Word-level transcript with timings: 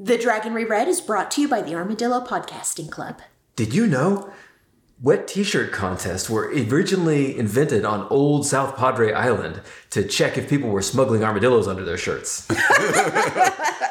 The 0.00 0.16
Dragon 0.16 0.54
Reread 0.54 0.86
is 0.86 1.00
brought 1.00 1.28
to 1.32 1.40
you 1.40 1.48
by 1.48 1.60
the 1.60 1.74
Armadillo 1.74 2.24
Podcasting 2.24 2.88
Club. 2.88 3.20
Did 3.56 3.74
you 3.74 3.84
know? 3.84 4.32
Wet 5.02 5.26
t-shirt 5.26 5.72
contests 5.72 6.30
were 6.30 6.52
originally 6.52 7.36
invented 7.36 7.84
on 7.84 8.06
old 8.08 8.46
South 8.46 8.76
Padre 8.76 9.12
Island 9.12 9.60
to 9.90 10.06
check 10.06 10.38
if 10.38 10.48
people 10.48 10.70
were 10.70 10.82
smuggling 10.82 11.24
armadillos 11.24 11.66
under 11.66 11.84
their 11.84 11.98
shirts. 11.98 12.46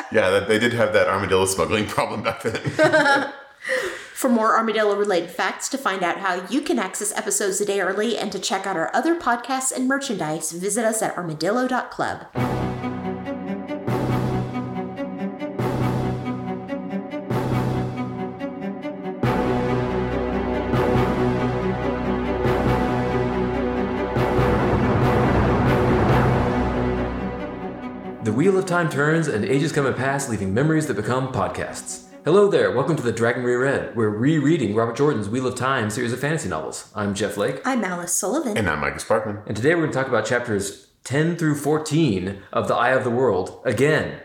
Yeah, 0.10 0.30
that, 0.30 0.48
they 0.48 0.58
did 0.58 0.72
have 0.72 0.94
that 0.94 1.10
armadillo 1.10 1.46
smuggling 1.46 1.86
problem 1.90 2.24
back 2.24 2.42
then. 2.42 3.34
For 4.14 4.30
more 4.30 4.56
armadillo 4.56 4.96
related 4.96 5.30
facts, 5.30 5.68
to 5.68 5.78
find 5.78 6.02
out 6.02 6.20
how 6.20 6.48
you 6.48 6.62
can 6.62 6.80
access 6.80 7.12
episodes 7.18 7.60
a 7.60 7.66
day 7.66 7.82
early, 7.82 8.18
and 8.18 8.32
to 8.32 8.40
check 8.40 8.66
out 8.66 8.78
our 8.78 8.90
other 8.96 9.20
podcasts 9.20 9.76
and 9.76 9.86
merchandise, 9.86 10.54
visit 10.54 10.86
us 10.86 11.02
at 11.02 11.18
armadillo.club. 11.18 12.77
wheel 28.38 28.56
of 28.56 28.68
time 28.68 28.88
turns 28.88 29.28
and 29.28 29.44
ages 29.44 29.72
come 29.72 29.88
and 29.88 29.96
pass, 29.96 30.30
leaving 30.30 30.54
memories 30.54 30.86
that 30.86 30.94
become 30.94 31.34
podcasts. 31.34 32.04
Hello 32.24 32.48
there, 32.48 32.70
welcome 32.70 32.96
to 32.96 33.02
the 33.02 33.12
Dragon 33.12 33.44
Reread. 33.44 33.96
Where 33.96 34.12
we're 34.12 34.18
rereading 34.20 34.76
Robert 34.76 34.96
Jordan's 34.96 35.28
Wheel 35.28 35.48
of 35.48 35.56
Time 35.56 35.90
series 35.90 36.14
of 36.14 36.20
fantasy 36.20 36.48
novels. 36.48 36.92
I'm 36.94 37.16
Jeff 37.16 37.36
Lake, 37.36 37.62
I'm 37.66 37.84
Alice 37.84 38.14
Sullivan. 38.14 38.56
and 38.56 38.70
I'm 38.70 38.82
Micah 38.82 39.00
Sparkman. 39.00 39.42
and 39.48 39.58
today 39.58 39.74
we're 39.74 39.82
going 39.82 39.92
to 39.92 39.98
talk 39.98 40.08
about 40.08 40.28
chapters 40.28 40.86
10 41.06 41.36
through 41.38 41.56
14 41.56 42.44
of 42.54 42.68
The 42.68 42.76
Eye 42.76 42.92
of 42.92 43.04
the 43.04 43.10
World 43.10 43.60
again. 43.66 44.20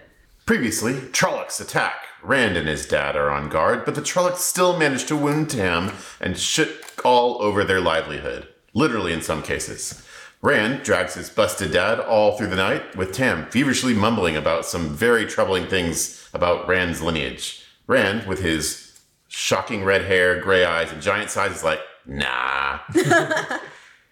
Previously, 0.45 0.93
Trollocs 0.93 1.59
attack. 1.59 2.05
Rand 2.23 2.59
and 2.59 2.69
his 2.69 2.85
dad 2.85 3.17
are 3.17 3.31
on 3.31 3.49
guard, 3.49 3.87
but 3.87 3.95
the 3.95 4.03
Trollocs 4.03 4.37
still 4.41 4.77
manage 4.79 5.07
to 5.07 5.17
wound 5.17 5.49
Tam 5.49 5.91
and 6.21 6.37
shit 6.37 6.85
all 7.03 7.41
over 7.41 7.65
their 7.65 7.81
livelihood. 7.81 8.47
Literally 8.75 9.15
in 9.15 9.23
some 9.23 9.43
cases. 9.43 10.07
Rand 10.43 10.83
drags 10.83 11.15
his 11.15 11.31
busted 11.31 11.73
dad 11.73 12.01
all 12.01 12.37
through 12.37 12.49
the 12.49 12.57
night, 12.57 12.97
with 12.97 13.13
Tam 13.13 13.47
feverishly 13.47 13.95
mumbling 13.95 14.37
about 14.37 14.67
some 14.67 14.89
very 14.89 15.25
troubling 15.25 15.67
things 15.67 16.29
about 16.35 16.67
Rand's 16.67 17.01
lineage. 17.01 17.65
Rand, 17.87 18.27
with 18.27 18.41
his 18.41 19.01
shocking 19.29 19.85
red 19.85 20.05
hair, 20.05 20.41
gray 20.41 20.65
eyes, 20.65 20.91
and 20.93 21.01
giant 21.01 21.31
size, 21.31 21.53
is 21.53 21.65
like, 21.65 21.81
nah. 22.07 22.81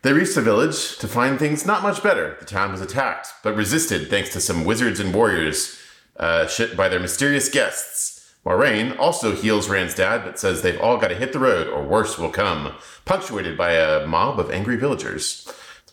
They 0.02 0.14
reached 0.14 0.34
the 0.34 0.40
village 0.40 0.96
to 0.98 1.06
find 1.06 1.38
things 1.38 1.66
not 1.66 1.82
much 1.82 2.02
better. 2.02 2.36
The 2.40 2.46
town 2.46 2.72
was 2.72 2.80
attacked, 2.80 3.34
but 3.42 3.54
resisted 3.54 4.08
thanks 4.08 4.32
to 4.32 4.40
some 4.40 4.64
wizards 4.64 4.98
and 4.98 5.14
warriors 5.14 5.78
uh, 6.16 6.46
shit 6.46 6.74
by 6.74 6.88
their 6.88 7.00
mysterious 7.00 7.50
guests. 7.50 8.32
Moiraine 8.46 8.98
also 8.98 9.36
heals 9.36 9.68
Rand's 9.68 9.94
dad, 9.94 10.24
but 10.24 10.38
says 10.38 10.62
they've 10.62 10.80
all 10.80 10.96
got 10.96 11.08
to 11.08 11.14
hit 11.14 11.34
the 11.34 11.38
road 11.38 11.68
or 11.68 11.82
worse 11.82 12.18
will 12.18 12.30
come, 12.30 12.72
punctuated 13.04 13.58
by 13.58 13.72
a 13.72 14.06
mob 14.06 14.40
of 14.40 14.50
angry 14.50 14.76
villagers. 14.76 15.46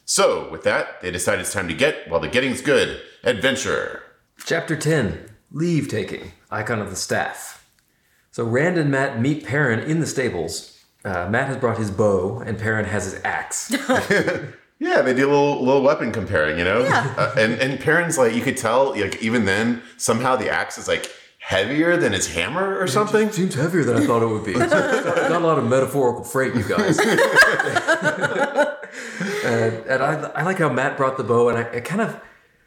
So, 0.09 0.49
with 0.49 0.63
that, 0.63 1.01
they 1.01 1.11
decide 1.11 1.39
it's 1.39 1.51
time 1.51 1.67
to 1.67 1.73
get 1.73 2.09
while 2.09 2.21
the 2.21 2.29
getting's 2.29 2.61
good. 2.61 3.01
Adventure. 3.25 4.03
Chapter 4.45 4.77
10 4.77 5.31
Leave 5.51 5.89
Taking, 5.89 6.31
Icon 6.49 6.79
of 6.79 6.89
the 6.89 6.95
Staff. 6.95 7.69
So 8.31 8.45
Rand 8.45 8.77
and 8.77 8.89
Mat 8.89 9.19
meet 9.19 9.45
Perrin 9.45 9.81
in 9.81 9.99
the 9.99 10.07
stables. 10.07 10.81
Uh, 11.03 11.27
Mat 11.29 11.47
has 11.47 11.57
brought 11.57 11.77
his 11.77 11.91
bow, 11.91 12.39
and 12.39 12.57
Perrin 12.57 12.85
has 12.85 13.11
his 13.11 13.21
axe. 13.25 13.75
Yeah, 14.79 15.01
they 15.01 15.15
do 15.15 15.27
a 15.27 15.31
little, 15.31 15.65
little 15.65 15.81
weapon 15.81 16.11
comparing, 16.11 16.59
you 16.59 16.63
know? 16.63 16.81
Uh, 16.81 17.33
and, 17.35 17.53
and 17.53 17.79
Perrin's 17.79 18.15
like, 18.15 18.35
you 18.35 18.41
could 18.41 18.57
tell, 18.57 18.91
like, 18.91 19.19
even 19.23 19.45
then, 19.45 19.81
somehow 19.97 20.35
the 20.35 20.51
axe 20.51 20.77
is 20.77 20.87
like 20.87 21.11
heavier 21.39 21.97
than 21.97 22.13
his 22.13 22.27
hammer 22.27 22.77
or 22.77 22.85
something. 22.85 23.31
Seems 23.31 23.55
heavier 23.55 23.83
than 23.83 23.97
I 23.97 24.05
thought 24.05 24.21
it 24.21 24.27
would 24.27 24.43
be. 24.45 24.53
Got, 24.53 24.69
got 24.69 25.31
a 25.31 25.39
lot 25.39 25.57
of 25.57 25.67
metaphorical 25.67 26.23
freight, 26.23 26.53
you 26.53 26.63
guys. 26.63 26.99
And 29.47 29.85
and 29.87 30.03
I, 30.03 30.13
I 30.35 30.43
like 30.43 30.57
how 30.57 30.69
Mat 30.69 30.97
brought 30.97 31.17
the 31.17 31.23
bow, 31.23 31.49
and 31.49 31.57
I, 31.57 31.77
I 31.77 31.79
kind 31.79 32.01
of, 32.01 32.19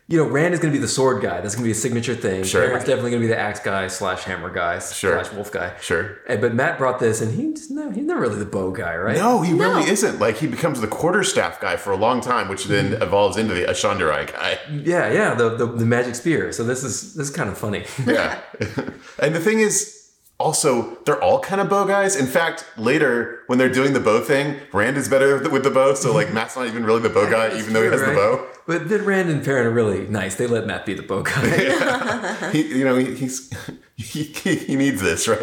you 0.09 0.17
know, 0.19 0.29
Rand 0.29 0.55
is 0.55 0.61
going 0.61 0.73
to 0.73 0.77
be 0.77 0.81
the 0.81 0.89
sword 0.89 1.23
guy. 1.23 1.41
That's 1.41 1.55
going 1.55 1.63
to 1.65 1.69
be 1.69 1.73
a 1.73 1.75
signature 1.75 2.15
thing. 2.15 2.43
Sure. 2.43 2.67
Perrin's 2.67 2.85
definitely 2.85 3.11
going 3.13 3.23
to 3.23 3.29
be 3.29 3.33
the 3.33 3.39
axe 3.39 3.61
guy 3.61 3.87
slash 3.89 4.25
hammer 4.25 4.51
guy 4.51 4.79
Sure. 4.79 5.23
slash 5.23 5.33
wolf 5.35 5.53
guy. 5.53 5.77
Sure. 5.81 6.19
And, 6.27 6.41
but 6.41 6.55
Mat 6.55 6.79
brought 6.79 6.99
this, 6.99 7.21
and 7.21 7.33
he's 7.33 7.71
no, 7.71 7.91
he's 7.91 8.05
not 8.05 8.19
really 8.19 8.39
the 8.39 8.45
bow 8.47 8.73
guy, 8.73 8.97
right? 8.97 9.17
No, 9.17 9.43
he 9.43 9.53
No. 9.53 9.75
really 9.75 9.91
isn't. 9.91 10.19
Like 10.19 10.39
he 10.39 10.47
becomes 10.47 10.81
the 10.81 10.89
quarterstaff 10.89 11.61
guy 11.61 11.77
for 11.77 11.93
a 11.93 11.97
long 11.97 12.21
time, 12.21 12.49
which 12.49 12.65
then 12.65 12.93
mm-hmm. 12.93 13.03
evolves 13.03 13.37
into 13.37 13.55
the 13.55 13.65
Ashandarai 13.65 14.33
guy. 14.33 14.59
Yeah, 14.71 15.13
yeah, 15.13 15.35
the, 15.35 15.57
the 15.57 15.67
the 15.67 15.87
magic 15.87 16.15
spear. 16.15 16.51
So 16.53 16.65
this 16.65 16.83
is 16.83 17.15
this 17.15 17.29
is 17.31 17.37
kind 17.37 17.49
of 17.51 17.59
funny. 17.59 17.85
Yeah. 18.07 18.41
and 19.19 19.35
the 19.35 19.41
thing 19.41 19.61
is, 19.61 20.00
also, 20.41 20.97
they're 21.05 21.23
all 21.23 21.39
kind 21.41 21.61
of 21.61 21.69
bow 21.69 21.85
guys. 21.85 22.17
In 22.17 22.27
fact, 22.27 22.65
later 22.77 23.43
when 23.47 23.59
they're 23.59 23.73
doing 23.73 23.93
the 23.93 24.01
bow 24.01 24.21
thing, 24.21 24.57
Rand 24.73 24.97
is 24.97 25.09
better 25.09 25.49
with 25.49 25.63
the- 25.63 25.71
bow. 25.71 25.95
So 25.95 26.13
like 26.15 26.33
Mat's 26.33 26.57
not 26.57 26.67
even 26.67 26.85
really 26.85 27.03
the 27.03 27.11
bow 27.11 27.31
guy, 27.39 27.57
even 27.59 27.73
though 27.73 27.83
he 27.83 27.89
has 27.91 28.01
the 28.01 28.15
bow. 28.15 28.47
But 28.67 28.89
then 28.89 29.05
Rand 29.05 29.29
and 29.31 29.45
Perrin 29.45 29.67
are 29.67 29.71
really 29.71 30.07
nice. 30.07 30.35
They 30.37 30.47
let 30.47 30.67
Mat 30.67 30.87
be 30.87 30.95
the 30.95 31.03
bow 31.03 31.23
guy. 31.23 32.51
He, 32.53 32.79
you 32.79 32.85
know, 32.85 32.97
he, 32.97 33.15
he's 33.15 33.53
he, 33.97 34.23
he, 34.43 34.57
he 34.57 34.77
needs 34.77 35.01
this, 35.01 35.29
right? 35.29 35.41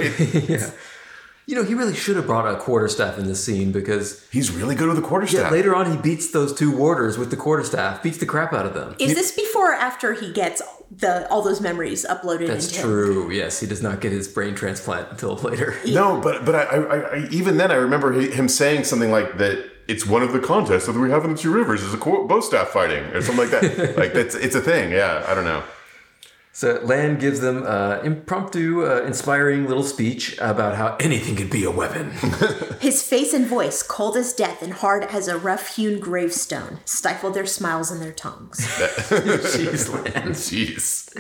yeah. 0.50 0.70
You 1.48 1.56
know, 1.56 1.64
he 1.64 1.74
really 1.74 1.96
should 1.96 2.18
have 2.18 2.26
brought 2.28 2.46
a 2.46 2.58
quarterstaff 2.58 3.18
in 3.18 3.26
this 3.26 3.42
scene 3.42 3.72
because 3.72 4.22
He's 4.32 4.52
really 4.52 4.76
good 4.76 4.88
with 4.90 4.98
the 4.98 5.02
quarterstaff. 5.02 5.44
yeah, 5.44 5.50
later 5.50 5.74
on 5.74 5.90
he 5.90 5.96
beats 5.98 6.32
those 6.32 6.54
two 6.54 6.76
warders 6.76 7.18
with 7.18 7.32
the 7.32 7.38
quarterstaff, 7.38 8.04
beats 8.04 8.18
the 8.18 8.26
crap 8.26 8.52
out 8.52 8.66
of 8.66 8.74
them. 8.74 8.98
Is 9.00 9.16
this 9.16 9.32
before 9.32 9.72
or 9.72 9.76
after 9.76 10.12
he 10.12 10.34
gets 10.34 10.62
the 10.92 11.26
all 11.30 11.42
those 11.42 11.62
memories 11.62 12.06
uploaded 12.06 12.48
That's 12.48 12.68
into 12.68 12.80
him? 12.80 12.86
true. 12.86 13.32
Yes, 13.32 13.62
he 13.62 13.66
does 13.68 13.82
not 13.82 14.02
get 14.02 14.12
his 14.12 14.28
brain 14.28 14.56
transplant 14.56 15.10
until 15.10 15.36
later. 15.36 15.76
No, 15.88 16.20
but 16.20 16.44
but 16.46 16.54
I, 16.56 16.64
I, 16.64 16.98
I 17.16 17.28
even 17.32 17.56
then 17.56 17.72
I 17.72 17.76
remember 17.76 18.12
him 18.12 18.50
saying 18.50 18.84
something 18.84 19.10
like 19.10 19.38
that. 19.38 19.72
It's 19.88 20.06
one 20.06 20.22
of 20.24 20.34
the 20.34 20.42
contests 20.42 20.86
that 20.88 20.98
we 20.98 21.10
have 21.12 21.24
in 21.24 21.32
the 21.32 21.38
two 21.38 21.54
rivers 21.54 21.82
is 21.82 21.94
a 21.94 21.98
qu- 21.98 22.28
bow 22.28 22.42
staff 22.42 22.68
fighting 22.70 23.06
or 23.16 23.22
something 23.22 23.50
like 23.50 23.62
that. 23.62 23.96
like 23.98 24.12
that's 24.12 24.36
it's 24.36 24.54
a 24.56 24.60
thing. 24.60 24.92
Yeah, 24.92 25.24
I 25.26 25.34
don't 25.34 25.46
know. 25.46 25.64
So 26.58 26.82
Lan 26.84 27.20
gives 27.20 27.40
them 27.40 27.66
uh, 27.68 28.00
impromptu, 28.04 28.84
uh, 28.84 29.04
inspiring 29.06 29.68
little 29.68 29.84
speech 29.84 30.36
about 30.40 30.76
how 30.76 30.96
anything 31.00 31.36
could 31.36 31.52
be 31.52 31.64
a 31.64 31.70
weapon. 31.70 32.10
His 32.80 33.04
face 33.04 33.32
and 33.32 33.46
voice, 33.46 33.84
cold 33.84 34.18
as 34.18 34.34
death 34.34 34.64
and 34.64 34.74
hard 34.74 35.04
as 35.04 35.28
a 35.28 35.38
rough 35.38 35.76
hewn 35.76 36.00
gravestone, 36.00 36.80
stifled 36.84 37.36
their 37.36 37.46
smiles 37.46 37.92
and 37.92 38.02
their 38.02 38.12
tongues. 38.12 38.58
Jeez, 38.66 39.94
Lan. 39.94 40.30
Jeez. 40.30 41.14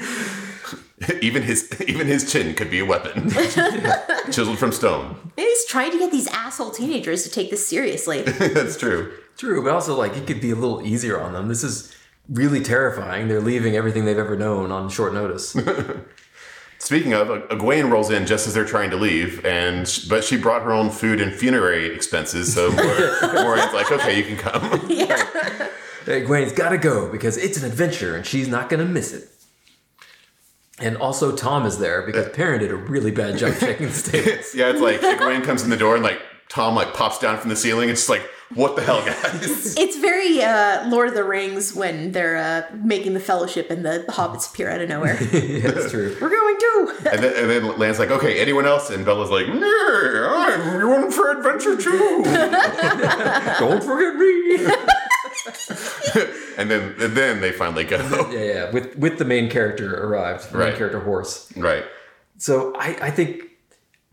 even 1.21 1.43
his 1.43 1.69
even 1.87 2.07
his 2.07 2.31
chin 2.31 2.55
could 2.55 2.71
be 2.71 2.79
a 2.79 2.85
weapon, 2.85 3.29
chiseled 4.31 4.57
from 4.57 4.71
stone. 4.71 5.17
Maybe 5.37 5.49
he's 5.49 5.67
trying 5.67 5.91
to 5.91 5.99
get 5.99 6.11
these 6.11 6.25
asshole 6.29 6.71
teenagers 6.71 7.21
to 7.25 7.29
take 7.29 7.51
this 7.51 7.67
seriously. 7.67 8.23
That's 8.23 8.75
true. 8.75 9.13
True, 9.37 9.63
but 9.63 9.71
also 9.71 9.95
like 9.95 10.17
it 10.17 10.25
could 10.25 10.41
be 10.41 10.49
a 10.49 10.55
little 10.55 10.81
easier 10.81 11.21
on 11.21 11.33
them. 11.33 11.47
This 11.47 11.63
is 11.63 11.95
really 12.29 12.61
terrifying. 12.61 13.27
They're 13.27 13.41
leaving 13.41 13.75
everything 13.75 14.05
they've 14.05 14.17
ever 14.17 14.35
known 14.35 14.71
on 14.71 14.89
short 14.89 15.13
notice. 15.13 15.55
Speaking 16.79 17.13
of, 17.13 17.27
Egwene 17.27 17.91
rolls 17.91 18.11
in 18.11 18.27
just 18.27 18.47
as 18.47 18.53
they're 18.53 18.65
trying 18.65 18.91
to 18.91 18.97
leave, 18.97 19.43
and 19.43 19.87
sh- 19.87 20.05
but 20.05 20.23
she 20.23 20.37
brought 20.37 20.61
her 20.61 20.71
own 20.71 20.91
food 20.91 21.19
and 21.19 21.33
funerary 21.33 21.87
expenses, 21.87 22.53
so 22.53 22.69
Mor- 22.69 22.77
Moiraine's 22.83 23.73
like, 23.73 23.91
okay, 23.91 24.15
you 24.17 24.23
can 24.23 24.37
come. 24.37 24.61
Egwene's 26.05 26.53
got 26.53 26.69
to 26.69 26.77
go 26.77 27.11
because 27.11 27.35
it's 27.35 27.57
an 27.57 27.65
adventure 27.65 28.15
and 28.15 28.25
she's 28.25 28.47
not 28.47 28.69
going 28.69 28.79
to 28.79 28.89
miss 28.89 29.11
it. 29.11 29.27
And 30.79 30.95
also, 30.97 31.35
Thom 31.35 31.65
is 31.65 31.79
there 31.79 32.03
because 32.03 32.29
Perrin 32.29 32.59
did 32.59 32.71
a 32.71 32.75
really 32.75 33.11
bad 33.11 33.37
job 33.37 33.55
checking 33.59 33.87
the 33.87 33.93
stables. 33.93 34.53
yeah, 34.53 34.69
it's 34.69 34.79
like 34.79 35.01
Egwene 35.01 35.43
comes 35.43 35.63
in 35.63 35.69
the 35.71 35.75
door 35.77 35.95
and 35.95 36.03
like 36.03 36.21
Thom 36.49 36.75
like 36.75 36.93
pops 36.93 37.17
down 37.19 37.39
from 37.39 37.49
the 37.49 37.55
ceiling. 37.55 37.89
It's 37.89 38.01
just 38.01 38.09
like, 38.09 38.29
what 38.55 38.75
the 38.75 38.81
hell, 38.83 39.03
guys? 39.05 39.75
It's 39.77 39.97
very 39.97 40.41
uh, 40.41 40.87
Lord 40.89 41.09
of 41.09 41.13
the 41.13 41.23
Rings 41.23 41.73
when 41.73 42.11
they're 42.13 42.37
uh, 42.37 42.75
making 42.75 43.13
the 43.13 43.19
fellowship 43.19 43.69
and 43.69 43.85
the 43.85 44.05
hobbits 44.09 44.49
appear 44.51 44.69
out 44.69 44.81
of 44.81 44.89
nowhere. 44.89 45.21
yeah, 45.33 45.71
that's 45.71 45.91
true. 45.91 46.15
We're 46.21 46.29
going 46.29 46.57
too. 46.59 46.97
and, 47.11 47.23
then, 47.23 47.33
and 47.35 47.49
then 47.49 47.77
Lan's 47.79 47.99
like, 47.99 48.09
okay, 48.11 48.39
anyone 48.39 48.65
else? 48.65 48.89
And 48.89 49.05
Bella's 49.05 49.29
like, 49.29 49.47
"Nah, 49.47 50.45
I'm 50.45 50.79
going 50.79 51.11
for 51.11 51.31
adventure 51.31 51.77
too. 51.77 52.23
Don't 53.59 53.83
forget 53.83 54.15
me. 54.15 54.65
and 56.57 56.69
then 56.71 56.95
and 56.99 57.15
then 57.15 57.41
they 57.41 57.51
finally 57.51 57.83
go. 57.83 57.97
yeah, 58.31 58.39
yeah. 58.39 58.71
With 58.71 58.97
with 58.97 59.17
the 59.17 59.25
main 59.25 59.49
character 59.49 60.03
arrived, 60.03 60.51
the 60.51 60.57
Right. 60.57 60.69
main 60.69 60.77
character 60.77 60.99
horse. 60.99 61.51
right. 61.55 61.85
So 62.37 62.75
I, 62.77 62.97
I 63.01 63.11
think 63.11 63.43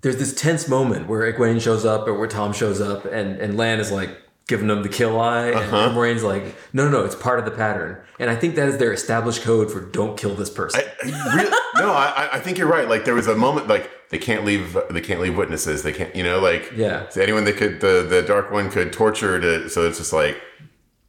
there's 0.00 0.17
this 0.17 0.35
tense 0.35 0.67
moment 0.69 1.09
where 1.09 1.31
Egwene 1.31 1.61
shows 1.61 1.85
up 1.85 2.06
or 2.09 2.14
where 2.14 2.29
Thom 2.29 2.53
shows 2.55 2.81
up 2.81 3.05
and, 3.05 3.38
and 3.38 3.56
Lan 3.59 3.81
is 3.81 3.91
like 3.93 4.11
giving 4.46 4.67
them 4.69 4.82
the 4.82 4.88
kill 4.88 5.19
eye 5.20 5.52
Uh-huh. 5.52 5.76
and 5.88 5.96
Moiraine's 5.96 6.23
like, 6.23 6.44
no, 6.73 6.85
no, 6.85 6.91
no, 7.00 7.05
it's 7.05 7.14
part 7.14 7.38
of 7.38 7.44
the 7.46 7.50
pattern. 7.50 7.99
And 8.19 8.29
I 8.31 8.37
think 8.37 8.55
that 8.56 8.69
is 8.69 8.76
their 8.79 8.93
established 8.93 9.43
code 9.43 9.70
for 9.73 9.81
don't 9.81 10.17
kill 10.19 10.35
this 10.35 10.50
person. 10.50 10.81
I, 11.02 11.35
Really? 11.37 11.50
no, 11.79 11.93
I, 11.93 12.29
I 12.35 12.41
think 12.41 12.58
you're 12.58 12.69
right. 12.69 12.88
Like 12.88 13.05
there 13.05 13.14
was 13.14 13.26
a 13.26 13.35
moment 13.35 13.69
like 13.69 13.91
they 14.11 14.19
can't 14.19 14.44
leave 14.44 14.76
they 14.91 15.00
can't 15.00 15.20
leave 15.20 15.37
witnesses. 15.37 15.82
They 15.82 15.93
can't 15.93 16.14
you 16.14 16.23
know 16.23 16.38
like 16.41 16.73
Yeah. 16.76 17.08
so 17.08 17.20
anyone 17.23 17.44
they 17.44 17.52
could 17.52 17.81
the 17.81 18.06
the 18.08 18.23
dark 18.23 18.50
one 18.52 18.70
could 18.70 18.93
torture 18.93 19.41
to 19.41 19.69
so 19.70 19.87
it's 19.87 19.99
just 19.99 20.12
like 20.12 20.37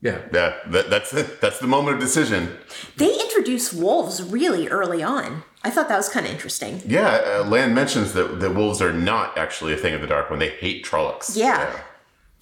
Yeah. 0.01 0.19
Yeah, 0.33 0.55
that, 0.67 0.89
that's 0.89 1.13
it. 1.13 1.41
That's 1.41 1.59
the 1.59 1.67
moment 1.67 1.95
of 1.95 2.01
decision. 2.01 2.57
They 2.97 3.11
introduce 3.25 3.73
wolves 3.73 4.21
really 4.23 4.67
early 4.69 5.03
on. 5.03 5.43
I 5.63 5.69
thought 5.71 5.87
that 5.89 5.97
was 5.97 6.09
kind 6.09 6.25
of 6.25 6.31
interesting. 6.31 6.81
Yeah, 6.85 7.39
uh, 7.39 7.43
Lan 7.49 7.73
mentions 7.73 8.13
that 8.13 8.39
the 8.39 8.51
wolves 8.51 8.81
are 8.81 8.93
not 8.93 9.37
actually 9.37 9.73
a 9.73 9.77
thing 9.77 9.93
of 9.93 10.01
the 10.01 10.07
dark 10.07 10.29
when 10.29 10.39
they 10.39 10.49
hate 10.49 10.85
Trollocs. 10.85 11.35
Yeah. 11.35 11.69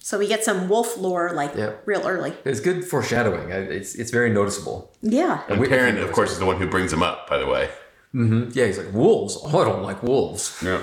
So 0.06 0.18
we 0.18 0.26
get 0.28 0.44
some 0.44 0.68
wolf 0.68 0.98
lore 0.98 1.30
like 1.32 1.52
Yeah. 1.56 1.70
real 1.86 2.06
early. 2.06 2.34
It's 2.44 2.60
good 2.60 2.84
foreshadowing. 2.84 3.48
It's 3.50 3.94
it's 3.94 4.10
very 4.10 4.28
noticeable. 4.28 4.92
Yeah. 5.00 5.40
And 5.48 5.58
We- 5.58 5.68
Perrin, 5.68 5.96
of 5.96 6.12
course, 6.12 6.30
is 6.32 6.38
the 6.38 6.44
one 6.44 6.56
who 6.58 6.66
brings 6.68 6.92
him 6.92 7.02
up. 7.02 7.18
By 7.30 7.38
the 7.38 7.46
way. 7.46 7.70
Yeah, 8.12 8.66
he's 8.66 8.76
like 8.82 8.92
wolves. 8.92 9.32
Oh, 9.42 9.62
I 9.62 9.64
don't 9.64 9.82
like 9.82 10.02
wolves. 10.02 10.44
Yeah. 10.62 10.82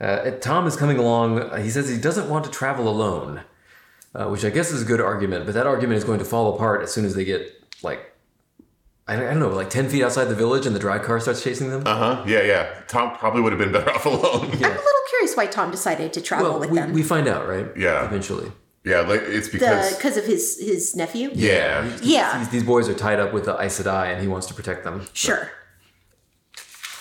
Uh, 0.00 0.30
Thom 0.40 0.66
is 0.68 0.76
coming 0.76 0.96
along. 0.98 1.40
Uh, 1.40 1.56
He 1.56 1.70
says 1.70 1.88
he 1.88 1.98
doesn't 1.98 2.28
want 2.30 2.44
to 2.44 2.50
travel 2.52 2.86
alone, 2.88 3.40
uh, 4.14 4.26
which 4.32 4.44
I 4.44 4.50
guess 4.50 4.70
is 4.70 4.80
a 4.82 4.84
good 4.92 5.00
argument. 5.00 5.44
But 5.44 5.54
that 5.54 5.66
argument 5.66 5.98
is 5.98 6.04
going 6.04 6.20
to 6.20 6.24
fall 6.24 6.54
apart 6.54 6.82
as 6.84 6.92
soon 6.92 7.04
as 7.04 7.14
they 7.16 7.24
get 7.24 7.42
like 7.82 8.00
I 9.10 9.16
don't, 9.16 9.38
know, 9.40 9.48
like 9.48 9.70
ten 9.70 9.88
feet 9.88 10.04
outside 10.04 10.26
the 10.26 10.34
village, 10.44 10.66
and 10.66 10.76
the 10.76 10.80
Draghkar 10.86 11.20
starts 11.20 11.42
chasing 11.42 11.70
them. 11.70 11.82
Uh 11.84 11.96
huh. 11.96 12.24
Yeah, 12.28 12.42
yeah. 12.42 12.64
Thom 12.86 13.16
probably 13.16 13.40
would 13.42 13.52
have 13.54 13.58
been 13.64 13.72
better 13.72 13.90
off 13.96 14.06
alone. 14.06 14.44
I'm 14.52 14.62
a 14.82 14.84
little 14.88 14.97
curious 15.08 15.36
why 15.36 15.46
Thom 15.46 15.70
decided 15.70 16.12
to 16.12 16.20
travel 16.20 16.50
well, 16.50 16.60
with 16.60 16.70
we, 16.70 16.78
them. 16.78 16.92
we 16.92 17.02
find 17.02 17.26
out, 17.28 17.48
right? 17.48 17.66
Yeah. 17.76 18.04
Eventually. 18.04 18.52
yeah, 18.84 19.00
like 19.00 19.22
it's 19.22 19.48
because. 19.48 19.96
because 19.96 20.16
of 20.16 20.26
his 20.26 20.58
his 20.58 20.94
nephew. 20.96 21.30
yeah. 21.34 21.90
Yeah. 22.02 22.38
These, 22.38 22.48
these 22.50 22.64
boys 22.64 22.88
are 22.88 22.94
tied 22.94 23.20
up 23.20 23.32
with 23.32 23.44
the 23.46 23.56
Aes 23.60 23.80
Sedai, 23.80 24.12
and 24.12 24.20
he 24.20 24.28
wants 24.28 24.46
to 24.48 24.54
protect 24.54 24.84
them. 24.84 25.06
Sure. 25.12 25.50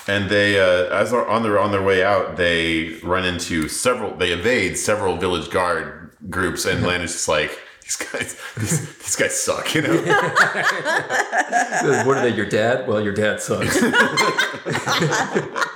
And 0.09 0.29
they, 0.29 0.57
uh, 0.57 0.85
as 0.93 1.11
they're 1.11 1.27
on 1.27 1.43
their 1.43 1.59
on 1.59 1.71
their 1.71 1.83
way 1.83 2.01
out, 2.03 2.37
they 2.37 2.93
run 3.03 3.25
into 3.25 3.67
several. 3.67 4.15
They 4.15 4.31
evade 4.31 4.77
several 4.77 5.17
village 5.17 5.49
guard 5.49 6.11
groups, 6.29 6.65
and 6.65 6.81
Lan 6.83 7.01
is 7.01 7.11
just 7.11 7.27
like, 7.27 7.59
these 7.83 7.97
guys, 7.97 8.37
these, 8.57 8.95
these 8.97 9.15
guys 9.17 9.37
suck, 9.39 9.75
you 9.75 9.81
know. 9.81 9.95
What 12.05 12.17
are 12.17 12.21
they? 12.21 12.33
Your 12.35 12.45
dad? 12.45 12.87
Well, 12.87 13.01
your 13.01 13.13
dad 13.13 13.41
sucks. 13.41 13.81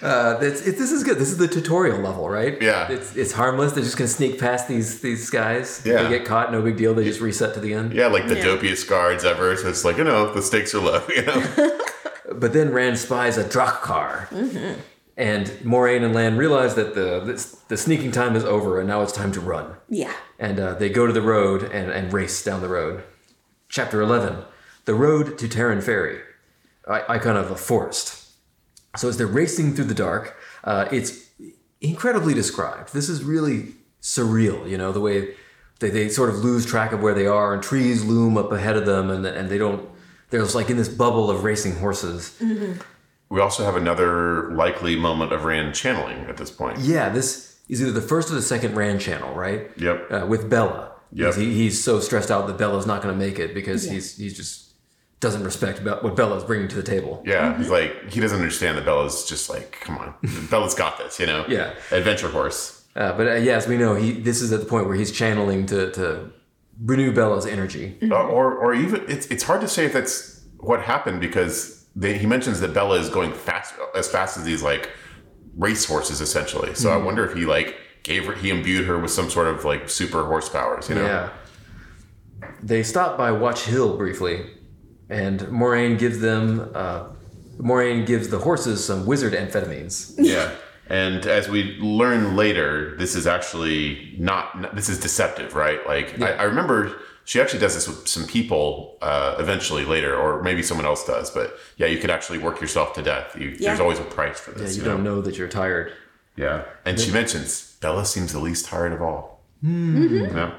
Uh, 0.00 0.38
it's, 0.40 0.60
it, 0.66 0.78
this 0.78 0.92
is 0.92 1.02
good. 1.02 1.18
This 1.18 1.28
is 1.30 1.38
the 1.38 1.48
tutorial 1.48 1.98
level, 1.98 2.28
right? 2.28 2.60
Yeah. 2.62 2.88
It's, 2.90 3.16
it's 3.16 3.32
harmless. 3.32 3.72
They're 3.72 3.82
just 3.82 3.96
gonna 3.96 4.06
sneak 4.08 4.38
past 4.38 4.68
these 4.68 5.00
these 5.00 5.28
guys. 5.30 5.82
Yeah. 5.84 6.04
They 6.04 6.18
get 6.18 6.24
caught, 6.26 6.52
no 6.52 6.62
big 6.62 6.76
deal. 6.76 6.94
They 6.94 7.04
just 7.04 7.20
reset 7.20 7.54
to 7.54 7.60
the 7.60 7.74
end. 7.74 7.92
yeah, 7.92 8.06
like 8.06 8.28
the 8.28 8.36
Yeah. 8.36 8.44
dopiest 8.44 8.88
guards 8.88 9.24
ever. 9.24 9.56
So 9.56 9.68
it's 9.68 9.84
like, 9.84 9.96
you 9.96 10.04
know, 10.04 10.32
the 10.32 10.42
stakes 10.42 10.74
are 10.74 10.80
low, 10.80 11.02
you 11.14 11.22
know. 11.22 11.78
But 12.30 12.52
then 12.52 12.72
Rand 12.72 12.98
spies 12.98 13.38
a 13.38 13.42
Draghkar. 13.44 14.28
Mm-hmm. 14.28 14.80
And 15.16 15.46
Moiraine 15.64 16.04
and 16.04 16.14
Lan 16.14 16.36
realize 16.36 16.74
that 16.76 16.94
the, 16.94 17.18
the 17.20 17.56
the 17.68 17.76
sneaking 17.76 18.12
time 18.12 18.36
is 18.36 18.44
over, 18.44 18.78
and 18.78 18.86
now 18.86 19.00
it's 19.02 19.12
time 19.12 19.32
to 19.32 19.40
run. 19.40 19.74
Yeah. 19.88 20.12
And 20.38 20.60
uh, 20.60 20.74
they 20.74 20.90
go 20.90 21.06
to 21.06 21.12
the 21.12 21.22
road 21.22 21.62
and, 21.64 21.90
and 21.90 22.12
race 22.12 22.44
down 22.44 22.60
the 22.60 22.68
road. 22.68 23.02
Chapter 23.70 24.00
11 24.02 24.44
The 24.84 24.94
Road 24.94 25.38
to 25.38 25.48
Taren 25.48 25.82
Ferry, 25.82 26.20
I- 26.86 27.04
icon 27.14 27.36
of 27.36 27.50
a 27.50 27.56
forest. 27.56 28.17
So 28.96 29.08
as 29.08 29.16
they're 29.16 29.26
racing 29.26 29.74
through 29.74 29.84
the 29.84 29.94
dark, 29.94 30.36
uh, 30.64 30.88
it's 30.90 31.30
incredibly 31.80 32.34
described. 32.34 32.92
This 32.92 33.08
is 33.08 33.22
really 33.22 33.74
surreal, 34.02 34.68
you 34.68 34.78
know, 34.78 34.92
the 34.92 35.00
way 35.00 35.34
they, 35.80 35.90
they 35.90 36.08
sort 36.08 36.30
of 36.30 36.36
lose 36.36 36.66
track 36.66 36.92
of 36.92 37.00
where 37.00 37.14
they 37.14 37.26
are, 37.26 37.54
and 37.54 37.62
trees 37.62 38.04
loom 38.04 38.36
up 38.36 38.50
ahead 38.52 38.76
of 38.76 38.86
them, 38.86 39.10
and, 39.10 39.24
and 39.24 39.48
they 39.48 39.58
don't, 39.58 39.88
they're 40.30 40.40
just 40.40 40.54
like 40.54 40.70
in 40.70 40.76
this 40.76 40.88
bubble 40.88 41.30
of 41.30 41.44
racing 41.44 41.76
horses. 41.76 42.36
we 43.28 43.40
also 43.40 43.64
have 43.64 43.76
another 43.76 44.50
likely 44.52 44.96
moment 44.96 45.32
of 45.32 45.44
Rand 45.44 45.74
channeling 45.74 46.18
at 46.24 46.36
this 46.36 46.50
point. 46.50 46.78
Yeah, 46.80 47.08
this 47.08 47.58
is 47.68 47.82
either 47.82 47.92
the 47.92 48.00
first 48.02 48.30
or 48.30 48.34
the 48.34 48.42
second 48.42 48.74
Rand 48.74 49.00
channel, 49.00 49.34
right? 49.34 49.70
Yep. 49.76 50.10
Uh, 50.10 50.26
with 50.26 50.50
Bella. 50.50 50.92
Yep. 51.12 51.34
He, 51.36 51.54
he's 51.54 51.82
so 51.82 52.00
stressed 52.00 52.30
out 52.30 52.46
that 52.48 52.58
Bella's 52.58 52.86
not 52.86 53.02
going 53.02 53.18
to 53.18 53.18
make 53.18 53.38
it 53.38 53.54
because 53.54 53.84
he's 53.84 54.18
he's 54.18 54.36
just 54.36 54.67
doesn't 55.20 55.42
respect 55.44 55.82
Be- 55.82 55.90
what 55.90 56.14
Bella's 56.14 56.44
bringing 56.44 56.68
to 56.68 56.76
the 56.76 56.82
table. 56.82 57.22
Yeah, 57.26 57.56
he's 57.58 57.70
like 57.70 58.10
he 58.10 58.20
doesn't 58.20 58.38
understand 58.38 58.78
that 58.78 58.84
Bella's 58.84 59.24
just 59.24 59.50
like, 59.50 59.78
come 59.80 59.98
on, 59.98 60.14
Bella's 60.50 60.74
got 60.74 60.98
this, 60.98 61.18
you 61.18 61.26
know. 61.26 61.44
Yeah. 61.48 61.74
adventure 61.90 62.28
horse. 62.28 62.84
Uh, 62.96 63.16
but 63.16 63.28
uh, 63.28 63.34
yes, 63.34 63.66
we 63.66 63.76
know 63.76 63.94
he. 63.94 64.12
This 64.12 64.40
is 64.40 64.52
at 64.52 64.60
the 64.60 64.66
point 64.66 64.86
where 64.86 64.96
he's 64.96 65.12
channeling 65.12 65.66
to 65.66 65.90
to 65.92 66.32
renew 66.82 67.12
Bella's 67.12 67.46
energy. 67.46 67.96
Uh, 68.02 68.14
or 68.14 68.54
or 68.54 68.74
even 68.74 69.04
it's 69.08 69.26
it's 69.26 69.42
hard 69.42 69.60
to 69.60 69.68
say 69.68 69.84
if 69.84 69.92
that's 69.92 70.44
what 70.58 70.82
happened 70.82 71.20
because 71.20 71.86
they, 71.94 72.18
he 72.18 72.26
mentions 72.26 72.60
that 72.60 72.74
Bella 72.74 72.98
is 72.98 73.08
going 73.08 73.32
fast 73.32 73.74
as 73.94 74.08
fast 74.08 74.36
as 74.36 74.44
these 74.44 74.62
like 74.62 74.90
race 75.56 75.84
horses 75.84 76.20
essentially. 76.20 76.74
So 76.74 76.90
I 76.90 76.96
wonder 76.96 77.24
if 77.24 77.36
he 77.36 77.44
like 77.44 77.76
gave 78.02 78.26
her 78.26 78.34
he 78.34 78.50
imbued 78.50 78.86
her 78.86 78.98
with 78.98 79.10
some 79.10 79.30
sort 79.30 79.48
of 79.48 79.64
like 79.64 79.88
super 79.88 80.24
horse 80.24 80.48
powers. 80.48 80.88
You 80.88 80.96
know. 80.96 81.04
Yeah. 81.06 81.30
They 82.62 82.82
stop 82.82 83.16
by 83.18 83.32
Watch 83.32 83.64
Hill 83.64 83.96
briefly, 83.96 84.44
and 85.08 85.40
Moiraine 85.40 85.98
gives 85.98 86.18
them. 86.20 86.70
Uh, 86.74 87.08
Moiraine 87.58 88.06
gives 88.06 88.28
the 88.28 88.38
horses 88.38 88.84
some 88.84 89.04
wizard 89.06 89.32
amphetamines. 89.32 90.14
Yeah. 90.24 90.54
And 90.90 91.26
as 91.26 91.50
we 91.50 91.76
learn 91.80 92.34
later, 92.34 92.96
this 92.96 93.14
is 93.14 93.26
actually 93.26 94.14
not, 94.18 94.74
this 94.74 94.88
is 94.88 94.98
deceptive, 94.98 95.54
right? 95.54 95.86
Like, 95.86 96.18
I, 96.18 96.30
I 96.32 96.42
remember 96.44 96.96
she 97.26 97.42
actually 97.42 97.58
does 97.60 97.74
this 97.74 97.86
with 97.86 98.08
some 98.08 98.26
people 98.26 98.96
uh, 99.02 99.36
eventually 99.38 99.84
later, 99.84 100.16
or 100.16 100.42
maybe 100.42 100.62
someone 100.62 100.86
else 100.86 101.04
does. 101.04 101.30
But 101.30 101.58
yeah, 101.76 101.88
you 101.88 101.98
could 101.98 102.08
actually 102.08 102.38
work 102.38 102.58
yourself 102.62 102.94
to 102.94 103.02
death. 103.02 103.36
You, 103.38 103.48
Yeah. 103.50 103.68
There's 103.68 103.80
always 103.80 103.98
a 103.98 104.04
price 104.04 104.40
for 104.40 104.52
this. 104.52 104.76
You 104.76 104.82
you 104.82 104.88
know? 104.88 104.94
don't 104.94 105.04
know 105.04 105.20
that 105.20 105.36
you're 105.36 105.48
tired. 105.48 105.92
Yeah. 106.36 106.64
And 106.86 106.98
she 106.98 107.12
mentions 107.12 107.76
Bella 107.82 108.06
seems 108.06 108.32
the 108.32 108.38
least 108.38 108.64
tired 108.64 108.94
of 108.94 109.02
all. 109.02 109.42
Yeah. 109.62 110.54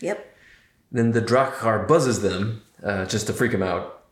Yep. 0.00 0.36
Then 0.92 1.12
the 1.12 1.22
Draghkar 1.22 1.88
buzzes 1.88 2.20
them 2.20 2.62
uh, 2.84 3.04
just 3.06 3.26
to 3.26 3.32
freak 3.32 3.52
them 3.52 3.62
out. 3.62 4.04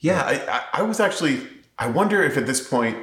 Yeah, 0.00 0.22
I, 0.22 0.34
I, 0.58 0.80
I 0.80 0.82
was 0.82 1.00
actually. 1.00 1.40
I 1.78 1.88
wonder 1.88 2.22
if 2.22 2.36
at 2.36 2.46
this 2.46 2.66
point. 2.66 2.96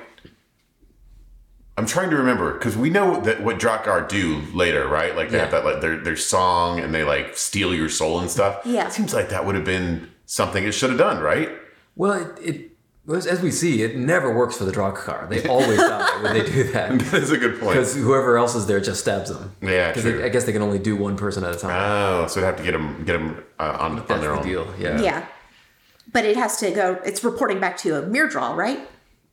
I'm 1.77 1.85
trying 1.87 2.09
to 2.11 2.17
remember 2.17 2.53
because 2.53 2.77
we 2.77 2.89
know 2.89 3.21
that 3.21 3.41
what 3.41 3.57
Draghkar 3.57 4.07
do 4.07 4.41
later, 4.53 4.87
right? 4.87 5.15
Like 5.15 5.29
they 5.31 5.39
have 5.39 5.51
that 5.51 5.65
like 5.65 5.81
their 5.81 5.97
their 5.97 6.17
song 6.17 6.79
and 6.79 6.93
they 6.93 7.03
like 7.03 7.35
steal 7.35 7.73
your 7.73 7.89
soul 7.89 8.19
and 8.19 8.29
stuff. 8.29 8.61
Yeah. 8.65 8.87
it 8.87 8.93
seems 8.93 9.13
like 9.13 9.29
that 9.29 9.45
would 9.45 9.55
have 9.55 9.65
been 9.65 10.11
something 10.25 10.63
it 10.63 10.73
should 10.73 10.89
have 10.89 10.99
done, 10.99 11.23
right? 11.23 11.49
Well, 11.95 12.13
it, 12.13 12.39
it 12.39 12.70
as 13.13 13.25
as 13.27 13.41
we 13.41 13.51
see, 13.51 13.81
it 13.83 13.95
never 13.95 14.33
works 14.33 14.57
for 14.57 14.65
the 14.65 14.71
Draghkar. 14.71 15.29
They 15.29 15.47
always 15.47 15.77
die 15.77 16.21
when 16.23 16.33
they 16.33 16.43
do 16.45 16.63
that 16.71 16.99
That's 17.11 17.29
a 17.31 17.37
good 17.37 17.59
point. 17.59 17.73
because 17.73 17.95
whoever 17.95 18.37
else 18.37 18.55
is 18.55 18.65
there 18.67 18.79
just 18.79 19.01
stabs 19.01 19.29
them. 19.29 19.55
Yeah, 19.61 19.89
because 19.89 20.03
true. 20.03 20.23
I 20.23 20.29
guess 20.29 20.43
they 20.45 20.51
can 20.53 20.61
only 20.61 20.79
do 20.79 20.95
one 20.95 21.17
person 21.17 21.43
at 21.43 21.55
a 21.55 21.57
time. 21.57 21.71
Oh, 21.71 22.27
so 22.27 22.39
they 22.39 22.45
have 22.45 22.57
to 22.57 22.63
get 22.63 22.71
them 22.73 23.03
get 23.05 23.13
them 23.13 23.43
uh, 23.59 23.77
on 23.79 23.91
on 23.91 23.95
That's 24.07 24.21
their 24.21 24.31
the 24.31 24.37
own. 24.39 24.45
deal. 24.45 24.73
Yeah. 24.79 25.01
Yeah. 25.01 25.25
But 26.11 26.25
it 26.25 26.35
has 26.35 26.57
to 26.57 26.71
go. 26.71 26.99
It's 27.05 27.23
reporting 27.23 27.59
back 27.59 27.77
to 27.77 27.95
a 27.97 28.01
Myrddraal, 28.03 28.55
right? 28.55 28.79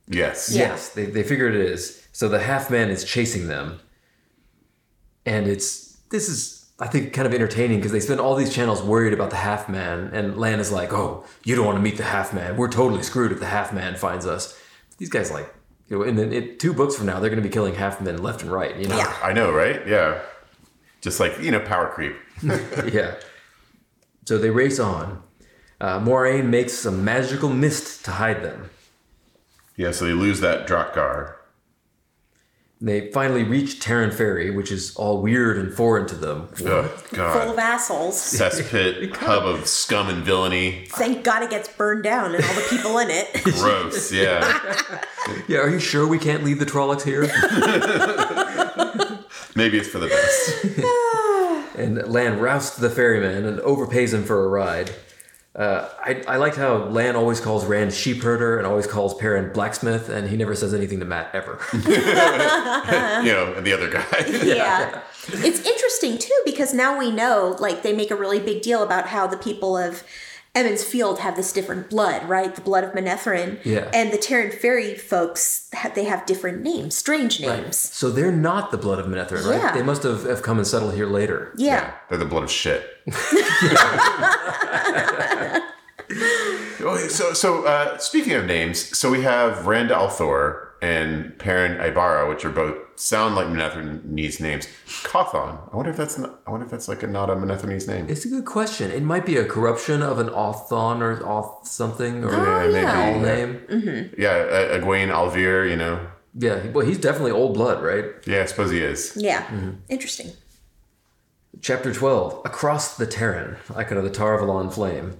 Yes. 0.06 0.50
Yes, 0.54 0.90
they, 0.90 1.06
they 1.06 1.22
figure 1.22 1.48
it 1.48 1.56
is. 1.56 2.06
So 2.12 2.28
the 2.28 2.38
half 2.40 2.70
man 2.70 2.88
is 2.90 3.04
chasing 3.04 3.48
them. 3.48 3.80
And 5.26 5.46
it's 5.46 5.96
this 6.10 6.28
is 6.28 6.57
I 6.80 6.86
think 6.86 7.12
kind 7.12 7.26
of 7.26 7.34
entertaining 7.34 7.78
because 7.78 7.90
they 7.90 8.00
spend 8.00 8.20
all 8.20 8.36
these 8.36 8.54
channels 8.54 8.82
worried 8.82 9.12
about 9.12 9.30
the 9.30 9.36
half 9.36 9.68
man 9.68 10.10
and 10.12 10.38
Lan 10.38 10.60
is 10.60 10.70
like, 10.70 10.92
"Oh, 10.92 11.24
you 11.44 11.56
don't 11.56 11.66
want 11.66 11.76
to 11.76 11.82
meet 11.82 11.96
the 11.96 12.04
half 12.04 12.32
man. 12.32 12.56
We're 12.56 12.70
totally 12.70 13.02
screwed 13.02 13.32
if 13.32 13.40
the 13.40 13.46
half 13.46 13.72
man 13.72 13.96
finds 13.96 14.26
us." 14.26 14.58
These 14.98 15.08
guys 15.08 15.30
like, 15.30 15.52
you 15.88 15.98
know, 15.98 16.04
in, 16.04 16.18
in 16.32 16.58
two 16.58 16.72
books 16.72 16.94
from 16.96 17.06
now 17.06 17.18
they're 17.18 17.30
going 17.30 17.42
to 17.42 17.48
be 17.48 17.52
killing 17.52 17.74
half 17.74 18.00
men 18.00 18.22
left 18.22 18.42
and 18.42 18.52
right, 18.52 18.76
you 18.76 18.86
know. 18.86 18.96
Yeah. 18.96 19.16
I 19.22 19.32
know, 19.32 19.52
right? 19.52 19.86
Yeah. 19.88 20.20
Just 21.00 21.18
like 21.18 21.40
you 21.40 21.50
know, 21.50 21.60
power 21.60 21.88
creep. 21.88 22.16
yeah. 22.42 23.16
So 24.26 24.38
they 24.38 24.50
race 24.50 24.78
on. 24.78 25.22
Uh, 25.80 25.98
Moiraine 26.00 26.46
makes 26.46 26.74
some 26.74 27.04
magical 27.04 27.48
mist 27.48 28.04
to 28.04 28.12
hide 28.12 28.42
them. 28.44 28.70
Yeah. 29.74 29.90
So 29.90 30.04
they 30.04 30.12
lose 30.12 30.38
that 30.40 30.68
Draghkar. 30.68 31.37
They 32.80 33.10
finally 33.10 33.42
reach 33.42 33.80
Taren 33.80 34.14
Ferry, 34.14 34.50
which 34.50 34.70
is 34.70 34.94
all 34.94 35.20
weird 35.20 35.58
and 35.58 35.74
foreign 35.74 36.06
to 36.06 36.14
them. 36.14 36.48
Oh 36.64 36.82
Full 36.84 37.50
of 37.50 37.58
assholes. 37.58 38.14
Cesspit, 38.38 39.16
hub 39.16 39.44
of 39.44 39.66
scum 39.66 40.08
and 40.08 40.22
villainy. 40.22 40.86
Thank 40.90 41.24
God 41.24 41.42
it 41.42 41.50
gets 41.50 41.68
burned 41.68 42.04
down 42.04 42.36
and 42.36 42.44
all 42.44 42.54
the 42.54 42.66
people 42.70 42.98
in 42.98 43.08
it. 43.10 43.42
Gross. 43.42 44.12
Yeah. 44.12 45.00
Yeah, 45.46 45.58
are 45.58 45.68
you 45.68 45.78
sure 45.78 46.06
we 46.06 46.18
can't 46.18 46.42
leave 46.42 46.58
the 46.58 46.64
Trollocs 46.64 47.02
here? 47.02 47.24
Maybe 49.54 49.76
it's 49.78 49.88
for 49.88 49.98
the 49.98 50.06
best. 50.08 51.76
and 51.76 51.96
Lan 52.10 52.38
rousts 52.38 52.78
the 52.78 52.88
ferryman 52.88 53.44
and 53.44 53.58
overpays 53.60 54.14
him 54.14 54.24
for 54.24 54.42
a 54.44 54.48
ride. 54.48 54.90
Uh, 55.58 55.88
I, 55.98 56.22
I 56.28 56.36
liked 56.36 56.54
how 56.54 56.84
Lan 56.84 57.16
always 57.16 57.40
calls 57.40 57.66
Rand 57.66 57.92
sheep 57.92 58.22
herder 58.22 58.58
and 58.58 58.66
always 58.66 58.86
calls 58.86 59.14
Perrin 59.14 59.52
blacksmith, 59.52 60.08
and 60.08 60.28
he 60.28 60.36
never 60.36 60.54
says 60.54 60.72
anything 60.72 61.00
to 61.00 61.04
Mat 61.04 61.30
ever. 61.32 61.58
you 61.72 63.32
know, 63.32 63.54
and 63.56 63.66
the 63.66 63.72
other 63.72 63.90
guy. 63.90 64.06
yeah. 64.44 65.00
It's 65.26 65.66
interesting 65.66 66.16
too 66.16 66.42
because 66.44 66.72
now 66.72 66.96
we 66.96 67.10
know, 67.10 67.56
like, 67.58 67.82
they 67.82 67.92
make 67.92 68.12
a 68.12 68.16
really 68.16 68.38
big 68.38 68.62
deal 68.62 68.84
about 68.84 69.08
how 69.08 69.26
the 69.26 69.36
people 69.36 69.76
of 69.76 70.04
Emond's 70.54 70.82
Field 70.82 71.20
have 71.20 71.36
this 71.36 71.52
different 71.52 71.90
blood, 71.90 72.28
right? 72.28 72.54
The 72.54 72.60
blood 72.60 72.84
of 72.84 72.92
Manetheren. 72.92 73.64
Yeah. 73.64 73.90
And 73.94 74.12
the 74.12 74.18
Taren 74.18 74.52
Ferry 74.52 74.94
folks, 74.94 75.70
they 75.94 76.04
have 76.04 76.26
different 76.26 76.62
names, 76.62 76.96
strange 76.96 77.40
names. 77.40 77.76
So 77.76 78.10
they're 78.10 78.32
not 78.32 78.70
the 78.70 78.78
blood 78.78 78.98
of 78.98 79.06
Manetheren, 79.06 79.44
right? 79.44 79.60
Yeah. 79.60 79.72
They 79.72 79.82
must 79.82 80.02
have, 80.02 80.24
have 80.24 80.42
come 80.42 80.58
and 80.58 80.66
settled 80.66 80.94
here 80.94 81.06
later. 81.06 81.52
Yeah. 81.56 81.92
They're 82.08 82.18
the 82.18 82.24
blood 82.24 82.44
of 82.44 82.50
shit. 82.50 82.86
Oh, 86.80 86.96
so, 87.08 87.32
so 87.32 87.64
uh, 87.64 87.98
speaking 87.98 88.34
of 88.34 88.46
names, 88.46 88.96
so 88.96 89.10
we 89.10 89.22
have 89.22 89.66
Rand 89.66 89.90
al'Thor 89.90 90.67
and 90.80 91.36
Perrin 91.38 91.78
Aybara, 91.80 92.28
which 92.28 92.44
are 92.44 92.50
both 92.50 92.76
sound 93.00 93.34
like 93.34 93.48
Manethernese 93.48 94.40
names. 94.40 94.68
Cauthon. 95.04 95.58
I 95.72 95.76
wonder 95.76 95.90
if 95.90 95.96
that's 95.96 96.18
not, 96.18 96.40
I 96.46 96.50
wonder 96.50 96.66
if 96.66 96.70
that's 96.70 96.88
like 96.88 97.02
a, 97.02 97.06
not 97.06 97.30
a 97.30 97.34
Manethernese 97.36 97.86
name. 97.88 98.06
It's 98.08 98.24
a 98.24 98.28
good 98.28 98.44
question. 98.44 98.90
It 98.90 99.02
might 99.02 99.26
be 99.26 99.36
a 99.36 99.44
corruption 99.44 100.02
of 100.02 100.18
an 100.18 100.28
Authon 100.28 101.00
or 101.00 101.16
Auth 101.18 101.66
something 101.66 102.24
or 102.24 102.32
Yeah, 102.32 102.66
maybe. 102.66 102.72
yeah. 102.82 103.04
all 103.14 103.20
name. 103.20 104.10
Yeah, 104.18 104.28
uh, 104.30 104.78
Egwene 104.80 105.08
al'Vere. 105.10 105.68
You 105.68 105.76
know. 105.76 106.06
Yeah, 106.34 106.66
well, 106.70 106.86
he's 106.86 106.98
definitely 106.98 107.32
old 107.32 107.54
blood, 107.54 107.82
right? 107.82 108.04
Yeah, 108.26 108.42
I 108.42 108.46
suppose 108.46 108.70
he 108.70 108.78
is. 108.80 109.14
Yeah. 109.16 109.42
Mm-hmm. 109.46 109.70
Interesting. 109.88 110.30
Chapter 111.60 111.92
12 111.92 112.42
Across 112.44 112.98
the 112.98 113.06
Taren, 113.06 113.56
icon 113.74 113.98
of 113.98 114.04
the 114.04 114.10
Tar 114.10 114.38
Valon 114.38 114.72
Flame. 114.72 115.16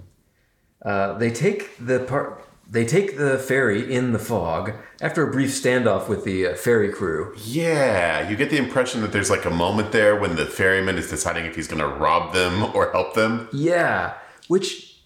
Uh, 0.85 1.17
they 1.17 1.29
take 1.31 1.75
the 1.77 1.99
part. 1.99 2.45
They 2.71 2.85
take 2.85 3.17
the 3.17 3.39
ferry 3.39 3.91
in 3.91 4.13
the 4.13 4.19
fog 4.19 4.73
after 5.01 5.27
a 5.27 5.31
brief 5.31 5.49
standoff 5.49 6.07
with 6.07 6.23
the 6.23 6.45
uh, 6.47 6.55
ferry 6.55 6.91
crew. 6.91 7.33
Yeah, 7.43 8.29
you 8.29 8.35
get 8.35 8.51
the 8.51 8.57
impression 8.57 9.01
that 9.01 9.11
there's 9.11 9.31
like 9.31 9.45
a 9.45 9.49
moment 9.49 9.91
there 9.91 10.15
when 10.15 10.35
the 10.35 10.45
ferryman 10.45 10.97
is 10.99 11.09
deciding 11.09 11.45
if 11.45 11.55
he's 11.55 11.67
going 11.67 11.81
to 11.81 11.87
rob 11.87 12.33
them 12.33 12.63
or 12.75 12.91
help 12.91 13.15
them. 13.15 13.49
Yeah, 13.51 14.13
which 14.49 15.01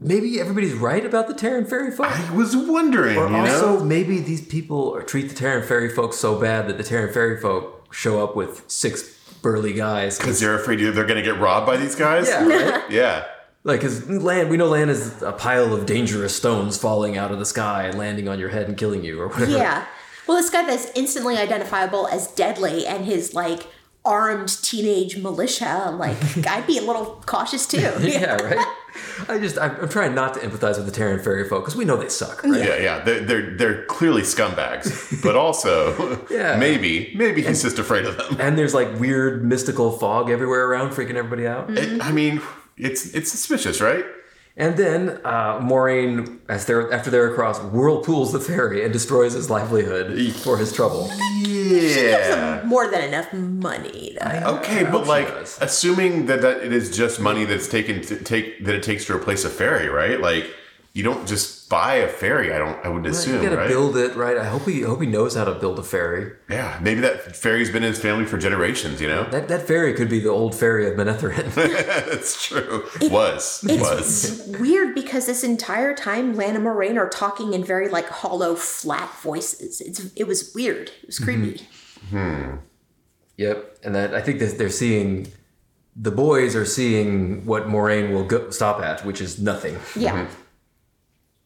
maybe 0.00 0.40
everybody's 0.40 0.74
right 0.74 1.06
about 1.06 1.28
the 1.28 1.34
Taren 1.34 1.68
ferry 1.68 1.92
folk. 1.92 2.06
I 2.10 2.32
was 2.34 2.56
wondering, 2.56 3.16
Or 3.16 3.26
you 3.26 3.30
know. 3.32 3.38
also, 3.44 3.84
maybe 3.84 4.18
these 4.18 4.44
people 4.44 5.00
treat 5.02 5.28
the 5.28 5.34
Taren 5.36 5.64
Ferry 5.64 5.88
folk 5.88 6.12
so 6.12 6.40
bad 6.40 6.66
that 6.68 6.78
the 6.78 6.84
Taren 6.84 7.12
Ferry 7.14 7.40
folk 7.40 7.94
show 7.94 8.22
up 8.24 8.34
with 8.34 8.64
six 8.66 9.02
burly 9.40 9.72
guys. 9.72 10.18
Because 10.18 10.40
they're 10.40 10.56
afraid 10.56 10.80
they're 10.80 10.92
going 11.06 11.14
to 11.14 11.22
get 11.22 11.38
robbed 11.38 11.66
by 11.66 11.76
these 11.76 11.94
guys? 11.94 12.26
Yeah, 12.28 12.44
right? 12.46 12.84
Yeah. 12.90 13.24
Like, 13.68 13.80
because 13.80 14.08
Lan, 14.08 14.48
we 14.48 14.56
know 14.56 14.66
Lan 14.68 14.88
is 14.88 15.22
a 15.22 15.30
pile 15.32 15.72
of 15.74 15.84
dangerous 15.86 16.34
stones 16.34 16.78
falling 16.78 17.16
out 17.18 17.30
of 17.30 17.38
the 17.38 17.44
sky 17.46 17.84
and 17.84 17.98
landing 17.98 18.26
on 18.28 18.38
your 18.38 18.48
head 18.48 18.66
and 18.66 18.76
killing 18.76 19.04
you 19.04 19.20
or 19.20 19.28
whatever. 19.28 19.50
Yeah. 19.52 19.84
Well, 20.26 20.36
this 20.38 20.50
guy 20.50 20.64
that's 20.66 20.90
instantly 20.94 21.36
identifiable 21.36 22.08
as 22.08 22.28
deadly 22.28 22.86
and 22.86 23.04
his 23.04 23.34
like 23.34 23.66
armed 24.04 24.62
teenage 24.62 25.18
militia, 25.18 25.94
like 25.98 26.16
I'd 26.48 26.66
be 26.66 26.78
a 26.78 26.82
little 26.82 27.22
cautious 27.26 27.66
too. 27.66 27.78
yeah, 28.00 28.36
right? 28.42 28.66
I 29.28 29.38
just, 29.38 29.58
I'm, 29.58 29.76
I'm 29.82 29.88
trying 29.88 30.14
not 30.14 30.34
to 30.34 30.40
empathize 30.40 30.76
with 30.82 30.86
the 30.92 31.00
Taren 31.00 31.22
fairy 31.22 31.46
folk 31.48 31.62
because 31.64 31.76
we 31.76 31.84
know 31.84 31.96
they 31.96 32.08
suck, 32.08 32.42
right? 32.42 32.64
Yeah, 32.64 32.76
yeah. 32.78 32.98
They're, 33.04 33.20
they're, 33.20 33.56
they're 33.56 33.84
clearly 33.84 34.22
scumbags, 34.22 35.22
but 35.22 35.36
also 35.36 36.26
Yeah. 36.30 36.56
maybe, 36.56 37.12
maybe 37.14 37.42
he's 37.42 37.62
just 37.62 37.78
afraid 37.78 38.06
of 38.06 38.16
them. 38.16 38.38
And 38.40 38.56
there's 38.58 38.72
like 38.74 38.98
weird 38.98 39.44
mystical 39.44 39.92
fog 39.98 40.30
everywhere 40.30 40.66
around, 40.66 40.90
freaking 40.92 41.14
everybody 41.16 41.46
out. 41.46 41.70
It- 41.70 42.00
I 42.02 42.10
mean, 42.12 42.40
it's 42.78 43.14
it's 43.14 43.30
suspicious, 43.30 43.80
right? 43.80 44.04
And 44.58 44.76
then 44.76 45.20
uh, 45.24 45.60
Moiraine, 45.60 46.40
as 46.48 46.66
they're 46.66 46.92
after 46.92 47.10
they're 47.10 47.30
across, 47.30 47.60
whirlpools 47.60 48.32
the 48.32 48.40
ferry 48.40 48.82
and 48.82 48.92
destroys 48.92 49.34
his 49.34 49.48
livelihood 49.48 50.34
for 50.36 50.58
his 50.58 50.72
trouble. 50.72 51.08
Yeah. 51.44 52.62
More 52.64 52.90
than 52.90 53.04
enough 53.04 53.32
money. 53.32 54.16
Though. 54.20 54.58
Okay, 54.58 54.82
but 54.82 55.06
like 55.06 55.28
does. 55.28 55.58
assuming 55.60 56.26
that, 56.26 56.42
that 56.42 56.64
it 56.64 56.72
is 56.72 56.96
just 56.96 57.20
money 57.20 57.44
that's 57.44 57.68
taken 57.68 58.02
to 58.02 58.16
take 58.16 58.64
that 58.64 58.74
it 58.74 58.82
takes 58.82 59.04
to 59.06 59.14
replace 59.14 59.44
a 59.44 59.50
ferry, 59.50 59.88
right? 59.88 60.20
Like 60.20 60.50
you 60.92 61.04
don't 61.04 61.26
just 61.28 61.57
buy 61.68 61.94
a 61.96 62.08
ferry. 62.08 62.52
I 62.52 62.58
don't. 62.58 62.84
I 62.84 62.88
wouldn't 62.88 63.06
assume, 63.06 63.36
you 63.36 63.42
gotta 63.42 63.56
right? 63.56 63.68
build 63.68 63.96
it 63.96 64.16
right. 64.16 64.36
I 64.38 64.44
hope 64.44 64.62
he 64.62 64.80
hope 64.82 65.00
he 65.00 65.06
knows 65.06 65.34
how 65.34 65.44
to 65.44 65.54
build 65.54 65.78
a 65.78 65.82
ferry. 65.82 66.32
yeah, 66.48 66.78
maybe 66.82 67.00
that 67.00 67.36
ferry's 67.36 67.70
been 67.70 67.82
in 67.82 67.90
his 67.92 68.00
family 68.00 68.24
for 68.24 68.38
generations. 68.38 69.00
You 69.00 69.08
know, 69.08 69.24
That 69.30 69.48
that 69.48 69.66
ferry 69.66 69.94
could 69.94 70.08
be 70.08 70.20
the 70.20 70.28
old 70.30 70.54
ferry 70.54 70.88
of 70.90 70.94
Manetheren. 70.94 71.52
that's 71.54 72.42
true. 72.46 72.84
was 73.10 73.64
was. 73.64 74.48
It's 74.48 74.58
weird 74.58 74.94
because 74.94 75.26
this 75.26 75.44
entire 75.44 75.94
time 75.94 76.34
Lan 76.34 76.56
and 76.56 76.64
Moiraine 76.64 76.96
are 76.96 77.08
talking 77.08 77.52
in 77.54 77.64
very 77.64 77.88
like 77.88 78.08
hollow, 78.08 78.54
flat 78.54 79.12
voices. 79.22 79.80
It's 79.80 80.12
it 80.14 80.24
was 80.24 80.52
weird. 80.54 80.90
It 81.02 81.06
was 81.06 81.18
creepy. 81.18 81.66
Hmm. 82.10 82.56
yep, 83.36 83.78
and 83.84 83.94
that 83.94 84.14
I 84.14 84.20
think 84.22 84.38
that 84.40 84.58
they're 84.58 84.70
seeing. 84.70 85.32
The 86.00 86.12
boys 86.12 86.54
are 86.54 86.64
seeing 86.64 87.44
what 87.44 87.66
Moiraine 87.66 88.12
will 88.12 88.22
go, 88.24 88.50
stop 88.50 88.80
at, 88.80 89.04
which 89.04 89.20
is 89.20 89.40
nothing. 89.40 89.76
Yeah. 89.96 90.28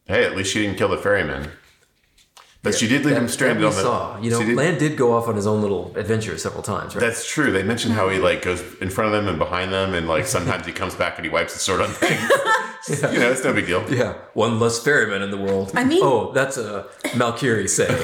Hey, 0.05 0.25
at 0.25 0.35
least 0.35 0.51
she 0.51 0.61
didn't 0.61 0.77
kill 0.77 0.89
the 0.89 0.97
ferryman. 0.97 1.49
But 2.63 2.73
she 2.75 2.87
did 2.87 3.03
leave 3.05 3.17
him 3.17 3.25
That- 3.27 3.31
stranded 3.31 3.61
that 3.63 3.67
on 3.67 3.71
we 3.73 3.75
the. 3.75 3.81
saw. 3.83 4.19
You 4.19 4.31
know, 4.31 4.39
she 4.39 4.45
did- 4.47 4.55
Lan 4.57 4.77
did 4.77 4.95
go 4.97 5.13
off 5.13 5.27
on 5.27 5.35
his 5.35 5.45
own 5.45 5.61
little 5.61 5.91
adventure 5.97 6.37
several 6.37 6.63
times, 6.63 6.95
right? 6.95 7.01
That's 7.01 7.27
true. 7.29 7.51
They 7.51 7.61
mentioned 7.63 7.93
how 7.93 8.07
he 8.09 8.19
like 8.19 8.41
goes 8.41 8.63
in 8.79 8.89
front 8.89 9.13
of 9.13 9.19
them 9.19 9.27
and 9.27 9.37
behind 9.37 9.73
them, 9.73 9.93
and 9.93 10.07
like 10.07 10.25
sometimes 10.25 10.65
he 10.65 10.71
comes 10.71 10.95
back 10.95 11.17
and 11.17 11.25
he 11.25 11.29
wipes 11.31 11.53
his 11.53 11.61
sword 11.61 11.81
on 11.81 11.89
things. 11.89 12.21
You 12.85 12.97
know, 13.17 13.31
it's 13.31 13.41
no 13.45 13.53
big 13.53 13.65
deal. 13.65 13.81
yeah, 13.89 14.15
one 14.33 14.59
less 14.59 14.77
ferryman 14.77 15.21
in 15.21 15.31
the 15.31 15.37
world. 15.37 15.71
I 15.73 15.85
mean- 15.85 16.01
oh, 16.03 16.33
that's 16.33 16.57
a 16.57 16.85
Malkieri 17.13 17.69
saying. 17.69 17.95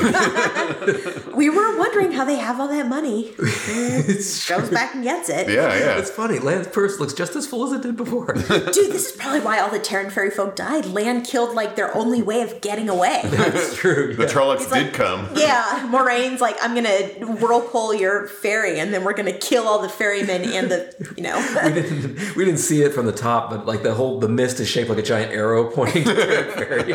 We 1.35 1.49
were 1.49 1.77
wondering 1.77 2.11
how 2.13 2.23
they 2.25 2.35
have 2.35 2.59
all 2.61 2.67
that 2.69 2.87
money. 2.87 3.33
it's 3.39 4.47
Goes 4.47 4.69
back 4.69 4.95
and 4.95 5.03
gets 5.03 5.27
it. 5.29 5.49
Yeah, 5.49 5.77
yeah. 5.77 5.97
It's 5.97 6.09
funny. 6.09 6.39
Lan's 6.39 6.67
purse 6.67 6.97
looks 6.99 7.13
just 7.13 7.35
as 7.35 7.45
full 7.47 7.65
as 7.67 7.73
it 7.73 7.81
did 7.81 7.97
before. 7.97 8.33
Dude, 8.33 8.47
this 8.47 9.09
is 9.09 9.11
probably 9.13 9.39
why 9.41 9.59
all 9.59 9.69
the 9.69 9.79
Taren 9.79 10.11
fairy 10.11 10.29
folk 10.31 10.55
died. 10.55 10.85
Lan 10.85 11.23
killed 11.23 11.55
like 11.55 11.75
their 11.75 11.93
only 11.95 12.21
way 12.21 12.41
of 12.41 12.61
getting 12.61 12.87
away. 12.89 13.21
That's 13.25 13.75
true. 13.75 14.15
The 14.15 14.27
yeah. 14.49 14.55
Trollocs 14.65 14.71
like- 14.71 14.83
did 14.85 14.93
come. 14.93 15.29
Yeah, 15.35 15.87
Moiraine's 15.91 16.41
like, 16.41 16.57
I'm 16.61 16.75
gonna 16.75 17.35
whirlpool 17.39 17.93
your 17.93 18.27
ferry, 18.27 18.79
and 18.79 18.93
then 18.93 19.03
we're 19.03 19.13
gonna 19.13 19.33
kill 19.33 19.67
all 19.67 19.79
the 19.81 19.89
ferrymen 19.89 20.43
and 20.43 20.69
the, 20.71 21.13
you 21.17 21.23
know. 21.23 21.37
we 21.65 21.73
didn't 21.81 22.35
we 22.35 22.45
didn't 22.45 22.59
see 22.59 22.81
it 22.83 22.93
from 22.93 23.05
the 23.05 23.11
top, 23.11 23.49
but 23.49 23.65
like 23.65 23.83
the 23.83 23.93
whole 23.93 24.19
the 24.19 24.29
mist 24.29 24.59
is 24.59 24.67
shaped 24.69 24.89
like 24.89 24.99
a 24.99 25.03
giant 25.03 25.31
arrow 25.31 25.69
pointing 25.71 26.03
to 26.03 26.13
the 26.13 26.23
ferry. 26.55 26.93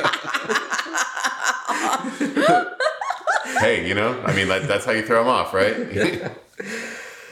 Hey, 3.60 3.86
you 3.88 3.94
know, 3.94 4.20
I 4.24 4.34
mean, 4.34 4.48
that, 4.48 4.66
that's 4.68 4.84
how 4.84 4.92
you 4.92 5.02
throw 5.02 5.20
them 5.20 5.28
off, 5.28 5.54
right? 5.54 6.30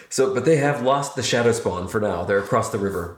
So, 0.08 0.32
but 0.34 0.44
they 0.44 0.56
have 0.56 0.82
lost 0.82 1.16
the 1.16 1.22
shadow 1.22 1.52
spawn 1.52 1.88
for 1.88 2.00
now. 2.00 2.24
They're 2.24 2.38
across 2.38 2.70
the 2.70 2.78
river. 2.78 3.16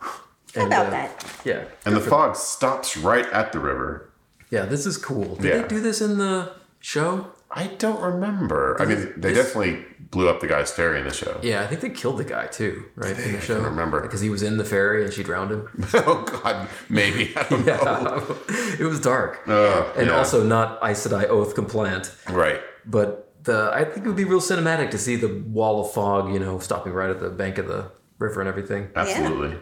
How 0.54 0.62
And, 0.62 0.66
about 0.68 0.86
uh, 0.86 0.90
that? 0.90 1.40
Yeah, 1.44 1.64
and 1.84 1.94
the 1.96 2.00
fog 2.00 2.36
stops 2.36 2.96
right 2.96 3.26
at 3.26 3.52
the 3.52 3.58
river. 3.58 4.10
yeah. 4.50 4.64
This 4.64 4.86
is 4.86 4.96
cool. 4.96 5.36
Did 5.36 5.44
Yeah. 5.44 5.62
they 5.62 5.68
do 5.68 5.80
this 5.80 6.00
in 6.00 6.18
the 6.18 6.52
show? 6.84 7.32
I 7.50 7.68
don't 7.78 8.00
remember. 8.00 8.76
I 8.80 8.84
mean, 8.84 9.12
they 9.16 9.32
This- 9.32 9.46
definitely 9.46 9.84
blew 10.10 10.28
up 10.28 10.40
the 10.40 10.46
guy's 10.46 10.70
ferry 10.70 10.98
in 11.00 11.06
the 11.06 11.14
show. 11.14 11.38
Yeah, 11.42 11.62
I 11.62 11.66
think 11.66 11.80
they 11.80 11.90
killed 11.90 12.18
the 12.18 12.24
guy 12.24 12.46
too, 12.46 12.84
right? 12.94 13.18
In 13.18 13.32
the 13.32 13.40
show, 13.40 13.54
can't 13.54 13.66
remember. 13.68 14.00
because 14.00 14.20
he 14.20 14.30
was 14.30 14.42
in 14.42 14.58
the 14.58 14.64
ferry 14.64 15.02
and 15.04 15.12
she 15.12 15.22
drowned 15.22 15.50
him. 15.50 15.62
oh 15.94 16.22
God, 16.42 16.68
maybe. 16.88 17.32
I 17.36 17.42
don't 17.48 17.64
know. 17.66 18.36
it 18.78 18.84
was 18.92 19.00
dark, 19.00 19.40
Uh, 19.48 19.84
and 19.96 20.08
yeah. 20.08 20.16
also 20.18 20.44
not 20.44 20.78
Aes 20.88 21.06
Sedai 21.06 21.24
oath 21.28 21.54
compliant. 21.54 22.14
right. 22.30 22.60
But 22.86 23.32
the 23.44 23.70
I 23.72 23.84
think 23.84 24.04
it 24.04 24.08
would 24.08 24.16
be 24.24 24.24
real 24.34 24.40
cinematic 24.40 24.90
to 24.90 24.98
see 24.98 25.16
the 25.16 25.32
wall 25.58 25.76
of 25.84 25.92
fog, 25.92 26.32
you 26.34 26.38
know, 26.44 26.58
stopping 26.58 26.92
right 26.92 27.10
at 27.10 27.20
the 27.20 27.30
bank 27.30 27.58
of 27.58 27.66
the 27.66 27.80
river 28.18 28.40
and 28.40 28.48
everything. 28.48 28.82
Absolutely. 28.96 29.56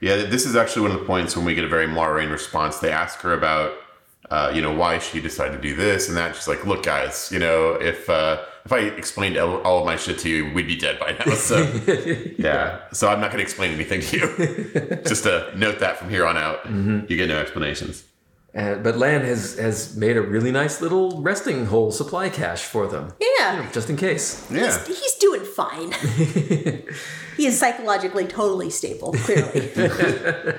Yeah. 0.00 0.16
this 0.34 0.46
is 0.46 0.54
actually 0.56 0.82
one 0.82 0.92
of 0.92 1.00
the 1.00 1.06
points 1.06 1.36
when 1.36 1.44
we 1.44 1.54
get 1.54 1.64
a 1.64 1.68
very 1.76 1.86
Moiraine 1.86 2.30
response. 2.32 2.78
They 2.78 2.90
ask 2.90 3.20
her 3.20 3.32
about, 3.34 3.70
uh, 4.30 4.50
you 4.54 4.62
know, 4.62 4.72
why 4.72 4.98
she 4.98 5.20
decided 5.20 5.60
to 5.60 5.68
do 5.68 5.74
this 5.76 6.08
and 6.08 6.16
that. 6.16 6.34
She's 6.36 6.48
like, 6.48 6.64
"Look, 6.66 6.82
guys, 6.84 7.30
you 7.32 7.38
know, 7.38 7.72
if 7.74 8.08
uh, 8.08 8.42
if 8.64 8.72
I 8.72 8.78
explained 8.80 9.36
all 9.36 9.60
all 9.62 9.80
of 9.80 9.84
my 9.86 9.96
shit 9.96 10.18
to 10.20 10.28
you, 10.28 10.52
we'd 10.54 10.66
be 10.68 10.76
dead 10.76 10.98
by 10.98 11.12
now." 11.12 11.34
So 11.34 11.56
yeah. 12.38 12.80
So 12.92 13.08
I'm 13.08 13.20
not 13.20 13.30
going 13.30 13.38
to 13.38 13.42
explain 13.42 13.72
anything 13.72 14.00
to 14.00 14.16
you. 14.16 15.02
Just 15.06 15.24
to 15.24 15.52
note 15.56 15.80
that 15.80 15.96
from 15.98 16.08
here 16.10 16.24
on 16.26 16.36
out, 16.36 16.64
you 17.10 17.16
get 17.16 17.28
no 17.28 17.38
explanations. 17.38 18.04
And, 18.54 18.82
but 18.84 18.98
Lan 18.98 19.22
has 19.22 19.58
has 19.58 19.96
made 19.96 20.16
a 20.18 20.22
really 20.22 20.52
nice 20.52 20.80
little 20.82 21.20
resting 21.22 21.64
hole 21.66 21.90
supply 21.90 22.28
cache 22.28 22.62
for 22.64 22.86
them, 22.86 23.12
Yeah. 23.38 23.66
just 23.72 23.88
in 23.90 23.96
case. 23.96 24.46
Yeah. 24.50 24.78
He's, 24.86 24.98
he's 25.00 25.14
doing 25.14 25.42
fine. 25.44 25.92
he 27.36 27.46
is 27.46 27.58
psychologically 27.58 28.26
totally 28.26 28.68
stable, 28.70 29.12
clearly. 29.24 29.70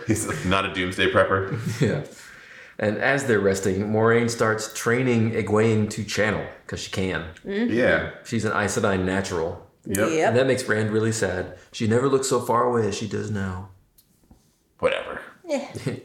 He's 0.07 0.45
not 0.45 0.65
a 0.65 0.73
doomsday 0.73 1.11
prepper. 1.11 1.57
Yeah. 1.79 2.01
And 2.83 2.97
as 2.97 3.23
they're 3.23 3.39
resting, 3.39 3.83
Moiraine 3.93 4.29
starts 4.29 4.73
training 4.73 5.31
Egwene 5.31 5.89
to 5.91 6.03
channel 6.03 6.45
because 6.65 6.81
she 6.81 6.91
can. 6.91 7.27
Yeah. 7.45 8.11
She's 8.25 8.43
an 8.43 8.51
Aes 8.51 8.77
Sedai 8.77 9.01
natural. 9.01 9.65
Yep. 9.85 10.09
And 10.09 10.35
that 10.35 10.47
makes 10.47 10.67
Rand 10.67 10.91
really 10.91 11.13
sad. 11.13 11.57
She 11.71 11.87
never 11.87 12.09
looks 12.09 12.27
so 12.27 12.41
far 12.41 12.65
away 12.65 12.89
as 12.89 12.95
she 12.95 13.07
does 13.07 13.31
now. 13.31 13.69
Whatever. 14.79 15.21
Yeah. 15.47 15.71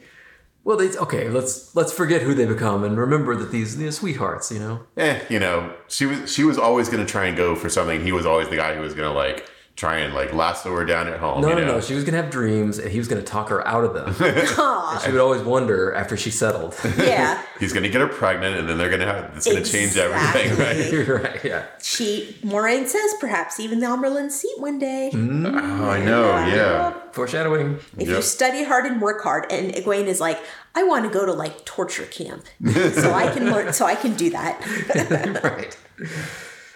Well, 0.65 0.77
they 0.77 0.95
okay. 0.99 1.31
Let's 1.31 1.75
let's 1.75 1.95
forget 1.95 2.21
who 2.21 2.35
they 2.35 2.45
become 2.45 2.85
and 2.85 2.99
remember 2.99 3.35
that 3.37 3.51
these 3.51 3.79
these 3.79 3.97
sweethearts, 3.97 4.53
you 4.53 4.59
know. 4.59 4.81
Eh, 4.99 5.19
you 5.31 5.39
know, 5.39 5.75
she 5.87 6.05
was 6.05 6.31
she 6.31 6.45
was 6.45 6.59
always 6.59 6.91
going 6.91 7.03
to 7.03 7.11
try 7.11 7.25
and 7.25 7.35
go 7.35 7.55
for 7.55 7.71
something. 7.71 8.03
He 8.03 8.13
was 8.13 8.27
always 8.27 8.51
the 8.51 8.57
guy 8.57 8.75
who 8.75 8.83
was 8.83 8.93
going 8.93 9.09
to 9.09 9.17
like 9.17 9.49
try 9.79 9.99
and 9.99 10.13
like 10.13 10.33
lasso 10.35 10.75
her 10.75 10.85
down 10.85 11.07
at 11.07 11.21
home. 11.21 11.41
No, 11.41 11.51
you 11.51 11.55
no, 11.55 11.61
know? 11.61 11.73
no. 11.75 11.81
She 11.81 11.95
was 11.95 12.03
gonna 12.03 12.17
have 12.21 12.31
dreams, 12.31 12.79
and 12.79 12.91
he 12.91 12.99
was 12.99 13.07
gonna 13.07 13.23
talk 13.23 13.49
her 13.51 13.67
out 13.67 13.85
of 13.85 13.95
them. 13.95 14.09
Aw, 14.59 14.99
she 15.05 15.13
would 15.13 15.21
always 15.21 15.41
wonder 15.41 15.95
after 15.95 16.17
she 16.17 16.33
settled. 16.33 16.75
yeah. 16.99 17.41
He's 17.61 17.73
gonna 17.73 17.89
get 17.89 18.01
her 18.01 18.09
pregnant, 18.09 18.57
and 18.57 18.69
then 18.69 18.77
they're 18.77 18.91
gonna 18.91 19.07
have 19.07 19.37
it's 19.37 19.47
gonna 19.47 19.65
change 19.65 19.97
everything, 19.97 20.59
right? 20.59 21.09
Right. 21.19 21.45
Yeah. 21.45 21.67
She, 21.81 22.37
Moiraine 22.43 22.87
says, 22.87 23.15
perhaps 23.21 23.61
even 23.61 23.79
the 23.81 23.87
Amyrlin 23.87 24.31
seat 24.31 24.59
one 24.59 24.79
day. 24.79 25.11
Mm. 25.13 25.47
Oh, 25.47 25.89
I 25.89 26.05
know. 26.05 26.29
Yeah. 26.47 26.93
Foreshadowing. 27.13 27.79
If 27.97 28.09
you 28.09 28.21
study 28.21 28.65
hard 28.65 28.85
and 28.85 29.01
work 29.01 29.23
hard, 29.23 29.51
and 29.51 29.73
Egwene 29.73 30.07
is 30.07 30.21
like, 30.21 30.39
I 30.75 30.83
want 30.83 31.05
to 31.05 31.11
go 31.11 31.25
to 31.25 31.33
like 31.33 31.65
torture 31.65 32.05
camp, 32.05 32.45
so 32.65 33.13
I 33.13 33.33
can 33.33 33.47
learn, 33.47 33.73
so 33.73 33.87
I 33.87 33.95
can 33.95 34.15
do 34.15 34.31
that. 34.31 35.43
right. 35.45 35.77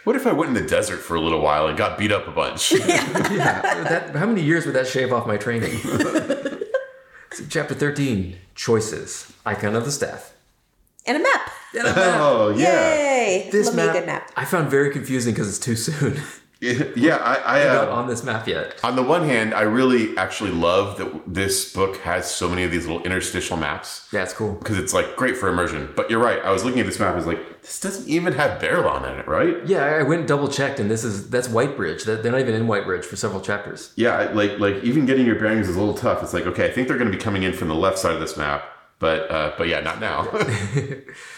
What 0.04 0.16
if 0.16 0.26
I 0.26 0.32
went 0.32 0.48
in 0.56 0.62
the 0.62 0.68
desert 0.68 0.98
for 0.98 1.14
a 1.14 1.20
little 1.20 1.40
while 1.40 1.68
and 1.68 1.78
got 1.78 1.96
beat 1.96 2.10
up 2.12 2.26
a 2.26 2.32
bunch? 2.32 2.72
Yeah. 3.32 3.60
That, 3.84 4.14
how 4.16 4.26
many 4.26 4.42
years 4.42 4.66
would 4.66 4.74
that 4.74 4.86
shave 4.86 5.12
off 5.12 5.26
my 5.26 5.36
training? 5.36 5.78
So, 7.34 7.44
chapter 7.48 7.72
13 7.72 8.36
Choices. 8.54 9.32
Icon 9.46 9.74
of 9.74 9.86
the 9.86 9.90
staff. 9.90 10.34
and 11.06 11.16
a 11.16 11.20
map. 11.20 11.50
oh 11.76 12.50
Yay! 12.54 13.48
This 13.50 13.68
Love 13.68 13.76
me 13.76 13.82
a 13.88 13.92
good 13.92 14.04
map. 14.04 14.30
I 14.36 14.44
found 14.44 14.68
very 14.68 14.90
confusing 14.90 15.32
because 15.32 15.48
it's 15.48 15.58
too 15.58 15.74
soon. 15.74 16.20
yeah. 16.96 17.16
I, 17.16 17.60
I 17.60 17.64
Not 17.64 17.88
uh, 17.88 17.92
on 17.92 18.06
this 18.06 18.22
map 18.22 18.46
yet. 18.46 18.78
on 18.84 18.94
the 18.96 19.02
one 19.02 19.24
hand, 19.24 19.52
I 19.52 19.62
really 19.62 20.16
actually 20.16 20.52
love 20.52 20.96
that 20.98 21.22
this 21.26 21.72
book 21.72 21.96
has 21.98 22.30
so 22.30 22.48
many 22.48 22.62
of 22.62 22.70
these 22.70 22.86
little 22.86 23.02
interstitial 23.02 23.56
maps 23.56 24.08
Yeah, 24.12 24.22
it's 24.22 24.32
cool. 24.32 24.52
because 24.54 24.78
it's 24.78 24.94
like 24.94 25.16
great 25.16 25.36
for 25.36 25.48
immersion. 25.48 25.92
But 25.96 26.08
you're 26.10 26.22
right. 26.22 26.38
I 26.44 26.50
was 26.52 26.64
looking 26.64 26.78
at 26.80 26.86
this 26.86 27.00
map. 27.00 27.14
I 27.14 27.16
was 27.16 27.26
like, 27.26 27.62
this 27.62 27.80
doesn't 27.80 28.08
even 28.08 28.32
have 28.34 28.60
Baerlon 28.60 29.12
in 29.12 29.18
it, 29.18 29.26
right? 29.26 29.56
Yeah, 29.66 29.84
I 29.84 30.02
went 30.04 30.20
and 30.20 30.28
double 30.28 30.48
checked, 30.48 30.78
and 30.80 30.90
this 30.90 31.02
is 31.04 31.30
that's 31.30 31.48
Whitebridge. 31.48 32.04
That 32.04 32.22
they're 32.22 32.32
not 32.32 32.40
even 32.40 32.54
in 32.54 32.66
Whitebridge 32.66 33.04
for 33.04 33.16
several 33.16 33.40
chapters. 33.40 33.92
Yeah, 33.96 34.30
like 34.32 34.58
like 34.60 34.82
even 34.84 35.04
getting 35.06 35.26
your 35.26 35.36
bearings 35.36 35.68
is 35.68 35.76
a 35.76 35.78
little 35.80 35.94
tough. 35.94 36.22
It's 36.22 36.32
like 36.32 36.46
okay, 36.46 36.66
I 36.66 36.70
think 36.70 36.86
they're 36.88 36.98
going 36.98 37.10
to 37.10 37.16
be 37.16 37.22
coming 37.22 37.42
in 37.42 37.52
from 37.52 37.68
the 37.68 37.74
left 37.74 37.98
side 37.98 38.14
of 38.14 38.20
this 38.20 38.36
map, 38.36 38.64
but 38.98 39.30
uh, 39.30 39.52
but 39.58 39.66
yeah, 39.68 39.80
not 39.80 40.00
now. 40.00 40.28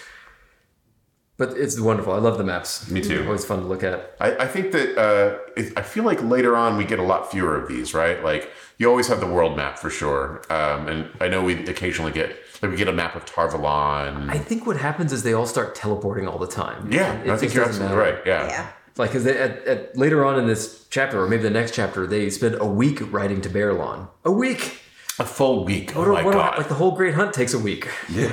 But 1.37 1.57
it's 1.57 1.81
wonderful. 1.81 2.12
I 2.12 2.19
love 2.19 2.38
the 2.38 2.45
maps. 2.45 2.88
Me 2.91 3.00
too. 3.00 3.25
Always 3.26 3.45
fun 3.45 3.59
to 3.61 3.67
look 3.67 3.83
at. 3.83 4.14
I, 4.21 4.37
I 4.45 4.47
think 4.47 4.71
that 4.71 4.97
uh, 4.97 5.38
it, 5.57 5.73
I 5.76 5.83
feel 5.83 6.05
like 6.05 6.23
later 6.23 6.57
on 6.57 6.76
we 6.76 6.85
get 6.85 7.00
a 7.00 7.03
lot 7.03 7.31
fewer 7.31 7.61
of 7.61 7.69
these, 7.69 7.93
right? 7.93 8.23
Like 8.23 8.50
you 8.79 8.88
always 8.88 9.09
have 9.09 9.19
the 9.19 9.26
world 9.26 9.57
map 9.57 9.76
for 9.79 9.91
sure, 9.91 10.43
um, 10.50 10.87
and 10.87 11.09
I 11.21 11.26
know 11.29 11.43
we 11.43 11.55
occasionally 11.67 12.12
get 12.12 12.37
like 12.62 12.71
we 12.71 12.76
get 12.76 12.87
a 12.87 12.93
map 12.93 13.17
of 13.17 13.25
Tar 13.25 13.49
Valon. 13.49 14.31
I 14.31 14.38
think 14.38 14.64
what 14.64 14.76
happens 14.76 15.12
is 15.12 15.25
they 15.25 15.33
all 15.33 15.47
start 15.47 15.75
teleporting 15.75 16.29
all 16.29 16.38
the 16.38 16.47
time. 16.47 16.91
yeah, 16.93 17.14
It 17.23 17.31
I 17.31 17.37
think 17.37 17.53
you're 17.53 17.64
absolutely 17.64 17.97
matter. 17.97 18.12
right. 18.14 18.26
Yeah. 18.26 18.47
Yeah. 18.49 18.69
Like, 18.97 19.11
because 19.11 19.26
at, 19.26 19.64
at 19.67 19.97
later 19.97 20.25
on 20.25 20.38
in 20.38 20.47
this 20.47 20.87
chapter, 20.88 21.21
or 21.21 21.26
maybe 21.26 21.43
the 21.43 21.50
next 21.50 21.75
chapter, 21.75 22.07
they 22.07 22.31
spend 22.31 22.55
a 22.61 22.64
week 22.67 23.00
riding 23.12 23.41
to 23.41 23.49
Baerlon. 23.50 24.07
A 24.25 24.31
week. 24.31 24.83
a 25.19 25.25
full 25.25 25.64
week. 25.64 25.97
Oh 25.97 26.00
What 26.00 26.09
my 26.12 26.23
what 26.23 26.35
a- 26.35 26.38
god! 26.38 26.59
Like 26.59 26.69
the 26.69 26.75
whole 26.75 26.93
Great 26.93 27.14
Hunt 27.14 27.33
takes 27.35 27.55
a 27.55 27.59
week. 27.59 27.88
yeah. 28.09 28.31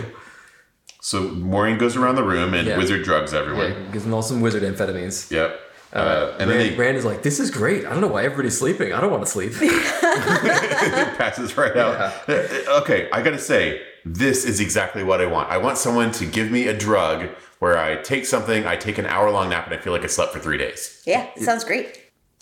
So 1.04 1.30
Moiraine 1.30 1.80
goes 1.80 1.96
around 1.98 2.16
the 2.16 2.24
room 2.24 2.54
and 2.54 2.68
Yeah. 2.68 2.78
wizard 2.78 3.04
drugs 3.04 3.34
Yeah, 3.34 3.40
everyone. 3.40 3.90
gives 3.92 4.04
them 4.06 4.14
all 4.14 4.22
some 4.22 4.40
wizard 4.40 4.62
amphetamines. 4.64 5.30
Yep. 5.32 5.60
Uh, 5.94 6.32
and 6.40 6.50
then 6.50 6.58
Rand, 6.60 6.72
they 6.72 6.76
Rand 6.78 6.98
is 6.98 7.04
like, 7.04 7.22
"This 7.22 7.40
is 7.40 7.52
great. 7.52 7.86
I 7.86 7.90
don't 7.90 8.00
know 8.02 8.08
why 8.08 8.24
everybody's 8.24 8.58
sleeping. 8.58 8.94
I 8.94 9.02
don't 9.02 9.12
want 9.12 9.26
to 9.26 9.30
sleep." 9.30 9.52
passes 11.18 11.58
right 11.58 11.76
out. 11.76 12.14
Uh, 12.30 12.42
Okay, 12.82 13.10
I 13.12 13.22
gotta 13.22 13.40
say, 13.40 13.82
this 14.06 14.46
is 14.46 14.60
exactly 14.60 15.04
what 15.04 15.20
I 15.22 15.26
want. 15.26 15.50
I 15.50 15.58
want 15.58 15.78
someone 15.78 16.12
to 16.14 16.26
give 16.26 16.50
me 16.52 16.68
a 16.68 16.74
drug 16.78 17.28
where 17.60 17.78
I 17.78 17.96
take 17.98 18.26
something, 18.26 18.66
I 18.66 18.76
take 18.76 18.98
an 19.00 19.06
hour 19.06 19.30
long 19.32 19.50
nap, 19.50 19.66
and 19.68 19.76
I 19.76 19.78
feel 19.82 19.92
like 19.94 20.04
I 20.04 20.08
slept 20.08 20.34
for 20.34 20.40
three 20.40 20.58
days. 20.58 21.02
Yeah, 21.06 21.28
it 21.36 21.44
sounds 21.44 21.64
great. 21.64 21.98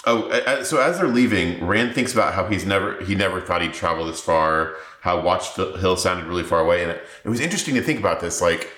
Oh, 0.05 0.63
so 0.63 0.79
as 0.79 0.97
they're 0.97 1.07
leaving, 1.07 1.65
Rand 1.65 1.93
thinks 1.93 2.13
about 2.13 2.33
how 2.33 2.47
he's 2.47 2.65
never 2.65 3.03
he 3.03 3.15
never 3.15 3.41
thought 3.41 3.61
he'd 3.61 3.73
travel 3.73 4.05
this 4.05 4.21
far. 4.21 4.75
How 5.01 5.21
Watch 5.21 5.55
Hill 5.55 5.97
sounded 5.97 6.25
really 6.25 6.43
far 6.43 6.59
away, 6.59 6.83
and 6.83 6.91
it, 6.91 7.03
it 7.23 7.29
was 7.29 7.39
interesting 7.39 7.75
to 7.75 7.81
think 7.81 7.99
about 7.99 8.19
this. 8.19 8.41
Like, 8.41 8.69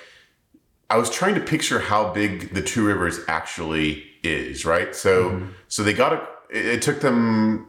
I 0.90 0.98
was 0.98 1.10
trying 1.10 1.36
to 1.36 1.42
picture 1.42 1.80
how 1.80 2.12
big 2.12 2.54
the 2.54 2.62
Two 2.62 2.86
Rivers 2.86 3.20
actually 3.28 4.04
is, 4.24 4.66
right? 4.66 4.96
So, 4.96 5.32
mm-hmm. 5.32 5.52
so 5.68 5.84
they 5.84 5.94
got 5.94 6.14
a. 6.14 6.28
It, 6.50 6.66
it 6.66 6.82
took 6.82 7.02
them. 7.02 7.68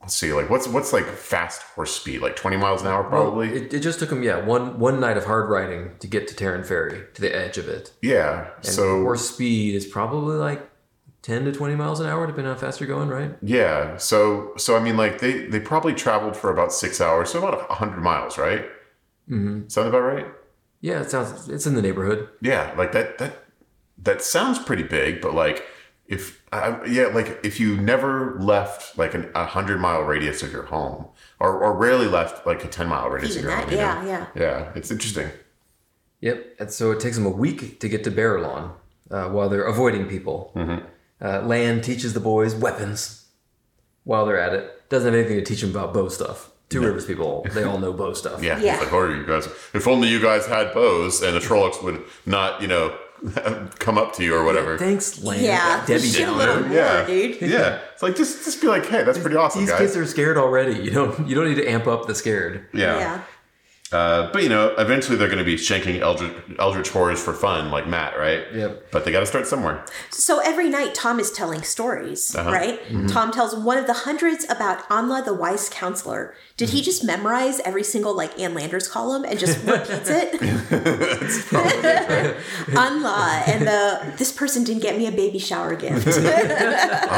Let's 0.00 0.14
see, 0.14 0.32
like 0.32 0.48
what's 0.48 0.68
what's 0.68 0.92
like 0.92 1.04
fast 1.06 1.62
horse 1.62 1.94
speed? 1.94 2.22
Like 2.22 2.36
twenty 2.36 2.56
miles 2.56 2.80
an 2.80 2.88
hour, 2.88 3.04
probably. 3.04 3.48
It, 3.50 3.74
it 3.74 3.80
just 3.80 3.98
took 3.98 4.10
him, 4.10 4.22
yeah, 4.22 4.42
one 4.44 4.78
one 4.78 5.00
night 5.00 5.16
of 5.16 5.24
hard 5.24 5.50
riding 5.50 5.96
to 5.98 6.06
get 6.06 6.28
to 6.28 6.34
Taren 6.34 6.64
Ferry, 6.64 7.04
to 7.14 7.20
the 7.20 7.34
edge 7.34 7.58
of 7.58 7.68
it. 7.68 7.92
yeah. 8.00 8.50
And 8.56 8.66
so 8.66 9.02
horse 9.02 9.28
speed 9.28 9.74
is 9.74 9.84
probably 9.84 10.36
like 10.36 10.66
ten 11.26 11.44
to 11.44 11.50
twenty 11.50 11.74
miles 11.74 11.98
an 11.98 12.06
hour, 12.06 12.24
depending 12.24 12.50
on 12.50 12.54
how 12.54 12.60
fast 12.60 12.80
you're 12.80 12.86
going, 12.86 13.08
right? 13.08 13.32
yeah. 13.42 13.96
So 13.96 14.52
so 14.56 14.76
I 14.76 14.80
mean, 14.80 14.96
like 14.96 15.18
they 15.18 15.46
they 15.46 15.58
probably 15.58 15.92
traveled 15.92 16.36
for 16.36 16.52
about 16.52 16.72
six 16.72 17.00
hours, 17.00 17.30
so 17.30 17.44
about 17.44 17.68
hundred 17.68 18.00
miles, 18.00 18.38
right? 18.38 18.62
Mm-hmm. 19.28 19.66
Sound 19.66 19.88
about 19.88 20.02
right? 20.02 20.26
Yeah, 20.80 21.00
it 21.00 21.10
sounds 21.10 21.48
it's 21.48 21.66
in 21.66 21.74
the 21.74 21.82
neighborhood. 21.82 22.28
Yeah, 22.40 22.72
like 22.78 22.92
that 22.92 23.18
that 23.18 23.44
that 23.98 24.22
sounds 24.22 24.60
pretty 24.60 24.84
big, 24.84 25.20
but 25.20 25.34
like 25.34 25.64
if 26.06 26.44
I, 26.52 26.84
yeah, 26.84 27.06
like 27.06 27.40
if 27.42 27.58
you 27.58 27.76
never 27.76 28.38
left 28.38 28.96
like 28.96 29.12
an, 29.14 29.28
a 29.34 29.46
hundred 29.46 29.80
mile 29.80 30.02
radius 30.02 30.44
of 30.44 30.52
your 30.52 30.66
home, 30.66 31.08
or, 31.40 31.58
or 31.60 31.76
rarely 31.76 32.06
left 32.06 32.46
like 32.46 32.64
a 32.64 32.68
ten 32.68 32.88
mile 32.88 33.08
radius 33.10 33.36
Even 33.36 33.50
of 33.50 33.50
your 33.50 33.56
that, 33.56 33.64
home, 33.64 33.72
you 33.72 33.78
yeah, 33.78 34.02
know? 34.02 34.08
yeah. 34.08 34.26
yeah, 34.36 34.72
it's 34.76 34.92
interesting. 34.92 35.28
Yep. 36.20 36.56
And 36.60 36.70
so 36.70 36.92
it 36.92 37.00
takes 37.00 37.16
them 37.16 37.26
a 37.26 37.30
week 37.30 37.80
to 37.80 37.88
get 37.88 38.04
to 38.04 38.10
Baerlon 38.12 38.70
uh, 39.10 39.28
while 39.28 39.48
they're 39.48 39.64
avoiding 39.64 40.06
people. 40.06 40.52
Mm-hmm. 40.54 40.86
Uh, 41.20 41.40
Lan 41.42 41.80
teaches 41.80 42.12
the 42.14 42.20
boys 42.20 42.54
weapons 42.54 43.26
while 44.04 44.26
they're 44.26 44.38
at 44.40 44.52
it. 44.52 44.88
Doesn't 44.88 45.12
have 45.12 45.18
anything 45.20 45.38
to 45.38 45.44
teach 45.44 45.60
them 45.62 45.70
about 45.70 45.92
bow 45.94 46.08
stuff. 46.08 46.50
Two 46.68 46.80
Rivers 46.80 47.06
people, 47.06 47.46
they 47.54 47.62
all 47.62 47.78
know 47.78 47.92
bow 47.92 48.12
stuff. 48.12 48.42
Yeah, 48.42 48.58
Yeah. 48.58 48.82
It's 48.82 48.90
like, 48.92 49.10
you 49.10 49.24
guys, 49.24 49.46
if 49.72 49.86
only 49.86 50.08
you 50.08 50.20
guys 50.20 50.46
had 50.46 50.74
bows, 50.74 51.22
and 51.22 51.36
the 51.36 51.40
Trollocs 51.40 51.80
would 51.84 52.02
not, 52.26 52.60
you 52.60 52.66
know, 52.66 52.96
come 53.78 53.96
up 53.96 54.14
to 54.14 54.24
you 54.24 54.34
or 54.34 54.42
whatever. 54.44 54.76
Thanks, 54.76 55.22
Lan. 55.22 55.42
Yeah, 55.44 55.84
Debbie 55.86 56.00
shit 56.08 56.22
a 56.22 56.26
Downer. 56.26 56.36
little 56.38 56.72
yeah, 56.72 57.06
dude. 57.06 57.40
yeah. 57.40 57.78
It's 57.94 58.02
like 58.02 58.16
just 58.16 58.44
just 58.44 58.60
be 58.60 58.66
like, 58.66 58.84
hey, 58.86 59.04
that's 59.04 59.18
pretty 59.18 59.36
awesome, 59.36 59.60
These 59.62 59.70
guys. 59.70 59.78
kids 59.78 59.96
are 59.96 60.04
scared 60.06 60.36
already. 60.38 60.74
You 60.82 60.90
don't 60.90 61.26
you 61.28 61.34
don't 61.36 61.48
need 61.48 61.54
to 61.54 61.66
amp 61.70 61.86
up 61.86 62.06
the 62.08 62.14
scared. 62.16 62.66
yeah. 62.74 62.98
Yeah. 62.98 63.22
Uh, 63.92 64.32
but 64.32 64.42
you 64.42 64.48
know, 64.48 64.74
eventually 64.78 65.16
they're 65.16 65.28
going 65.28 65.38
to 65.38 65.44
be 65.44 65.54
shanking 65.56 66.00
eldritch, 66.00 66.32
eldritch 66.58 66.88
horrors 66.90 67.22
for 67.22 67.32
fun, 67.32 67.70
like 67.70 67.86
Mat, 67.86 68.18
right? 68.18 68.42
Yep. 68.52 68.90
But 68.90 69.04
they 69.04 69.12
got 69.12 69.20
to 69.20 69.26
start 69.26 69.46
somewhere. 69.46 69.84
So 70.10 70.40
every 70.40 70.68
night, 70.68 70.94
Thom 70.94 71.20
is 71.20 71.30
telling 71.30 71.62
stories, 71.62 72.34
Uh-huh. 72.34 72.50
right? 72.50 72.80
Thom 73.08 73.30
tells 73.30 73.54
one 73.54 73.78
of 73.78 73.86
the 73.86 73.92
hundreds 73.92 74.44
about 74.50 74.84
Anla, 74.90 75.22
the 75.24 75.32
wise 75.34 75.68
counselor. 75.68 76.34
Did 76.56 76.70
he 76.70 76.82
just 76.82 77.04
memorize 77.04 77.60
every 77.60 77.84
single 77.84 78.14
like 78.16 78.36
Ann 78.40 78.54
Landers 78.54 78.88
column 78.88 79.24
and 79.24 79.38
just 79.38 79.64
repeats 79.64 80.08
it? 80.10 80.40
Anla 82.76 83.42
and 83.46 83.66
the 83.66 84.12
this 84.16 84.32
person 84.32 84.64
didn't 84.64 84.82
get 84.82 84.96
me 84.96 85.06
a 85.06 85.12
baby 85.12 85.38
shower 85.38 85.74
gift. 85.76 86.06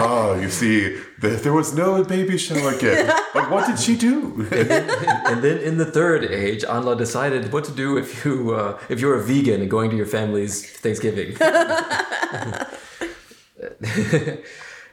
Oh, 0.01 0.39
you 0.41 0.49
see, 0.51 0.99
there 1.19 1.53
was 1.53 1.75
no 1.75 2.05
baby 2.05 2.37
shower 2.39 2.77
gift. 2.79 3.09
Like, 3.35 3.51
what 3.51 3.67
did 3.67 3.79
she 3.79 3.97
do? 3.97 4.47
and 4.51 5.43
then 5.43 5.59
in 5.59 5.79
the 5.79 5.87
third 5.87 6.25
age, 6.25 6.58
Anla 6.65 6.97
decided 6.97 7.53
what 7.53 7.65
to 7.65 7.73
do 7.73 7.97
if 7.99 8.25
you 8.25 8.55
uh, 8.55 8.79
if 8.89 9.01
you're 9.01 9.15
a 9.19 9.23
vegan 9.23 9.61
and 9.61 9.71
going 9.71 9.91
to 9.91 9.97
your 9.97 10.07
family's 10.07 10.69
Thanksgiving. 10.71 11.37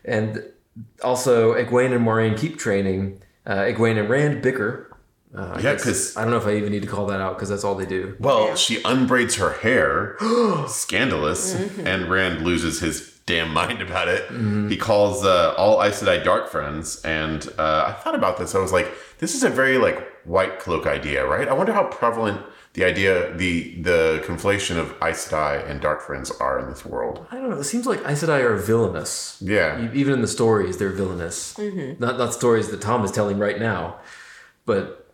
and 0.05 0.43
also, 1.03 1.53
Egwene 1.53 1.93
and 1.93 2.03
Moraine 2.03 2.35
keep 2.35 2.57
training. 2.57 3.21
Uh, 3.45 3.57
Egwene 3.59 3.99
and 3.99 4.09
Rand 4.09 4.41
bicker. 4.41 4.91
Uh, 5.35 5.53
I 5.55 5.59
Yeah, 5.59 5.75
'cause- 5.75 6.15
I 6.17 6.21
don't 6.21 6.31
know 6.31 6.37
if 6.37 6.47
I 6.47 6.55
even 6.55 6.71
need 6.71 6.81
to 6.81 6.87
call 6.87 7.05
that 7.07 7.19
out 7.21 7.35
because 7.35 7.49
that's 7.49 7.63
all 7.63 7.75
they 7.75 7.85
do. 7.85 8.15
Well, 8.19 8.47
Yeah. 8.47 8.55
she 8.55 8.81
unbraids 8.83 9.35
her 9.35 9.51
hair. 9.53 10.17
Scandalous. 10.67 11.53
And 11.83 12.09
Rand 12.09 12.41
loses 12.43 12.79
his 12.79 13.11
damn 13.25 13.51
mind 13.53 13.81
about 13.81 14.07
it. 14.07 14.25
He 14.69 14.77
calls 14.77 15.25
uh, 15.25 15.53
all 15.57 15.81
Aes 15.83 16.01
Sedai 16.01 16.23
dark 16.23 16.49
friends. 16.49 17.01
And 17.03 17.47
uh, 17.57 17.85
I 17.87 17.91
thought 18.01 18.15
about 18.15 18.37
this. 18.37 18.55
I 18.55 18.59
was 18.59 18.71
like, 18.71 18.91
this 19.19 19.35
is 19.35 19.43
a 19.43 19.49
very 19.49 19.77
like 19.77 20.07
white 20.25 20.59
cloak 20.59 20.85
idea, 20.85 21.25
right? 21.25 21.47
I 21.47 21.53
wonder 21.53 21.73
how 21.73 21.83
prevalent 21.85 22.41
the 22.73 22.83
idea, 22.83 23.33
the 23.35 23.81
the 23.81 24.23
conflation 24.25 24.77
of 24.77 24.93
Aes 25.01 25.27
Sedai 25.27 25.67
and 25.69 25.79
dark 25.79 26.01
friends 26.01 26.29
are 26.31 26.59
in 26.59 26.69
this 26.69 26.85
world. 26.85 27.25
I 27.31 27.35
don't 27.37 27.49
know. 27.49 27.59
It 27.59 27.63
seems 27.63 27.85
like 27.85 27.99
Aes 28.05 28.23
Sedai 28.23 28.41
are 28.41 28.57
villainous. 28.57 29.37
Yeah. 29.41 29.81
E- 29.81 29.97
Even 29.97 30.13
in 30.13 30.21
the 30.21 30.27
stories, 30.27 30.77
they're 30.77 30.89
villainous. 30.89 31.53
Mm-hmm. 31.53 32.03
Not 32.03 32.17
not 32.17 32.33
stories 32.33 32.69
that 32.69 32.81
Thom 32.81 33.05
is 33.05 33.11
telling 33.11 33.39
right 33.39 33.59
now, 33.59 33.97
but 34.65 35.05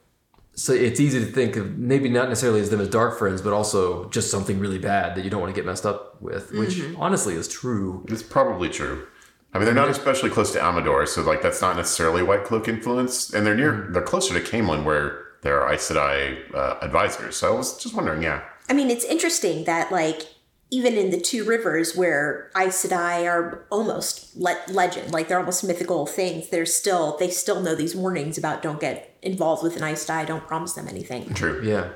so 0.53 0.73
it's 0.73 0.99
easy 0.99 1.19
to 1.19 1.25
think 1.25 1.55
of 1.55 1.77
maybe 1.77 2.09
not 2.09 2.29
necessarily 2.29 2.61
as 2.61 2.69
them 2.69 2.81
as 2.81 2.89
dark 2.89 3.17
friends, 3.17 3.41
but 3.41 3.53
also 3.53 4.09
just 4.09 4.29
something 4.29 4.59
really 4.59 4.79
bad 4.79 5.15
that 5.15 5.23
you 5.23 5.29
don't 5.29 5.39
want 5.39 5.53
to 5.53 5.59
get 5.59 5.65
messed 5.65 5.85
up 5.85 6.21
with, 6.21 6.51
which 6.53 6.75
mm-hmm. 6.75 7.01
honestly 7.01 7.35
is 7.35 7.47
true. 7.47 8.05
It's 8.09 8.23
probably 8.23 8.69
true. 8.69 9.07
I 9.53 9.57
mean, 9.57 9.65
they're 9.65 9.73
not 9.73 9.89
especially 9.89 10.29
close 10.29 10.51
to 10.53 10.63
Amador, 10.63 11.05
so 11.05 11.21
like 11.23 11.41
that's 11.41 11.61
not 11.61 11.75
necessarily 11.75 12.23
white 12.23 12.45
cloak 12.45 12.67
influence, 12.67 13.33
and 13.33 13.45
they're 13.45 13.55
near, 13.55 13.87
they're 13.91 14.01
closer 14.01 14.33
to 14.33 14.39
Caemlyn, 14.39 14.85
where 14.85 15.25
there 15.41 15.61
are 15.61 15.73
Aes 15.73 15.89
Sedai 15.89 16.53
uh, 16.55 16.77
advisors. 16.81 17.35
So 17.35 17.53
I 17.53 17.57
was 17.57 17.77
just 17.77 17.93
wondering, 17.93 18.21
yeah, 18.21 18.43
I 18.69 18.73
mean, 18.73 18.89
it's 18.89 19.03
interesting 19.03 19.65
that 19.65 19.91
like 19.91 20.21
even 20.69 20.95
in 20.95 21.11
the 21.11 21.19
two 21.19 21.43
rivers 21.43 21.97
where 21.97 22.49
Aes 22.55 22.85
Sedai 22.85 23.29
are 23.29 23.65
almost 23.69 24.37
le- 24.37 24.61
legend, 24.69 25.11
like 25.11 25.27
they're 25.27 25.39
almost 25.39 25.65
mythical 25.65 26.05
things, 26.05 26.47
they're 26.49 26.65
still 26.65 27.17
they 27.17 27.29
still 27.29 27.61
know 27.61 27.75
these 27.75 27.93
warnings 27.93 28.37
about 28.37 28.61
don't 28.61 28.79
get 28.79 29.17
involved 29.21 29.63
with 29.63 29.75
an 29.75 29.83
Aes 29.83 30.05
Sedai, 30.05 30.25
don't 30.25 30.47
promise 30.47 30.73
them 30.73 30.87
anything. 30.87 31.33
True. 31.33 31.61
Yeah. 31.61 31.89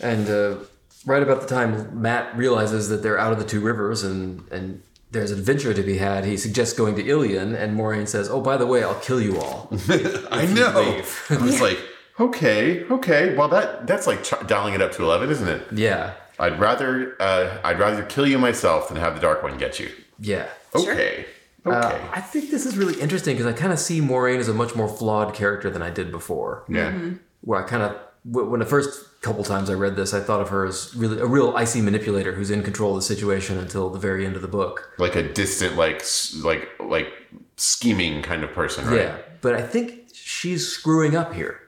And 0.00 0.30
uh, 0.30 0.56
right 1.04 1.22
about 1.22 1.42
the 1.42 1.46
time 1.46 2.00
Mat 2.00 2.34
realizes 2.34 2.88
that 2.88 3.02
they're 3.02 3.18
out 3.18 3.32
of 3.32 3.38
the 3.38 3.44
two 3.44 3.60
rivers 3.60 4.02
and, 4.02 4.48
and 4.50 4.82
there's 5.10 5.30
adventure 5.30 5.74
to 5.74 5.82
be 5.82 5.98
had, 5.98 6.24
he 6.24 6.36
suggests 6.36 6.72
going 6.76 6.94
to 6.96 7.02
Illian, 7.02 7.54
and 7.58 7.76
Moiraine 7.78 8.06
says, 8.08 8.28
Oh, 8.28 8.40
by 8.40 8.56
the 8.56 8.66
way, 8.66 8.82
I'll 8.84 9.00
kill 9.00 9.20
you 9.20 9.38
all. 9.40 9.68
I 10.30 10.46
know. 10.46 10.80
leave. 10.80 11.26
I 11.30 11.36
was 11.38 11.60
like, 11.60 11.78
okay, 12.18 12.84
okay. 12.84 13.34
Well, 13.36 13.48
that 13.48 13.86
that's 13.86 14.06
like 14.06 14.22
ch- 14.22 14.34
dialing 14.46 14.74
it 14.74 14.82
up 14.82 14.92
to 14.92 15.02
eleven, 15.02 15.30
isn't 15.30 15.48
it? 15.48 15.62
yeah. 15.72 16.14
I'd 16.38 16.58
rather 16.58 17.16
uh, 17.20 17.58
I'd 17.62 17.78
rather 17.78 18.02
kill 18.04 18.26
you 18.26 18.38
myself 18.38 18.88
than 18.88 18.96
have 18.96 19.14
the 19.14 19.20
Dark 19.20 19.42
One 19.42 19.58
get 19.58 19.78
you. 19.78 19.90
Yeah. 20.18 20.48
Sure. 20.72 20.92
Okay. 20.92 21.26
Okay. 21.66 21.76
Uh, 21.76 21.98
I 22.12 22.22
think 22.22 22.50
this 22.50 22.64
is 22.64 22.78
really 22.78 22.98
interesting 22.98 23.36
because 23.36 23.52
I 23.52 23.54
kind 23.54 23.74
of 23.74 23.78
see 23.78 24.00
Moiraine 24.00 24.38
as 24.38 24.48
a 24.48 24.54
much 24.54 24.74
more 24.74 24.88
flawed 24.88 25.34
character 25.34 25.68
than 25.68 25.82
I 25.82 25.90
did 25.90 26.10
before. 26.10 26.64
yeah. 26.68 26.98
Where 27.42 27.62
I 27.62 27.68
kind 27.68 27.82
of, 27.82 27.96
when 28.24 28.60
the 28.60 28.66
first 28.66 29.20
couple 29.22 29.44
times 29.44 29.70
I 29.70 29.74
read 29.74 29.96
this, 29.96 30.12
I 30.14 30.20
thought 30.20 30.40
of 30.40 30.48
her 30.48 30.66
as 30.66 30.94
really 30.94 31.20
a 31.20 31.26
real 31.26 31.56
icy 31.56 31.80
manipulator 31.80 32.32
who's 32.32 32.50
in 32.50 32.62
control 32.62 32.90
of 32.90 32.96
the 32.96 33.02
situation 33.02 33.58
until 33.58 33.90
the 33.90 33.98
very 33.98 34.26
end 34.26 34.36
of 34.36 34.42
the 34.42 34.48
book. 34.48 34.92
Like 34.98 35.16
a 35.16 35.22
distant, 35.22 35.76
like 35.76 36.04
like 36.42 36.68
like 36.78 37.08
scheming 37.56 38.22
kind 38.22 38.44
of 38.44 38.52
person, 38.52 38.86
right? 38.86 38.96
Yeah, 38.96 39.18
but 39.40 39.54
I 39.54 39.62
think 39.62 40.10
she's 40.12 40.68
screwing 40.68 41.16
up 41.16 41.34
here, 41.34 41.60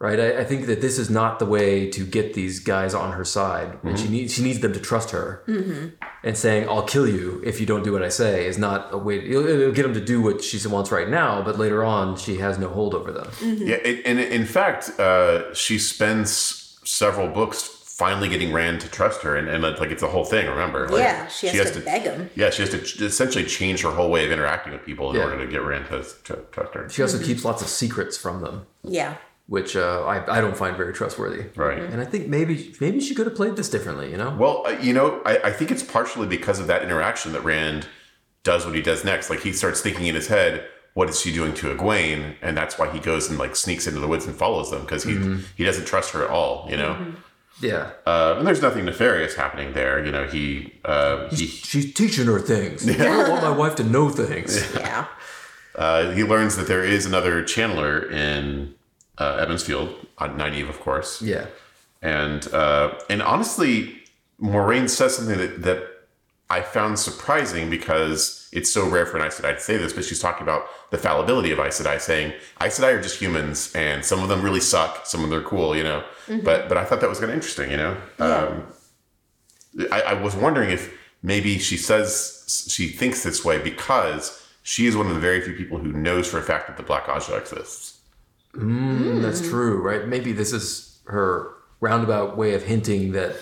right? 0.00 0.18
I, 0.18 0.40
I 0.40 0.44
think 0.44 0.66
that 0.66 0.80
this 0.80 0.98
is 0.98 1.08
not 1.10 1.38
the 1.38 1.46
way 1.46 1.88
to 1.90 2.04
get 2.04 2.34
these 2.34 2.58
guys 2.58 2.94
on 2.94 3.12
her 3.12 3.24
side, 3.24 3.78
and 3.84 3.96
she 3.98 4.08
needs 4.08 4.34
she 4.34 4.42
needs 4.42 4.58
them 4.60 4.72
to 4.72 4.80
trust 4.80 5.10
her. 5.10 5.44
Mm-hmm. 5.46 5.88
And 6.22 6.36
saying 6.36 6.68
"I'll 6.68 6.82
kill 6.82 7.06
you 7.08 7.40
if 7.44 7.60
you 7.60 7.66
don't 7.66 7.84
do 7.84 7.92
what 7.92 8.02
I 8.02 8.08
say" 8.08 8.46
is 8.46 8.58
not 8.58 8.92
a 8.92 8.98
way. 8.98 9.18
It'll, 9.24 9.46
it'll 9.46 9.72
get 9.72 9.84
them 9.84 9.94
to 9.94 10.04
do 10.04 10.20
what 10.20 10.42
she 10.42 10.66
wants 10.66 10.90
right 10.90 11.08
now, 11.08 11.42
but 11.42 11.58
later 11.58 11.84
on, 11.84 12.16
she 12.16 12.38
has 12.38 12.58
no 12.58 12.68
hold 12.68 12.94
over 12.94 13.12
them. 13.12 13.30
Yeah, 13.40 13.76
it, 13.76 14.02
and 14.04 14.18
in 14.18 14.44
fact, 14.44 14.90
uh, 14.98 15.54
she 15.54 15.78
spends 15.78 16.78
several 16.84 17.28
books 17.28 17.62
finally 17.62 18.30
getting 18.30 18.50
Rand 18.50 18.80
to 18.80 18.88
trust 18.88 19.20
her, 19.22 19.36
and, 19.36 19.46
and 19.48 19.62
like 19.62 19.90
it's 19.90 20.02
a 20.02 20.08
whole 20.08 20.24
thing. 20.24 20.46
Remember? 20.48 20.88
Like, 20.88 21.00
yeah, 21.02 21.26
she 21.28 21.48
has, 21.48 21.70
to, 21.72 21.80
beg 21.80 22.02
him. 22.02 22.30
Yeah, 22.34 22.48
she 22.48 22.62
has 22.62 22.70
to 22.70 22.78
ch- 22.80 23.00
essentially 23.02 23.44
change 23.44 23.82
her 23.82 23.90
whole 23.90 24.10
way 24.10 24.24
of 24.24 24.32
interacting 24.32 24.72
with 24.72 24.84
people 24.86 25.10
in 25.10 25.16
Yeah. 25.16 25.24
order 25.24 25.38
to 25.44 25.50
get 25.50 25.62
Rand 25.62 25.86
to, 25.88 26.02
to 26.24 26.42
trust 26.50 26.72
her. 26.74 26.88
She 26.88 27.02
also 27.02 27.22
keeps 27.22 27.44
lots 27.44 27.60
of 27.60 27.68
secrets 27.68 28.16
from 28.16 28.40
them, 28.40 28.64
Yeah. 28.82 29.16
Which 29.50 29.74
uh, 29.76 30.04
I 30.06 30.38
I 30.38 30.40
don't 30.40 30.56
find 30.56 30.76
very 30.76 30.92
trustworthy. 30.94 31.42
Right. 31.56 31.80
And 31.92 32.00
I 32.00 32.04
think 32.04 32.28
maybe 32.28 32.54
maybe 32.80 33.00
she 33.00 33.14
could 33.16 33.26
have 33.26 33.34
played 33.34 33.56
this 33.56 33.68
differently. 33.68 34.08
You 34.12 34.16
know? 34.16 34.30
Well, 34.38 34.62
uh, 34.64 34.70
you 34.86 34.92
know, 34.92 35.20
I, 35.26 35.34
I 35.48 35.52
think 35.52 35.70
it's 35.72 35.82
partially 35.82 36.28
because 36.28 36.58
of 36.60 36.66
that 36.68 36.82
interaction 36.84 37.32
that 37.32 37.42
Rand 37.44 37.86
does 38.44 38.64
what 38.64 38.74
he 38.76 38.80
does 38.90 39.04
next. 39.04 39.28
Like 39.28 39.40
he 39.40 39.52
starts 39.52 39.80
thinking 39.80 40.06
in 40.06 40.14
his 40.14 40.28
head, 40.28 40.52
"What 40.94 41.10
is 41.10 41.20
she 41.20 41.32
doing 41.32 41.52
to 41.54 41.74
Egwene?" 41.74 42.36
And 42.42 42.56
that's 42.56 42.78
why 42.78 42.90
he 42.92 43.00
goes 43.00 43.28
and 43.28 43.38
like 43.40 43.56
sneaks 43.56 43.86
into 43.88 43.98
the 43.98 44.06
woods 44.06 44.24
and 44.24 44.36
follows 44.36 44.70
them 44.70 44.82
because 44.82 45.02
he 45.02 45.14
he 45.56 45.64
doesn't 45.64 45.84
trust 45.86 46.12
her 46.12 46.22
at 46.24 46.30
all. 46.30 46.66
You 46.70 46.76
know, 46.76 46.92
Yeah. 47.60 47.90
uh, 48.06 48.36
and 48.38 48.46
there's 48.46 48.62
nothing 48.62 48.84
nefarious 48.84 49.34
happening 49.34 49.72
there. 49.72 49.96
You 50.06 50.12
know, 50.12 50.26
he 50.28 50.74
uh, 50.84 51.28
he 51.30 51.46
She's 51.46 51.92
teaching 51.92 52.26
her 52.26 52.38
things. 52.38 52.88
I 52.88 52.92
don't 52.96 53.30
want 53.30 53.42
my 53.42 53.50
wife 53.62 53.74
to 53.80 53.84
know 53.84 54.10
things. 54.10 54.50
Yeah. 54.78 55.06
uh, 55.74 56.12
he 56.12 56.22
learns 56.22 56.54
that 56.56 56.68
there 56.68 56.84
is 56.84 57.04
another 57.04 57.42
channeler 57.42 58.08
in 58.10 58.74
uh, 59.20 59.36
Emond's 59.42 59.62
Field, 59.62 59.88
on 60.18 60.36
Nynaeve, 60.38 60.68
of 60.68 60.80
course. 60.80 61.22
Yeah. 61.22 61.46
and 62.02 62.42
uh, 62.52 62.94
and 63.08 63.20
honestly, 63.22 63.72
Moiraine 64.40 64.88
says 64.88 65.16
something 65.16 65.38
that, 65.38 65.62
that 65.62 65.80
I 66.48 66.62
found 66.62 66.98
surprising 66.98 67.70
because 67.70 68.48
it's 68.52 68.72
so 68.72 68.88
rare 68.88 69.06
for 69.06 69.18
an 69.18 69.24
Aes 69.26 69.38
Sedai 69.38 69.54
to 69.54 69.60
say 69.60 69.76
this, 69.76 69.92
but 69.92 70.04
she's 70.04 70.18
talking 70.18 70.42
about 70.42 70.62
the 70.90 70.98
fallibility 70.98 71.52
of 71.52 71.58
Aes 71.60 71.80
Sedai, 71.80 72.00
saying 72.00 72.32
Aes 72.60 72.78
Sedai 72.80 72.98
are 72.98 73.02
just 73.02 73.20
humans, 73.20 73.72
and 73.74 74.04
some 74.04 74.20
of 74.22 74.28
them 74.28 74.42
really 74.42 74.60
suck, 74.60 75.06
some 75.06 75.22
of 75.22 75.30
them 75.30 75.38
are 75.38 75.44
cool, 75.46 75.76
you 75.76 75.84
know. 75.84 76.02
But 76.42 76.68
but 76.68 76.76
I 76.78 76.84
thought 76.84 77.00
that 77.00 77.08
was 77.08 77.18
kind 77.20 77.30
of 77.30 77.36
interesting, 77.36 77.70
you 77.70 77.76
know. 77.76 77.96
Um, 78.18 78.66
I, 79.92 80.00
I 80.02 80.14
was 80.14 80.34
wondering 80.34 80.70
if 80.70 80.92
maybe 81.22 81.58
she 81.58 81.76
says 81.76 82.66
she 82.70 82.88
thinks 82.88 83.22
this 83.22 83.44
way 83.44 83.58
because 83.58 84.44
she 84.62 84.86
is 84.86 84.96
one 84.96 85.06
of 85.06 85.14
the 85.14 85.20
very 85.20 85.40
few 85.40 85.54
people 85.54 85.78
who 85.78 85.92
knows 85.92 86.28
for 86.28 86.38
a 86.38 86.42
fact 86.42 86.66
that 86.66 86.76
the 86.76 86.82
Black 86.82 87.04
Ajah 87.06 87.38
exists. 87.38 87.99
Mm, 88.54 89.22
That's 89.22 89.40
true, 89.48 89.80
right? 89.80 90.06
Maybe 90.08 90.32
this 90.32 90.52
is 90.52 90.98
her 91.06 91.52
roundabout 91.80 92.36
way 92.36 92.54
of 92.54 92.62
hinting 92.64 93.12
that 93.12 93.36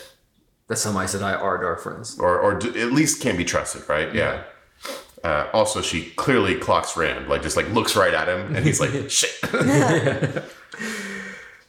that 0.68 0.76
some 0.76 0.96
Aes 0.96 1.14
Sedai 1.14 1.40
are 1.40 1.58
dark 1.60 1.80
friends. 1.80 2.18
or 2.18 2.38
or 2.38 2.54
d- 2.54 2.78
at 2.80 2.92
least 2.92 3.22
can 3.22 3.36
be 3.36 3.44
trusted, 3.44 3.88
right? 3.88 4.14
Yeah. 4.14 4.42
Uh, 5.24 5.48
also, 5.52 5.80
she 5.82 6.10
clearly 6.16 6.54
clocks 6.56 6.96
Rand, 6.96 7.28
like 7.28 7.42
just 7.42 7.56
like 7.56 7.68
looks 7.72 7.96
right 7.96 8.14
at 8.14 8.28
him, 8.28 8.54
and 8.54 8.64
he's 8.64 8.80
like, 8.80 8.92
"Shit." 9.10 9.32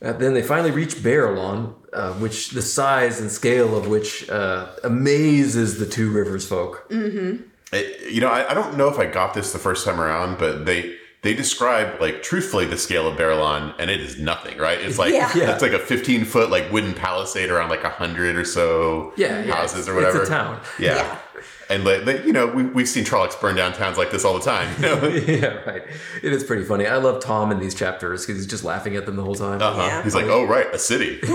Uh, 0.01 0.13
then 0.13 0.33
they 0.33 0.41
finally 0.41 0.71
reach 0.71 0.95
Baerlon, 1.03 1.75
uh, 1.91 2.13
which 2.13 2.51
the 2.51 2.61
size 2.61 3.19
and 3.19 3.29
scale 3.29 3.75
of 3.75 3.85
which 3.89 4.29
uh, 4.29 4.67
amazes 4.85 5.77
the 5.77 5.85
two 5.85 6.09
rivers 6.09 6.47
folk. 6.47 6.87
It- 6.89 8.09
you 8.09 8.21
know, 8.21 8.29
I, 8.29 8.49
I 8.49 8.53
don't 8.53 8.77
know 8.77 8.87
if 8.87 8.97
I 8.97 9.05
got 9.07 9.33
this 9.33 9.51
the 9.51 9.59
first 9.59 9.85
time 9.85 9.99
around, 9.99 10.37
but 10.37 10.65
they 10.65 10.95
they 11.21 11.33
describe 11.33 11.99
like 11.99 12.23
truthfully 12.23 12.65
the 12.65 12.77
scale 12.77 13.07
of 13.07 13.17
Baerlon, 13.17 13.73
and 13.79 13.89
it 13.91 13.99
is 13.99 14.17
nothing, 14.19 14.57
right? 14.57 14.79
It's 14.79 14.97
like 14.97 15.13
Yeah. 15.13 15.29
Yeah. 15.35 15.53
it's 15.53 15.61
like 15.61 15.73
a 15.73 15.79
15 15.79 16.23
foot 16.25 16.49
like 16.49 16.71
wooden 16.71 16.93
palisade 16.93 17.49
around 17.49 17.69
like 17.69 17.83
a 17.83 17.89
hundred 17.89 18.35
or 18.37 18.45
so 18.45 19.13
Yeah, 19.17 19.43
yeah, 19.43 19.53
houses 19.55 19.89
or 19.89 19.95
whatever. 19.95 20.21
It's 20.21 20.29
a 20.29 20.31
town. 20.33 20.61
Yeah. 20.79 20.95
Yeah. 20.95 21.19
And 21.71 21.83
like, 21.83 22.03
they, 22.05 22.23
you 22.25 22.33
know, 22.33 22.47
we, 22.47 22.63
we've 22.63 22.87
seen 22.89 23.03
Trollocs 23.05 23.39
burn 23.39 23.55
down 23.55 23.73
towns 23.73 23.95
like 23.95 24.09
this 24.11 24.25
all 24.25 24.33
the 24.33 24.43
time. 24.43 24.73
You 24.81 24.81
know? 24.89 25.07
yeah, 25.07 25.45
right. 25.69 25.83
It 26.23 26.33
is 26.33 26.43
pretty 26.43 26.63
funny. 26.63 26.87
I 26.87 26.95
love 26.97 27.21
Thom 27.23 27.51
in 27.51 27.59
these 27.59 27.75
chapters 27.75 28.25
because 28.25 28.37
he's 28.41 28.47
just 28.47 28.63
laughing 28.63 28.95
at 28.95 29.05
them 29.05 29.15
the 29.17 29.23
whole 29.23 29.35
time. 29.35 29.61
Uh-huh. 29.61 29.79
Yeah. 29.79 30.01
He's 30.03 30.15
like, 30.15 30.25
oh 30.25 30.45
right, 30.45 30.65
a 30.73 30.79
city. 30.79 31.19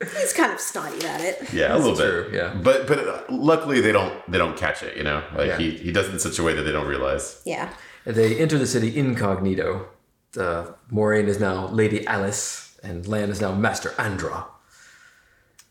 He's 0.00 0.32
kind 0.32 0.52
of 0.52 0.60
snotty 0.60 0.98
about 1.00 1.20
it. 1.22 1.52
Yeah, 1.52 1.74
a 1.74 1.78
little 1.78 1.96
true, 1.96 2.24
bit. 2.30 2.34
yeah. 2.34 2.54
but 2.54 2.86
but 2.86 2.98
uh, 3.00 3.22
luckily 3.30 3.80
they 3.80 3.90
don't 3.90 4.14
they 4.30 4.38
don't 4.38 4.56
catch 4.56 4.84
it. 4.84 4.96
You 4.96 5.02
know, 5.02 5.24
like 5.34 5.48
Yeah. 5.48 5.58
he 5.58 5.70
he 5.72 5.90
does 5.90 6.06
it 6.06 6.12
in 6.12 6.20
such 6.20 6.38
a 6.38 6.44
way 6.44 6.54
that 6.54 6.62
they 6.62 6.70
don't 6.70 6.86
realize. 6.86 7.42
Yeah. 7.44 7.68
They 8.08 8.38
enter 8.38 8.56
the 8.56 8.66
city 8.66 8.96
incognito. 8.96 9.88
Uh, 10.34 10.72
Moiraine 10.90 11.26
is 11.26 11.38
now 11.38 11.66
Lady 11.66 12.06
Alys, 12.06 12.78
and 12.82 13.06
Lan 13.06 13.28
is 13.28 13.42
now 13.42 13.54
Master 13.54 13.94
Andra. 13.98 14.46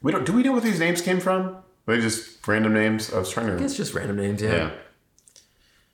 We 0.03 0.11
don't. 0.11 0.23
Do 0.23 0.33
we 0.33 0.43
know 0.43 0.51
where 0.51 0.61
these 0.61 0.79
names 0.79 1.01
came 1.01 1.19
from? 1.19 1.57
Were 1.87 1.95
they 1.95 2.01
just 2.01 2.47
random 2.47 2.75
names? 2.75 3.11
I 3.11 3.17
was 3.17 3.31
trying 3.31 3.47
to. 3.47 3.63
It's 3.63 3.75
just 3.75 3.95
random 3.95 4.17
names, 4.17 4.41
yeah. 4.43 4.55
yeah. 4.55 4.71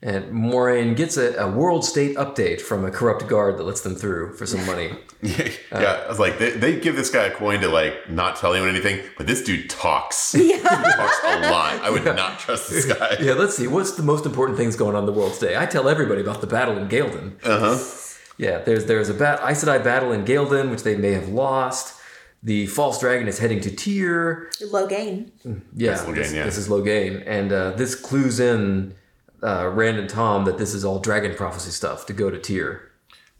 And 0.03 0.25
Moiraine 0.33 0.97
gets 0.97 1.15
a, 1.15 1.33
a 1.35 1.49
world 1.49 1.85
state 1.85 2.17
update 2.17 2.59
from 2.59 2.83
a 2.83 2.91
corrupt 2.91 3.25
guard 3.29 3.57
that 3.57 3.63
lets 3.63 3.81
them 3.81 3.95
through 3.95 4.33
for 4.33 4.45
some 4.45 4.65
money. 4.65 4.91
yeah, 5.21 5.47
I 5.71 6.09
was 6.09 6.19
like, 6.19 6.37
they, 6.39 6.51
they 6.51 6.77
give 6.77 6.97
this 6.97 7.09
guy 7.09 7.23
a 7.23 7.31
coin 7.31 7.61
to 7.61 7.69
like 7.69 8.09
not 8.09 8.35
tell 8.35 8.53
anyone 8.53 8.69
anything, 8.69 8.99
but 9.17 9.27
this 9.27 9.41
dude 9.41 9.69
talks. 9.69 10.31
he 10.33 10.59
talks 10.59 11.19
a 11.23 11.49
lot. 11.49 11.81
I 11.81 11.89
would 11.89 12.03
not 12.03 12.37
trust 12.37 12.69
this 12.69 12.85
guy. 12.85 13.15
yeah, 13.21 13.31
let's 13.31 13.55
see. 13.55 13.67
What's 13.67 13.93
the 13.93 14.03
most 14.03 14.25
important 14.25 14.57
things 14.57 14.75
going 14.75 14.93
on 14.93 15.03
in 15.03 15.05
the 15.05 15.17
world 15.17 15.35
today? 15.35 15.55
I 15.57 15.65
tell 15.65 15.87
everybody 15.87 16.19
about 16.19 16.41
the 16.41 16.47
battle 16.47 16.77
in 16.77 16.89
Ghealdan. 16.89 17.41
Uh 17.41 17.59
huh. 17.59 18.09
Yeah, 18.37 18.57
there's 18.57 18.85
there's 18.85 19.07
a 19.07 19.13
bat 19.13 19.39
Aes 19.41 19.63
Sedai 19.63 19.81
battle 19.81 20.11
in 20.11 20.25
Ghealdan, 20.25 20.69
which 20.69 20.83
they 20.83 20.97
may 20.97 21.11
have 21.11 21.29
lost. 21.29 21.97
The 22.41 22.67
false 22.67 22.99
dragon 22.99 23.29
is 23.29 23.39
heading 23.39 23.61
to 23.61 23.73
Tear. 23.73 24.49
Logain. 24.63 25.31
Yeah, 25.73 25.93
Logain, 25.93 26.15
this, 26.15 26.33
yeah. 26.33 26.43
this 26.43 26.57
is 26.57 26.67
Logain, 26.67 27.23
and 27.25 27.53
uh, 27.53 27.71
this 27.71 27.95
clues 27.95 28.41
in 28.41 28.95
uh, 29.43 29.67
Rand 29.73 29.97
and 29.97 30.09
Thom 30.09 30.45
that 30.45 30.57
this 30.57 30.73
is 30.73 30.85
all 30.85 30.99
dragon 30.99 31.35
prophecy 31.35 31.71
stuff 31.71 32.05
to 32.07 32.13
go 32.13 32.29
to 32.29 32.39
Tear. 32.39 32.89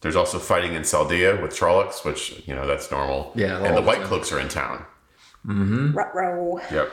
There's 0.02 0.16
also 0.18 0.38
fighting 0.38 0.74
in 0.74 0.82
Saldaea 0.82 1.42
with 1.42 1.52
Trollocs, 1.58 2.04
which 2.04 2.44
you 2.46 2.54
know 2.54 2.68
that's 2.68 2.92
normal. 2.92 3.32
Yeah, 3.36 3.58
and 3.58 3.78
the 3.78 3.82
the 3.82 3.88
White 3.88 4.00
time. 4.00 4.08
Cloaks 4.08 4.32
are 4.32 4.40
in 4.40 4.50
town. 4.50 4.86
Ruh-roh. 5.46 6.60
Yep. 6.72 6.92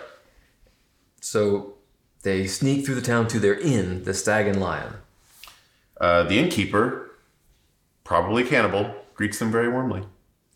So 1.20 1.74
they 2.22 2.46
sneak 2.46 2.84
through 2.86 2.94
the 2.96 3.00
town 3.02 3.26
to 3.28 3.38
their 3.38 3.54
inn, 3.58 4.04
the 4.04 4.14
Stag 4.14 4.46
and 4.46 4.60
Lion. 4.60 4.94
Uh, 6.00 6.22
the 6.22 6.38
innkeeper, 6.38 7.10
probably 8.04 8.44
cannibal, 8.44 8.94
greets 9.14 9.38
them 9.38 9.50
very 9.50 9.68
warmly. 9.68 10.02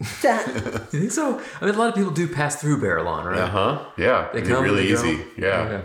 You 0.01 0.07
think 0.07 1.11
so? 1.11 1.40
I 1.61 1.67
mean, 1.67 1.75
a 1.75 1.79
lot 1.79 1.88
of 1.88 1.95
people 1.95 2.11
do 2.11 2.29
pass 2.29 2.61
through 2.61 2.81
Baerlon, 2.81 3.25
right? 3.25 3.38
Uh 3.38 3.49
huh. 3.49 3.85
Yeah, 3.99 4.29
They 4.33 4.43
come, 4.43 4.62
really 4.64 4.87
they 4.87 4.93
easy. 4.93 5.25
Yeah. 5.37 5.71
Yeah. 5.71 5.83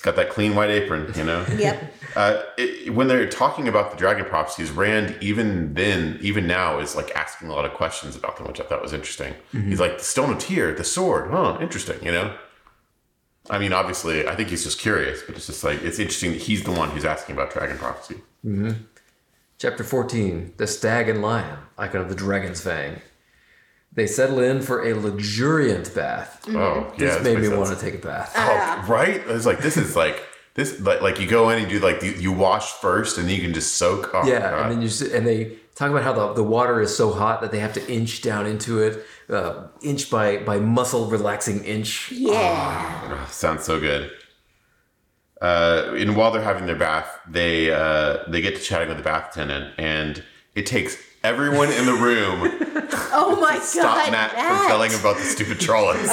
He's 0.00 0.06
got 0.06 0.16
that 0.16 0.30
clean 0.30 0.54
white 0.54 0.70
apron, 0.70 1.12
you 1.14 1.24
know. 1.24 1.44
yep. 1.58 1.92
Uh, 2.16 2.40
it, 2.56 2.94
when 2.94 3.06
they're 3.06 3.28
talking 3.28 3.68
about 3.68 3.90
the 3.90 3.98
dragon 3.98 4.24
prophecies, 4.24 4.70
Rand 4.70 5.14
even 5.20 5.74
then, 5.74 6.18
even 6.22 6.46
now, 6.46 6.78
is 6.78 6.96
like 6.96 7.14
asking 7.14 7.48
a 7.48 7.52
lot 7.52 7.66
of 7.66 7.74
questions 7.74 8.16
about 8.16 8.38
them, 8.38 8.46
which 8.46 8.62
I 8.62 8.64
thought 8.64 8.80
was 8.80 8.94
interesting. 8.94 9.34
He's 9.52 9.78
like, 9.78 9.98
the 9.98 10.04
stone 10.04 10.30
of 10.30 10.38
tear, 10.38 10.72
the 10.72 10.84
sword, 10.84 11.30
huh? 11.30 11.58
Interesting, 11.60 12.02
you 12.02 12.12
know. 12.12 12.34
I 13.50 13.58
mean, 13.58 13.74
obviously, 13.74 14.26
I 14.26 14.34
think 14.36 14.48
he's 14.48 14.64
just 14.64 14.78
curious, 14.78 15.20
but 15.22 15.36
it's 15.36 15.48
just 15.48 15.62
like 15.62 15.82
it's 15.82 15.98
interesting 15.98 16.32
that 16.32 16.40
he's 16.40 16.64
the 16.64 16.72
one 16.72 16.88
who's 16.88 17.04
asking 17.04 17.34
about 17.34 17.52
dragon 17.52 17.76
prophecy. 17.76 18.22
Chapter 19.58 19.84
14 19.84 20.54
The 20.56 20.66
Stag 20.66 21.10
and 21.10 21.20
Lion, 21.20 21.58
icon 21.76 22.00
of 22.00 22.08
the 22.08 22.14
Dragon's 22.14 22.62
Fang. 22.62 23.02
They 23.92 24.06
settle 24.06 24.38
in 24.40 24.62
for 24.62 24.84
a 24.86 24.94
luxuriant 24.94 25.92
bath. 25.94 26.44
Oh, 26.48 26.52
yeah. 26.52 26.90
This 26.96 27.14
this 27.16 27.24
made 27.24 27.38
me 27.38 27.48
makes 27.48 27.56
want 27.56 27.78
to 27.78 27.84
take 27.84 27.94
a 27.94 27.98
bath. 28.06 28.32
Oh, 28.36 28.84
right? 28.88 29.20
It's 29.26 29.46
like 29.46 29.58
this 29.58 29.76
is 29.76 29.96
like 29.96 30.22
this 30.54 30.80
like 30.80 31.00
like 31.02 31.18
you 31.20 31.26
go 31.28 31.50
in 31.50 31.58
and 31.62 31.70
you 31.70 31.80
do 31.80 31.84
like 31.84 32.02
you, 32.02 32.12
you 32.12 32.30
wash 32.32 32.70
first 32.72 33.18
and 33.18 33.28
then 33.28 33.34
you 33.34 33.42
can 33.42 33.52
just 33.52 33.76
soak. 33.76 34.10
Oh, 34.14 34.24
Yeah, 34.26 34.40
God. 34.50 34.62
and 34.62 34.72
then 34.72 34.82
you 34.82 34.88
sit, 34.88 35.12
and 35.12 35.26
they 35.26 35.56
talk 35.74 35.90
about 35.90 36.04
how 36.04 36.12
the, 36.12 36.34
the 36.34 36.42
water 36.44 36.80
is 36.80 36.96
so 36.96 37.10
hot 37.12 37.40
that 37.40 37.50
they 37.50 37.58
have 37.58 37.72
to 37.72 37.92
inch 37.92 38.22
down 38.22 38.46
into 38.46 38.78
it, 38.80 39.04
uh, 39.28 39.66
inch 39.82 40.08
by 40.08 40.36
by 40.36 40.60
muscle 40.60 41.06
relaxing 41.06 41.64
inch. 41.64 42.12
Yeah. 42.12 43.08
Oh, 43.12 43.28
sounds 43.30 43.64
so 43.64 43.80
good. 43.80 44.12
Uh, 45.40 45.94
and 45.96 46.16
while 46.16 46.30
they're 46.30 46.42
having 46.42 46.66
their 46.66 46.76
bath, 46.76 47.08
they 47.26 47.72
uh, 47.72 48.18
they 48.28 48.40
get 48.40 48.54
to 48.54 48.62
chatting 48.62 48.88
with 48.88 48.98
the 48.98 49.02
bath 49.02 49.30
attendant, 49.32 49.74
and 49.78 50.22
it 50.54 50.66
takes 50.66 50.96
everyone 51.22 51.70
in 51.72 51.86
the 51.86 51.92
room 51.94 52.50
Oh 53.12 53.38
my 53.40 53.58
stop 53.58 53.96
god. 54.04 54.12
Mat, 54.12 54.32
Mat. 54.34 54.58
from 54.58 54.66
telling 54.68 54.94
about 54.94 55.16
the 55.16 55.24
stupid 55.24 55.58
Trollocs. 55.58 56.08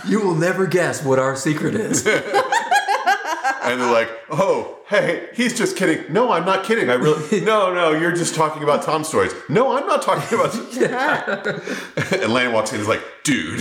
You 0.08 0.20
will 0.20 0.34
never 0.34 0.66
guess 0.66 1.02
what 1.04 1.18
our 1.18 1.34
secret 1.34 1.74
is. 1.74 2.06
and 2.06 3.80
they're 3.80 3.90
like, 3.92 4.08
"Oh, 4.30 4.78
hey, 4.88 5.28
he's 5.34 5.56
just 5.58 5.76
kidding." 5.76 6.12
No, 6.12 6.30
I'm 6.30 6.44
not 6.44 6.64
kidding. 6.64 6.88
I 6.90 6.94
really 6.94 7.40
no, 7.40 7.74
no. 7.74 7.90
You're 7.90 8.12
just 8.14 8.36
talking 8.36 8.62
about 8.62 8.84
Thom 8.84 9.02
stories. 9.02 9.32
No, 9.48 9.76
I'm 9.76 9.86
not 9.86 10.02
talking 10.02 10.38
about. 10.38 10.54
and 12.12 12.32
Landon 12.32 12.52
walks 12.54 12.70
in 12.72 12.76
and 12.76 12.82
is 12.82 12.88
like, 12.88 13.02
"Dude." 13.24 13.60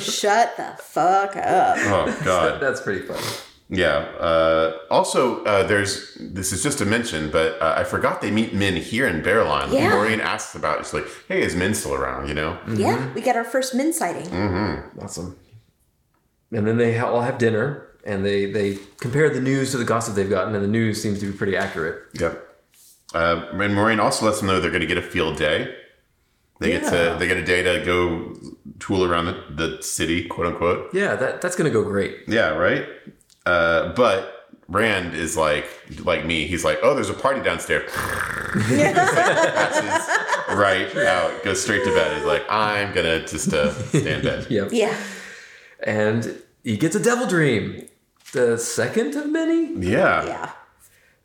Shut 0.00 0.56
the 0.56 0.76
fuck 0.80 1.34
up. 1.36 1.76
oh 1.78 2.20
God. 2.24 2.60
That's 2.60 2.80
pretty 2.80 3.04
funny. 3.04 3.26
Yeah. 3.70 3.98
Uh, 4.18 4.78
also, 4.90 5.44
uh, 5.44 5.66
there's 5.66 6.16
this 6.18 6.52
is 6.52 6.62
just 6.62 6.80
a 6.80 6.86
mention, 6.86 7.30
but 7.30 7.60
uh, 7.60 7.74
I 7.76 7.84
forgot 7.84 8.20
they 8.20 8.30
meet 8.30 8.54
Min 8.54 8.76
here 8.76 9.06
in 9.06 9.22
Baerlon. 9.22 9.72
Yeah. 9.72 9.92
Moiraine 9.92 10.20
asks 10.20 10.54
about. 10.54 10.80
It's 10.80 10.94
like, 10.94 11.06
"Hey, 11.28 11.42
is 11.42 11.54
Min 11.54 11.74
still 11.74 11.94
around?" 11.94 12.28
You 12.28 12.34
know. 12.34 12.58
Yeah, 12.66 13.12
we 13.12 13.20
get 13.20 13.36
our 13.36 13.44
first 13.44 13.74
min 13.74 13.92
sighting. 13.92 14.32
Awesome. 15.00 15.38
And 16.50 16.66
then 16.66 16.78
they 16.78 16.98
all 16.98 17.20
have 17.20 17.36
dinner, 17.36 17.88
and 18.04 18.24
they 18.24 18.50
they 18.50 18.78
compare 19.00 19.28
the 19.28 19.40
news 19.40 19.72
to 19.72 19.76
the 19.76 19.84
gossip 19.84 20.14
they've 20.14 20.30
gotten, 20.30 20.54
and 20.54 20.64
the 20.64 20.68
news 20.68 21.02
seems 21.02 21.20
to 21.20 21.30
be 21.30 21.36
pretty 21.36 21.56
accurate. 21.56 22.04
Yep. 22.14 22.44
Uh, 23.14 23.46
and 23.52 23.74
Moiraine 23.74 24.00
also 24.00 24.26
lets 24.26 24.38
them 24.38 24.48
know 24.48 24.60
they're 24.60 24.70
going 24.70 24.82
to 24.82 24.86
get 24.86 24.98
a 24.98 25.02
field 25.02 25.36
day. 25.36 25.74
They 26.60 26.70
get 26.70 26.84
to 26.84 27.16
they 27.18 27.28
get 27.28 27.36
a 27.36 27.44
day 27.44 27.62
to 27.62 27.84
go 27.84 28.34
tool 28.80 29.04
around 29.04 29.26
the, 29.26 29.76
the 29.76 29.82
city, 29.82 30.26
quote 30.26 30.46
unquote. 30.48 30.92
Yeah, 30.92 31.14
that 31.14 31.40
that's 31.40 31.54
gonna 31.54 31.70
go 31.70 31.84
great. 31.84 32.24
Yeah, 32.26 32.48
right. 32.50 32.86
Uh, 33.48 33.94
but 33.94 34.50
Rand 34.68 35.14
is 35.14 35.36
like 35.36 35.66
like 36.04 36.26
me. 36.26 36.46
He's 36.46 36.64
like, 36.64 36.78
oh, 36.82 36.94
there's 36.94 37.08
a 37.08 37.14
party 37.14 37.40
downstairs. 37.42 37.90
Passes 38.52 40.08
right 40.54 40.94
out, 40.98 41.42
goes 41.42 41.62
straight 41.62 41.84
to 41.84 41.94
bed. 41.94 42.16
He's 42.18 42.26
like, 42.26 42.44
I'm 42.50 42.92
gonna 42.94 43.20
just 43.26 43.52
uh, 43.52 43.72
stay 43.72 44.14
in 44.16 44.22
bed. 44.22 44.46
Yep. 44.50 44.68
Yeah. 44.72 44.96
And 45.82 46.42
he 46.62 46.76
gets 46.76 46.94
a 46.96 47.00
devil 47.02 47.26
dream, 47.26 47.86
the 48.32 48.58
second 48.58 49.14
of 49.14 49.30
many. 49.30 49.72
Yeah. 49.80 50.26
Yeah. 50.26 50.50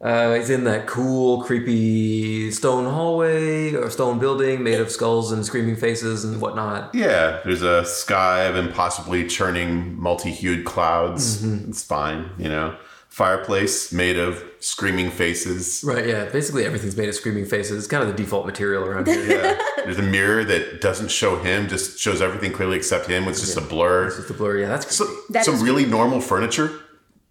Uh, 0.04 0.34
he's 0.36 0.50
in 0.50 0.66
that 0.66 0.86
cool, 0.86 1.42
creepy 1.44 2.52
stone 2.52 2.84
hallway 2.94 3.74
or 3.74 3.90
stone 3.90 4.20
building 4.20 4.62
made 4.62 4.82
of 4.82 4.92
skulls 4.92 5.32
and 5.32 5.46
screaming 5.46 5.78
faces 5.78 6.26
and 6.26 6.42
whatnot. 6.42 6.94
Yeah, 6.94 7.40
there's 7.46 7.62
a 7.62 7.86
sky 7.86 8.42
of 8.44 8.58
impossibly 8.58 9.26
churning, 9.28 9.98
multi-hued 9.98 10.66
clouds. 10.66 11.42
Mm-hmm. 11.42 11.70
It's 11.70 11.84
fine, 11.84 12.30
you 12.38 12.50
know. 12.50 12.76
Fireplace 13.08 13.94
made 13.94 14.18
of 14.18 14.44
screaming 14.60 15.10
faces. 15.12 15.84
Right, 15.86 16.06
yeah. 16.08 16.26
Basically, 16.26 16.66
everything's 16.66 16.98
made 16.98 17.08
of 17.10 17.16
screaming 17.16 17.46
faces. 17.46 17.78
It's 17.78 17.88
kind 17.88 18.02
of 18.04 18.10
the 18.10 18.16
default 18.16 18.46
material 18.48 18.84
around 18.84 19.06
here. 19.08 19.26
Yeah. 19.42 19.58
There's 19.86 20.00
a 20.00 20.04
mirror 20.04 20.44
that 20.44 20.82
doesn't 20.82 21.12
show 21.12 21.38
him, 21.38 21.70
just 21.70 22.00
shows 22.00 22.22
everything 22.22 22.52
clearly 22.52 22.76
except 22.76 23.08
him. 23.08 23.28
It's 23.28 23.40
just 23.40 23.56
a 23.56 23.62
blur. 23.62 24.08
It's 24.08 24.18
just 24.18 24.32
a 24.32 24.34
blur. 24.34 24.58
Yeah, 24.58 24.68
that's 24.70 24.94
So, 24.96 25.06
That 25.30 25.46
some 25.46 25.54
is- 25.56 25.62
really 25.64 25.86
normal 25.86 26.20
furniture, 26.22 26.72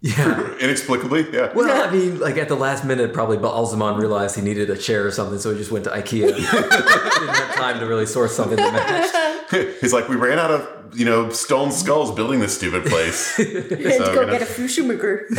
yeah. 0.03 0.53
inexplicably. 0.59 1.25
Yeah. 1.31 1.51
Well, 1.53 1.87
I 1.87 1.89
mean, 1.91 2.19
like 2.19 2.37
at 2.37 2.49
the 2.49 2.55
last 2.55 2.83
minute, 2.85 3.13
probably 3.13 3.37
Ba'alzamon 3.37 3.97
realized 3.97 4.35
he 4.35 4.41
needed 4.43 4.69
a 4.69 4.77
chair 4.77 5.07
or 5.07 5.11
something, 5.11 5.39
so 5.39 5.51
he 5.51 5.57
just 5.57 5.71
went 5.71 5.85
to 5.85 5.91
IKEA. 5.91 6.27
Didn't 6.35 6.43
have 6.43 7.55
time 7.55 7.79
to 7.79 7.85
really 7.87 8.05
source 8.05 8.35
something 8.35 8.57
that 8.57 8.73
matched. 8.73 9.77
He's 9.81 9.93
like, 9.93 10.09
we 10.09 10.15
ran 10.17 10.37
out 10.39 10.51
of, 10.51 10.67
you 10.99 11.05
know, 11.05 11.29
stone 11.29 11.71
skulls 11.71 12.11
building 12.13 12.39
this 12.41 12.55
stupid 12.55 12.85
place. 12.85 13.39
And 13.39 13.47
So, 13.47 14.13
go 14.13 14.21
you 14.21 14.27
know- 14.27 14.31
get 14.33 14.41
a 14.41 14.45
Fushumuger. 14.45 15.29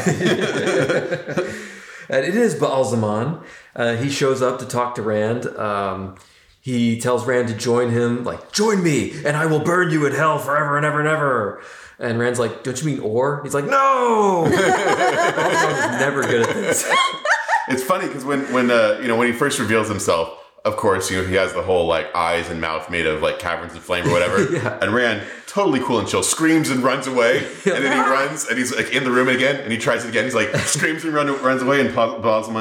And 2.09 2.24
it 2.27 2.35
is 2.35 2.55
Ba'alzamon. 2.55 3.42
Uh, 3.74 3.96
he 3.96 4.11
shows 4.11 4.42
up 4.42 4.59
to 4.61 4.66
talk 4.66 4.94
to 4.96 5.03
Rand. 5.03 5.46
Um, 5.57 6.16
he 6.61 6.98
tells 7.00 7.27
Rand 7.27 7.48
to 7.48 7.55
join 7.55 7.90
him, 7.90 8.24
like, 8.24 8.53
join 8.53 8.83
me, 8.83 9.12
and 9.24 9.37
I 9.37 9.46
will 9.46 9.61
burn 9.61 9.90
you 9.90 10.07
in 10.07 10.12
hell 10.12 10.38
forever 10.38 10.77
and 10.77 10.85
ever 10.87 10.98
and 11.00 11.09
ever. 11.09 11.62
And 11.98 12.18
Rand's 12.18 12.38
like, 12.38 12.64
don't 12.64 12.80
you 12.80 12.87
mean 12.87 13.00
or? 13.00 13.42
He's 13.44 13.54
like, 13.54 13.66
no! 13.66 14.46
Ba'alzamon's 14.48 16.00
never 16.00 16.22
good 16.22 16.48
at 16.48 16.54
this. 16.54 16.90
It's 17.66 17.83
funny 17.83 18.07
because 18.07 18.26
when 18.26 18.40
when 18.52 18.70
uh, 18.70 18.98
you 19.00 19.09
know 19.09 19.16
when 19.16 19.26
he 19.26 19.33
first 19.33 19.59
reveals 19.59 19.88
himself, 19.88 20.28
of 20.66 20.76
course, 20.76 21.11
you 21.11 21.16
know 21.16 21.26
he 21.26 21.35
has 21.37 21.54
the 21.54 21.62
whole 21.62 21.87
like 21.87 22.14
eyes 22.14 22.50
and 22.50 22.61
mouth 22.61 22.90
made 22.90 23.07
of 23.07 23.22
like 23.22 23.38
caverns 23.38 23.74
of 23.74 23.83
flame 23.83 24.07
or 24.07 24.11
whatever. 24.12 24.37
Yeah. 24.52 24.78
And 24.83 24.92
Rand, 24.94 25.22
totally 25.46 25.80
cool 25.80 25.98
and 25.98 26.07
chill, 26.07 26.22
screams 26.22 26.68
and 26.68 26.83
runs 26.85 27.07
away, 27.07 27.38
and 27.38 27.83
then 27.83 27.90
he 28.04 28.11
runs 28.11 28.46
and 28.48 28.59
he's 28.59 28.76
like 28.76 28.92
in 28.92 29.02
the 29.02 29.11
room 29.11 29.30
again, 29.30 29.57
and 29.62 29.72
he 29.72 29.78
tries 29.78 30.04
it 30.04 30.11
again. 30.11 30.24
He's 30.24 30.35
like 30.35 30.54
screams 30.57 31.04
and 31.04 31.14
run, 31.14 31.26
runs 31.42 31.62
away, 31.62 31.80
and 31.80 31.94
Pa- 31.94 32.18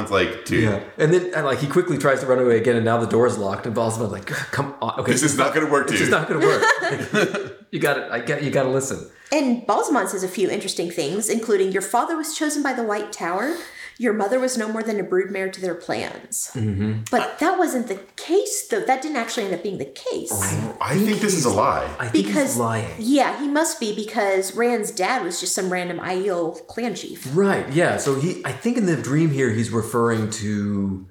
like, 0.09 0.45
dude, 0.45 0.63
Yeah. 0.63 0.81
And 0.97 1.13
then, 1.13 1.33
and, 1.33 1.45
like, 1.45 1.59
he 1.59 1.67
quickly 1.67 1.97
tries 1.97 2.21
to 2.21 2.25
run 2.25 2.39
away 2.39 2.57
again, 2.57 2.77
and 2.77 2.85
now 2.85 2.97
the 2.97 3.07
door's 3.07 3.37
locked, 3.37 3.65
and 3.65 3.75
Ba'alzamon's 3.75 4.13
like, 4.13 4.27
come 4.27 4.73
on. 4.81 5.01
Okay, 5.01 5.11
this 5.11 5.23
is 5.23 5.37
not 5.37 5.53
going 5.53 5.65
to 5.65 5.71
work, 5.71 5.87
dude. 5.87 5.97
just 5.97 6.11
not 6.11 6.29
going 6.29 6.39
to 6.39 6.47
work. 6.47 7.59
You 7.73 7.79
got 7.79 7.97
it. 7.97 8.11
I 8.11 8.19
get. 8.19 8.43
You 8.43 8.51
got 8.51 8.63
to 8.63 8.69
listen. 8.69 9.09
And 9.31 9.65
Ba'alzamon 9.65 10.07
says 10.07 10.23
a 10.23 10.27
few 10.27 10.47
interesting 10.47 10.91
things, 10.91 11.27
including 11.27 11.71
your 11.71 11.81
father 11.81 12.15
was 12.15 12.37
chosen 12.37 12.61
by 12.61 12.73
the 12.73 12.83
White 12.83 13.11
Tower, 13.11 13.55
your 13.97 14.13
mother 14.13 14.39
was 14.39 14.59
no 14.59 14.67
more 14.71 14.83
than 14.83 14.99
a 14.99 15.03
broodmare 15.03 15.51
to 15.51 15.59
their 15.59 15.73
plans. 15.73 16.51
Mm-hmm. 16.53 17.05
But 17.09 17.39
that 17.39 17.57
wasn't 17.57 17.87
the 17.87 17.95
case, 18.15 18.67
though. 18.67 18.81
That 18.81 19.01
didn't 19.01 19.17
actually 19.17 19.45
end 19.45 19.55
up 19.55 19.63
being 19.63 19.79
the 19.79 19.85
case. 19.85 20.31
I 20.79 20.95
think 20.99 21.19
this 21.19 21.33
is 21.33 21.45
a 21.45 21.49
lie. 21.49 21.83
I 21.97 22.09
think 22.09 22.27
Because 22.27 22.49
he's 22.51 22.57
lying. 22.57 22.93
yeah, 22.99 23.39
he 23.41 23.47
must 23.47 23.79
be 23.79 23.95
because 23.95 24.55
Rand's 24.55 24.91
dad 24.91 25.23
was 25.23 25.39
just 25.39 25.55
some 25.55 25.71
random 25.73 25.97
Aiel 25.97 26.65
clan 26.67 26.93
chief. 26.93 27.27
Right. 27.35 27.67
Yeah. 27.73 27.97
So 27.97 28.19
he, 28.19 28.43
I 28.45 28.51
think 28.51 28.77
in 28.77 28.85
the 28.85 28.97
dream 28.97 29.31
here, 29.31 29.49
he's 29.49 29.71
referring 29.71 30.29
to 30.29 31.07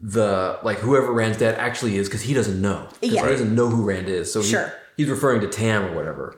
the 0.00 0.58
like 0.64 0.78
whoever 0.78 1.12
Rand's 1.12 1.38
dad 1.38 1.54
actually 1.54 1.96
is 1.98 2.08
because 2.08 2.22
he 2.22 2.34
doesn't 2.34 2.60
know. 2.60 2.86
'Cause 2.88 2.98
Yeah. 3.00 3.22
He 3.22 3.28
doesn't 3.28 3.54
know 3.54 3.68
who 3.68 3.84
Rand 3.84 4.08
is. 4.08 4.32
So 4.32 4.40
he- 4.42 4.48
Sure. 4.48 4.72
He's 4.96 5.08
referring 5.08 5.40
to 5.40 5.48
Tam 5.48 5.84
or 5.86 5.94
whatever. 5.94 6.36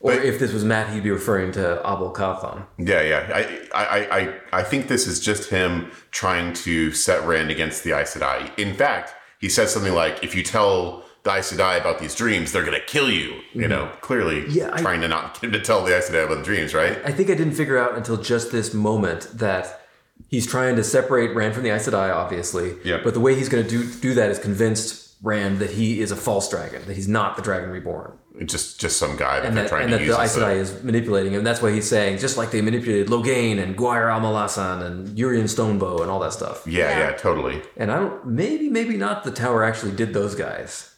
Or 0.00 0.12
But- 0.12 0.24
if 0.24 0.38
this 0.38 0.52
was 0.52 0.64
Mat, 0.64 0.92
he'd 0.92 1.02
be 1.02 1.10
referring 1.10 1.52
to 1.52 1.80
Abell 1.80 2.12
Cauthon. 2.12 2.64
Yeah, 2.78 3.00
yeah. 3.02 3.30
I, 3.34 3.68
I, 3.74 4.18
I, 4.18 4.34
I- 4.52 4.62
think 4.62 4.88
this 4.88 5.06
is 5.06 5.20
just 5.20 5.50
him 5.50 5.90
trying 6.10 6.52
to 6.54 6.92
set 6.92 7.26
Rand 7.26 7.50
against 7.50 7.82
the 7.84 7.92
Aes 7.92 8.14
Sedai. 8.14 8.56
In 8.58 8.74
fact, 8.74 9.14
he 9.40 9.48
says 9.48 9.72
something 9.72 9.94
like, 9.94 10.22
"If 10.22 10.34
you 10.34 10.42
tell 10.42 11.04
the 11.22 11.30
Aes 11.32 11.52
Sedai 11.52 11.80
about 11.80 11.98
these 11.98 12.14
dreams, 12.14 12.52
they're 12.52 12.64
gonna 12.64 12.80
kill 12.80 13.10
you." 13.10 13.40
You 13.52 13.62
mm-hmm. 13.62 13.70
know, 13.70 13.90
clearly 14.00 14.46
Yeah, 14.48 14.70
I- 14.72 14.80
trying 14.80 15.00
to 15.00 15.08
not 15.08 15.36
to 15.36 15.60
tell 15.60 15.84
the 15.84 15.96
Aes 15.96 16.10
Sedai 16.10 16.24
about 16.24 16.38
the 16.38 16.44
dreams, 16.44 16.74
right? 16.74 16.98
I 17.04 17.12
think 17.12 17.30
I 17.30 17.34
didn't 17.34 17.54
figure 17.54 17.78
out 17.78 17.96
until 17.96 18.16
just 18.18 18.52
this 18.52 18.74
moment 18.74 19.28
that 19.38 19.82
he's 20.28 20.46
trying 20.46 20.76
to 20.76 20.84
separate 20.84 21.34
Rand 21.34 21.54
from 21.54 21.62
the 21.62 21.70
Aes 21.70 21.88
Sedai, 21.88 22.14
obviously. 22.14 22.74
Yeah. 22.84 23.00
But 23.02 23.14
the 23.14 23.20
way 23.20 23.34
he's 23.34 23.48
going 23.48 23.64
to 23.64 23.68
do 23.68 23.90
do 24.00 24.14
that 24.14 24.30
is 24.30 24.38
convinced 24.38 25.05
Rand 25.22 25.58
that 25.60 25.70
he 25.70 26.00
is 26.00 26.10
a 26.10 26.16
false 26.16 26.48
dragon, 26.50 26.82
that 26.86 26.94
he's 26.94 27.08
not 27.08 27.36
the 27.36 27.42
Dragon 27.42 27.70
Reborn. 27.70 28.18
Just, 28.44 28.78
just 28.78 28.98
some 28.98 29.16
guy 29.16 29.40
that 29.40 29.46
and 29.46 29.56
they're 29.56 29.64
that, 29.64 29.68
trying 29.70 29.82
and 29.84 29.92
to 29.92 29.96
that 29.98 30.04
use. 30.04 30.14
the 30.14 30.20
as 30.22 30.30
Aes 30.32 30.36
a- 30.36 30.40
Sedai 30.40 30.56
is 30.56 30.82
manipulating 30.84 31.32
him. 31.32 31.42
That's 31.42 31.62
why 31.62 31.70
he's 31.72 31.88
saying, 31.88 32.18
just 32.18 32.36
like 32.36 32.50
they 32.50 32.60
manipulated 32.60 33.08
Logain 33.08 33.58
and 33.58 33.74
Guaire 33.74 34.08
Amalasin 34.10 34.84
and 34.84 35.08
Yurian 35.16 35.44
Stonebow 35.44 36.02
and 36.02 36.10
all 36.10 36.18
that 36.20 36.34
stuff. 36.34 36.66
yeah, 36.66 36.90
Yeah. 36.90 36.98
yeah, 36.98 37.12
totally. 37.16 37.62
And 37.78 37.90
I 37.90 37.96
don't, 37.98 38.26
maybe, 38.26 38.68
maybe 38.68 38.98
not. 38.98 39.24
The 39.24 39.30
tower 39.30 39.64
actually 39.64 39.92
did 39.92 40.12
those 40.12 40.34
guys. 40.34 40.92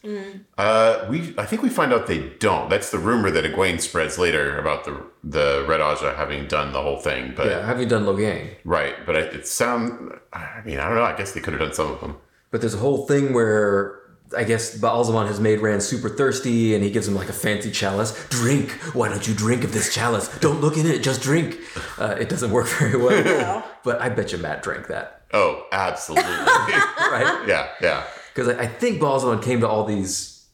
Uh, 0.56 1.06
we, 1.08 1.34
I 1.38 1.46
think 1.46 1.62
we 1.62 1.68
find 1.68 1.92
out 1.92 2.06
they 2.08 2.30
don't. 2.40 2.68
That's 2.70 2.90
the 2.90 2.98
rumor 2.98 3.30
that 3.30 3.44
Egwene 3.44 3.80
spreads 3.80 4.18
later 4.18 4.58
about 4.58 4.84
the 4.84 5.00
the 5.22 5.64
Red 5.68 5.80
Ajah 5.80 6.16
having 6.16 6.46
done 6.48 6.72
the 6.72 6.80
whole 6.82 6.98
thing. 6.98 7.34
But 7.36 7.46
Yeah, 7.46 7.64
having 7.66 7.86
done 7.88 8.04
Logain. 8.04 8.48
right, 8.64 8.94
but 9.06 9.14
it, 9.16 9.34
it 9.34 9.46
sound. 9.46 10.12
I 10.32 10.62
mean, 10.64 10.78
I 10.78 10.86
don't 10.88 10.96
know. 10.96 11.02
I 11.04 11.16
guess 11.16 11.32
they 11.32 11.40
could 11.40 11.52
have 11.52 11.60
done 11.60 11.74
some 11.74 11.90
of 11.92 12.00
them. 12.00 12.16
But 12.50 12.60
there's 12.62 12.74
a 12.74 12.78
whole 12.78 13.06
thing 13.06 13.34
where 13.34 13.97
I 14.36 14.44
guess 14.44 14.76
Ba'alzamon 14.78 15.26
has 15.26 15.40
made 15.40 15.60
Rand 15.60 15.82
super 15.82 16.08
thirsty, 16.08 16.74
and 16.74 16.84
he 16.84 16.90
gives 16.90 17.08
him 17.08 17.14
like 17.14 17.28
a 17.28 17.32
fancy 17.32 17.70
chalice. 17.70 18.26
Drink. 18.28 18.70
Why 18.94 19.08
don't 19.08 19.26
you 19.26 19.34
drink 19.34 19.64
of 19.64 19.72
this 19.72 19.92
chalice? 19.94 20.28
Don't 20.38 20.60
look 20.60 20.76
in 20.76 20.86
it. 20.86 21.02
Just 21.02 21.22
drink. 21.22 21.58
Uh, 21.98 22.16
it 22.18 22.28
doesn't 22.28 22.50
work 22.50 22.66
very 22.78 22.96
well. 22.96 23.64
But 23.84 24.00
I 24.00 24.08
bet 24.10 24.32
you 24.32 24.38
Mat 24.38 24.62
drank 24.62 24.88
that, 24.88 25.22
Oh, 25.32 25.66
absolutely. 25.72 26.30
right? 26.30 27.44
yeah, 27.46 27.68
yeah. 27.80 28.04
Because 28.34 28.54
I, 28.54 28.62
I 28.62 28.66
think 28.66 29.00
Ba'alzamon 29.00 29.42
came 29.42 29.60
to 29.60 29.68
all 29.68 29.84
these. 29.84 30.46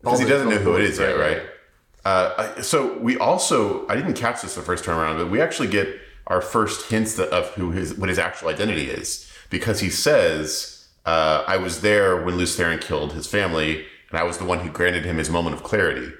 Because 0.00 0.20
he 0.20 0.26
doesn't 0.26 0.48
know 0.48 0.56
who 0.58 0.76
it 0.76 0.82
is 0.82 0.98
boys, 0.98 1.08
yet, 1.08 1.18
right? 1.18 1.42
Uh, 2.04 2.62
so 2.62 2.96
we 2.98 3.18
also, 3.18 3.86
I 3.88 3.96
didn't 3.96 4.14
catch 4.14 4.40
this 4.40 4.54
the 4.54 4.62
first 4.62 4.84
time 4.84 4.98
around, 4.98 5.18
but 5.18 5.30
we 5.30 5.40
actually 5.42 5.68
get 5.68 5.88
our 6.26 6.40
first 6.40 6.90
hints 6.90 7.18
of 7.18 7.48
who 7.50 7.72
his 7.72 7.94
what 7.94 8.08
his 8.08 8.18
actual 8.18 8.48
identity 8.48 8.88
is 8.88 9.30
because 9.50 9.80
he 9.80 9.90
says, 9.90 10.79
uh, 11.06 11.44
"I 11.46 11.56
was 11.56 11.80
there 11.80 12.22
when 12.22 12.36
Lews 12.36 12.56
Therin 12.56 12.80
killed 12.80 13.12
his 13.12 13.26
family. 13.26 13.86
and 14.10 14.18
I 14.18 14.24
was 14.24 14.38
the 14.38 14.44
one 14.44 14.58
who 14.60 14.70
granted 14.70 15.04
him 15.04 15.18
his 15.18 15.30
moment 15.30 15.54
of 15.54 15.62
clarity. 15.62 16.12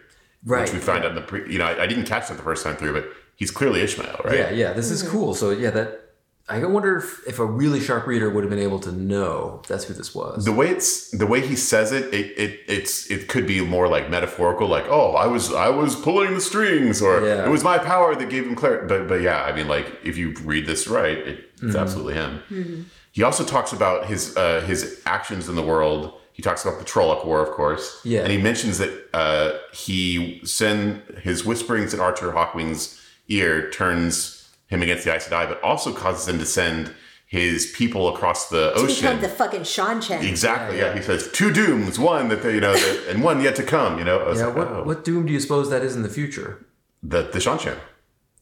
Right. 0.45 0.63
Which 0.63 0.73
we 0.73 0.79
find 0.79 1.05
out 1.05 1.11
in 1.11 1.17
the 1.17 1.23
pre. 1.23 1.51
You 1.53 1.59
know, 1.59 1.67
I, 1.67 1.83
I 1.83 1.87
didn't 1.87 2.07
catch 2.07 2.29
that 2.29 2.37
the 2.37 2.43
first 2.43 2.63
time 2.65 2.77
through, 2.77 2.93
but 2.95 3.07
he's 3.37 3.51
clearly 3.51 3.81
Ishamael, 3.81 4.25
right? 4.25 4.39
Yeah, 4.39 4.51
yeah, 4.51 4.73
this 4.73 4.91
is 4.91 5.03
cool. 5.03 5.35
So 5.35 5.51
yeah, 5.51 5.71
that 5.71 6.01
I 6.49 6.65
wonder 6.65 6.97
if, 6.97 7.21
if 7.29 7.39
a 7.39 7.45
really 7.45 7.79
sharp 7.79 8.07
reader 8.07 8.29
would 8.31 8.43
have 8.43 8.51
been 8.51 8.59
able 8.59 8.81
to 8.81 8.91
know 8.93 9.63
that's 9.69 9.85
who 9.85 9.93
this 9.95 10.15
was. 10.15 10.45
The 10.47 10.53
way 10.53 10.69
it's 10.69 11.11
the 11.11 11.27
way 11.27 11.41
he 11.47 11.55
says 11.57 11.93
it, 11.93 12.13
it, 12.15 12.27
it 12.39 12.61
it's 12.69 13.11
it 13.11 13.29
could 13.29 13.47
be 13.47 13.61
more 13.61 13.87
like 13.87 14.09
metaphorical, 14.09 14.67
like 14.67 14.87
oh, 14.89 15.13
I 15.13 15.27
was 15.27 15.53
I 15.53 15.69
was 15.69 15.95
pulling 15.95 16.33
the 16.35 16.41
strings, 16.41 17.03
or 17.03 17.21
Yeah. 17.27 17.45
it 17.45 17.51
was 17.51 17.63
my 17.63 17.79
power 17.79 18.15
that 18.17 18.31
gave 18.31 18.47
him 18.47 18.55
clarity. 18.57 18.87
But 18.89 19.09
but 19.09 19.21
yeah, 19.21 19.43
I 19.45 19.53
mean, 19.55 19.69
like 19.69 19.87
if 20.05 20.17
you 20.17 20.33
read 20.45 20.67
this 20.67 20.89
right, 20.89 21.19
it, 21.19 21.47
Mm-hmm. 21.61 21.67
it's 21.69 21.77
absolutely 21.77 22.15
him. 22.15 22.91
He 23.13 23.23
also 23.23 23.45
talks 23.45 23.73
about 23.73 24.07
his 24.07 24.37
uh, 24.37 24.61
his 24.63 25.01
actions 25.07 25.49
in 25.49 25.57
the 25.57 25.63
world. 25.63 26.15
He 26.33 26.43
talks 26.43 26.65
about 26.65 26.79
the 26.79 26.85
Trolloc 26.85 27.27
War, 27.27 27.43
of 27.43 27.51
course. 27.51 28.01
Yeah. 28.05 28.21
and 28.23 28.33
he 28.33 28.39
mentions 28.39 28.79
that 28.79 28.93
uh, 29.13 29.59
he 29.75 30.41
send 30.45 31.03
his 31.23 31.45
whisperings 31.45 31.93
in 31.93 32.01
Artur 32.01 32.33
Hawkwing's 32.33 33.01
ear 33.29 33.71
turns 33.71 34.49
him 34.69 34.83
against 34.83 35.05
the 35.05 35.15
Aes 35.15 35.29
Sedai, 35.29 35.49
but 35.49 35.61
also 35.63 35.93
causes 35.93 36.27
him 36.29 36.39
to 36.39 36.47
send 36.47 36.95
his 37.27 37.73
people 37.77 38.09
across 38.15 38.49
the 38.49 38.73
To 38.73 38.81
ocean. 38.81 38.97
become 38.97 39.21
the 39.21 39.29
fucking 39.29 39.61
Seanchan. 39.63 40.23
Exactly. 40.23 40.79
Yeah, 40.79 40.87
Yeah, 40.87 40.91
yeah. 40.91 40.97
He 40.97 41.03
says 41.03 41.31
two 41.33 41.53
dooms, 41.53 41.99
one 41.99 42.29
that 42.29 42.43
they, 42.43 42.55
you 42.55 42.61
know, 42.61 42.73
that, 42.73 43.07
and 43.09 43.23
one 43.23 43.41
yet 43.41 43.55
to 43.57 43.63
come. 43.63 43.99
You 43.99 44.05
know. 44.05 44.19
I 44.21 44.29
was 44.29 44.39
yeah, 44.41 44.47
like, 44.47 44.57
what 44.57 44.69
oh. 44.69 44.83
what 44.85 45.05
doom 45.05 45.27
do 45.27 45.33
you 45.33 45.41
suppose 45.41 45.69
that 45.71 45.83
is 45.83 45.95
in 45.97 46.03
the 46.03 46.09
future? 46.09 46.65
the 47.03 47.23
the 47.23 47.39
Seanchan. 47.39 47.79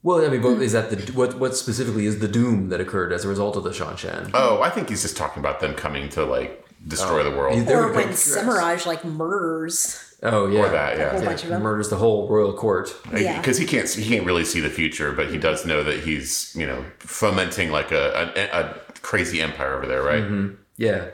Well, 0.02 0.24
I 0.24 0.28
mean, 0.28 0.40
but 0.42 0.60
is 0.62 0.72
that 0.72 0.90
the 0.90 1.12
what 1.12 1.38
what 1.38 1.56
specifically 1.56 2.06
is 2.06 2.20
the 2.20 2.28
doom 2.28 2.68
that 2.68 2.80
occurred 2.80 3.12
as 3.12 3.24
a 3.24 3.28
result 3.28 3.56
of 3.56 3.64
the 3.64 3.70
Seanchan? 3.70 4.30
Oh, 4.34 4.62
I 4.62 4.70
think 4.70 4.88
he's 4.88 5.02
just 5.02 5.16
talking 5.16 5.40
about 5.40 5.60
them 5.60 5.74
coming 5.74 6.08
to 6.10 6.24
like 6.24 6.64
destroy 6.86 7.24
the 7.24 7.30
world. 7.36 7.56
You- 7.58 7.64
There 7.64 7.82
Or 7.82 7.88
we 7.88 7.94
go. 7.94 7.98
when 8.00 8.08
Semiraj 8.10 8.86
like 8.86 9.04
murders 9.04 10.04
Oh 10.20 10.48
yeah, 10.48 10.60
Or 10.62 10.68
that, 10.70 10.98
yeah. 10.98 11.04
a 11.04 11.10
whole 11.10 11.20
Yeah, 11.20 11.26
bunch 11.26 11.42
of 11.44 11.48
them. 11.50 11.62
murders 11.62 11.90
the 11.90 11.96
whole 11.96 12.28
royal 12.28 12.52
court. 12.52 12.92
Yeah. 13.16 13.36
Because 13.38 13.56
he 13.58 13.66
can't 13.66 13.88
he 13.88 14.08
can't 14.08 14.26
really 14.26 14.44
see 14.44 14.60
the 14.60 14.70
future, 14.70 15.12
but 15.12 15.30
he 15.30 15.38
does 15.38 15.64
know 15.66 15.82
that 15.84 16.00
he's 16.00 16.54
you 16.56 16.66
know 16.66 16.84
fomenting 17.00 17.70
like 17.70 17.90
a 17.92 18.32
a, 18.36 18.60
a 18.60 18.74
crazy 19.02 19.40
empire 19.40 19.74
over 19.76 19.86
there, 19.86 20.02
right? 20.02 20.22
Mm-hmm. 20.22 20.54
Yeah. 20.76 21.06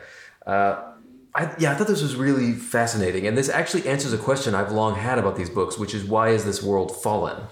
Uh, 0.46 0.90
I, 1.34 1.52
yeah, 1.58 1.72
I 1.72 1.74
thought 1.74 1.88
this 1.88 2.00
was 2.02 2.14
really 2.16 2.52
fascinating. 2.52 3.26
And 3.26 3.36
this 3.36 3.48
actually 3.48 3.88
answers 3.88 4.12
a 4.12 4.18
question 4.18 4.54
I've 4.54 4.70
long 4.72 4.94
had 4.94 5.18
about 5.18 5.36
these 5.36 5.50
books, 5.50 5.76
which 5.78 5.92
is 5.94 6.04
why 6.04 6.28
is 6.28 6.44
this 6.44 6.62
world 6.62 6.94
fallen? 7.02 7.42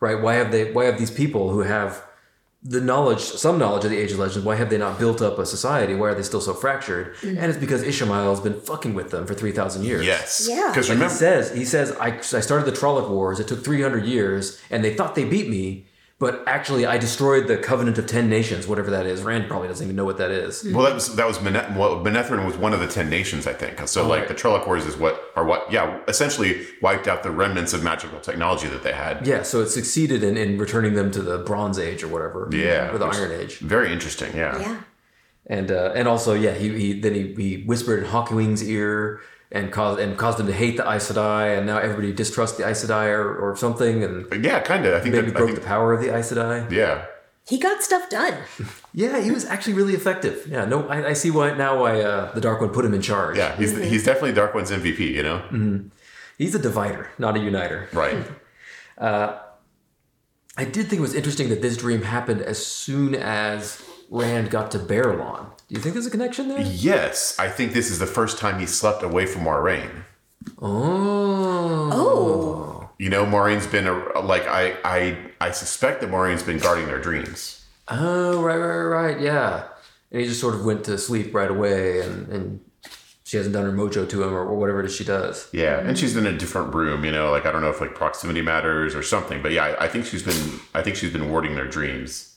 Right? 0.00 0.20
Why 0.20 0.34
have 0.34 0.52
they 0.52 0.72
why 0.72 0.84
have 0.84 0.98
these 0.98 1.10
people 1.10 1.50
who 1.50 1.60
have 1.60 2.04
the 2.62 2.80
knowledge, 2.80 3.20
some 3.20 3.58
knowledge 3.58 3.84
of 3.84 3.90
the 3.90 3.96
Age 3.96 4.12
of 4.12 4.18
Legends, 4.18 4.44
why 4.44 4.56
have 4.56 4.68
they 4.68 4.78
not 4.78 4.98
built 4.98 5.22
up 5.22 5.38
a 5.38 5.46
society? 5.46 5.94
Why 5.94 6.08
are 6.08 6.14
they 6.14 6.24
still 6.24 6.40
so 6.40 6.52
fractured? 6.52 7.14
Mm. 7.16 7.38
And 7.38 7.44
it's 7.50 7.58
because 7.58 7.84
Ishamael 7.84 8.30
has 8.30 8.40
been 8.40 8.60
fucking 8.60 8.94
with 8.94 9.10
them 9.10 9.26
for 9.26 9.34
3,000 9.34 9.84
years. 9.84 10.04
Yes. 10.04 10.48
Yeah. 10.50 10.68
Because 10.68 10.88
Like 10.88 10.96
remember, 10.96 11.14
he 11.14 11.18
says, 11.18 11.54
he 11.54 11.64
says, 11.64 11.92
I, 11.92 12.16
I 12.16 12.40
started 12.40 12.66
the 12.66 12.76
Trolloc 12.76 13.10
Wars. 13.10 13.38
It 13.38 13.46
took 13.46 13.62
300 13.62 14.04
years, 14.04 14.60
and 14.70 14.82
they 14.82 14.94
thought 14.94 15.14
they 15.14 15.24
beat 15.24 15.48
me, 15.48 15.86
but 16.18 16.42
actually 16.46 16.84
I 16.84 16.98
destroyed 16.98 17.46
the 17.46 17.56
Covenant 17.56 17.96
of 17.98 18.06
Ten 18.06 18.28
Nations, 18.28 18.66
whatever 18.66 18.90
that 18.90 19.06
is. 19.06 19.22
Rand 19.22 19.46
probably 19.46 19.68
doesn't 19.68 19.84
even 19.84 19.94
know 19.94 20.04
what 20.04 20.18
that 20.18 20.30
is. 20.30 20.64
well, 20.64 20.84
that 20.84 20.94
was 20.94 21.14
that 21.16 21.26
was 21.26 21.40
Mene- 21.40 21.76
well, 21.76 22.02
Manetheren 22.04 22.44
was 22.44 22.56
one 22.56 22.72
of 22.72 22.80
the 22.80 22.88
ten 22.88 23.08
nations, 23.08 23.46
I 23.46 23.52
think. 23.52 23.86
So 23.88 24.06
like 24.06 24.20
right. 24.20 24.28
the 24.28 24.34
Trolloc 24.34 24.66
Wars 24.66 24.84
is 24.84 24.96
what 24.96 25.32
are 25.36 25.44
what 25.44 25.70
yeah 25.70 26.00
essentially 26.08 26.66
wiped 26.82 27.06
out 27.06 27.22
the 27.22 27.30
remnants 27.30 27.72
of 27.72 27.84
magical 27.84 28.18
technology 28.20 28.66
that 28.68 28.82
they 28.82 28.92
had. 28.92 29.26
Yeah, 29.26 29.42
so 29.42 29.60
it 29.60 29.68
succeeded 29.68 30.24
in, 30.24 30.36
in 30.36 30.58
returning 30.58 30.94
them 30.94 31.10
to 31.12 31.22
the 31.22 31.38
Bronze 31.38 31.78
Age 31.78 32.02
or 32.02 32.08
whatever. 32.08 32.48
Yeah, 32.52 32.92
Or 32.92 32.98
the 32.98 33.06
Iron 33.06 33.32
Age. 33.32 33.58
Very 33.58 33.92
interesting. 33.92 34.36
Yeah. 34.36 34.58
Yeah. 34.58 34.80
And 35.46 35.70
uh, 35.70 35.92
and 35.94 36.06
also, 36.06 36.34
yeah, 36.34 36.52
he, 36.52 36.76
he 36.78 37.00
then 37.00 37.14
he, 37.14 37.34
he 37.34 37.64
whispered 37.64 38.02
in 38.02 38.10
Hawkwing's 38.10 38.62
ear 38.62 39.20
and 39.50 39.72
caused 39.72 40.00
and 40.00 40.16
caused 40.16 40.38
him 40.40 40.46
to 40.46 40.52
hate 40.52 40.76
the 40.76 40.88
Aes 40.90 41.10
Sedai, 41.10 41.56
and 41.56 41.66
now 41.66 41.78
everybody 41.78 42.12
distrusts 42.12 42.58
the 42.58 42.68
Aes 42.68 42.84
Sedai 42.84 43.08
or, 43.08 43.36
or 43.36 43.56
something, 43.56 44.04
and 44.04 44.44
yeah, 44.44 44.60
kind 44.60 44.84
of. 44.86 44.94
I 44.94 45.00
think 45.00 45.14
maybe 45.14 45.28
that, 45.28 45.36
broke 45.36 45.50
think, 45.50 45.60
the 45.60 45.66
power 45.66 45.92
of 45.92 46.00
the 46.00 46.14
Aes 46.14 46.32
Sedai. 46.32 46.70
yeah. 46.70 47.06
He 47.46 47.58
got 47.58 47.82
stuff 47.82 48.10
done. 48.10 48.34
Yeah, 48.94 49.20
he 49.20 49.30
was 49.30 49.44
actually 49.44 49.74
really 49.74 49.94
effective. 49.94 50.46
Yeah, 50.50 50.64
no, 50.64 50.88
I, 50.88 51.10
I 51.10 51.12
see 51.12 51.30
why 51.30 51.54
now 51.56 51.82
why 51.82 52.00
uh, 52.00 52.32
the 52.32 52.40
Dark 52.40 52.60
One 52.60 52.70
put 52.70 52.84
him 52.84 52.94
in 52.94 53.02
charge. 53.02 53.36
Yeah, 53.36 53.54
he's 53.54 53.76
he's 53.76 54.02
definitely 54.02 54.32
Dark 54.32 54.54
One's 54.54 54.72
MVP, 54.72 54.98
you 54.98 55.22
know? 55.22 55.38
Mm-hmm. 55.52 55.88
He's 56.36 56.54
a 56.56 56.58
divider, 56.58 57.10
not 57.16 57.36
a 57.36 57.38
uniter. 57.38 57.88
Right. 57.92 58.16
I 60.58 60.64
did 60.64 60.88
think 60.88 60.98
it 60.98 61.00
was 61.00 61.14
interesting 61.14 61.50
that 61.50 61.62
this 61.62 61.76
dream 61.76 62.02
happened 62.02 62.42
as 62.42 62.64
soon 62.64 63.14
as 63.14 63.80
Rand 64.08 64.50
got 64.50 64.70
to 64.72 64.78
Baerlon. 64.78 65.46
Do 65.68 65.74
you 65.74 65.80
think 65.80 65.94
there's 65.94 66.06
a 66.06 66.10
connection 66.10 66.48
there? 66.48 66.60
yes, 66.60 67.38
I 67.38 67.48
think 67.48 67.72
this 67.72 67.90
is 67.90 67.98
the 67.98 68.06
first 68.06 68.38
time 68.38 68.58
he 68.58 68.66
slept 68.66 69.02
away 69.02 69.26
from 69.26 69.42
Moiraine. 69.42 70.04
Oh. 70.60 71.90
Oh. 71.92 72.90
You 72.98 73.10
know, 73.10 73.24
Moiraine's 73.26 73.66
been 73.66 73.86
a, 73.86 74.20
like 74.20 74.46
I 74.48 74.76
I 74.84 75.18
I 75.40 75.50
suspect 75.50 76.00
that 76.00 76.10
Moiraine's 76.10 76.42
been 76.42 76.58
guarding 76.58 76.86
their 76.86 77.00
dreams. 77.00 77.64
Oh, 77.88 78.42
right, 78.42 78.56
right, 78.56 78.82
right, 78.82 79.20
yeah. 79.20 79.64
And 80.10 80.20
he 80.20 80.26
just 80.26 80.40
sort 80.40 80.54
of 80.54 80.64
went 80.64 80.84
to 80.84 80.98
sleep 80.98 81.34
right 81.34 81.50
away, 81.50 82.00
and, 82.00 82.28
and 82.28 82.60
she 83.24 83.36
hasn't 83.36 83.54
done 83.54 83.64
her 83.64 83.72
mojo 83.72 84.08
to 84.08 84.22
him 84.22 84.32
or, 84.32 84.40
or 84.40 84.56
whatever 84.56 84.80
it 84.80 84.86
is 84.86 84.96
she 84.96 85.04
does. 85.04 85.48
Yeah, 85.52 85.78
and 85.80 85.98
she's 85.98 86.16
in 86.16 86.26
a 86.26 86.36
different 86.36 86.74
room. 86.74 87.04
You 87.04 87.12
know, 87.12 87.30
like 87.30 87.46
I 87.46 87.52
don't 87.52 87.62
know 87.62 87.70
if 87.70 87.80
like 87.80 87.94
proximity 87.94 88.42
matters 88.42 88.94
or 88.94 89.02
something, 89.02 89.42
but 89.42 89.52
yeah, 89.52 89.64
I, 89.64 89.84
I 89.84 89.88
think 89.88 90.06
she's 90.06 90.22
been 90.22 90.60
I 90.74 90.82
think 90.82 90.96
she's 90.96 91.12
been 91.12 91.30
warding 91.30 91.54
their 91.54 91.68
dreams. 91.68 92.27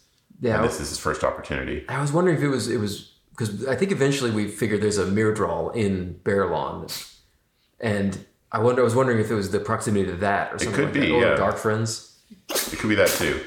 Yeah, 0.41 0.55
And 0.57 0.65
this 0.65 0.79
is 0.81 0.89
his 0.89 0.97
first 0.97 1.23
opportunity. 1.23 1.85
I 1.87 2.01
was 2.01 2.11
wondering 2.11 2.35
if 2.37 2.43
it 2.43 2.47
was 2.49 2.67
it 2.67 2.77
was 2.79 3.11
because 3.29 3.67
I 3.67 3.75
think 3.75 3.91
eventually 3.91 4.31
we 4.31 4.47
figured 4.47 4.81
there's 4.81 4.97
a 4.97 5.05
Myrddraal 5.05 5.73
in 5.75 6.19
Baerlon, 6.23 6.89
and 7.79 8.25
I 8.51 8.59
wonder 8.59 8.81
I 8.81 8.83
was 8.83 8.95
wondering 8.95 9.19
if 9.19 9.29
it 9.31 9.35
was 9.35 9.51
the 9.51 9.59
proximity 9.59 10.05
to 10.07 10.17
that 10.17 10.53
or 10.53 10.59
something 10.59 10.73
It 10.73 10.75
could 10.75 10.85
like 10.85 10.93
be, 10.93 11.07
yeah. 11.13 11.35
Dark 11.35 11.57
Friends. 11.57 12.19
It 12.49 12.79
could 12.79 12.89
be 12.89 12.95
that 12.95 13.09
too. 13.09 13.39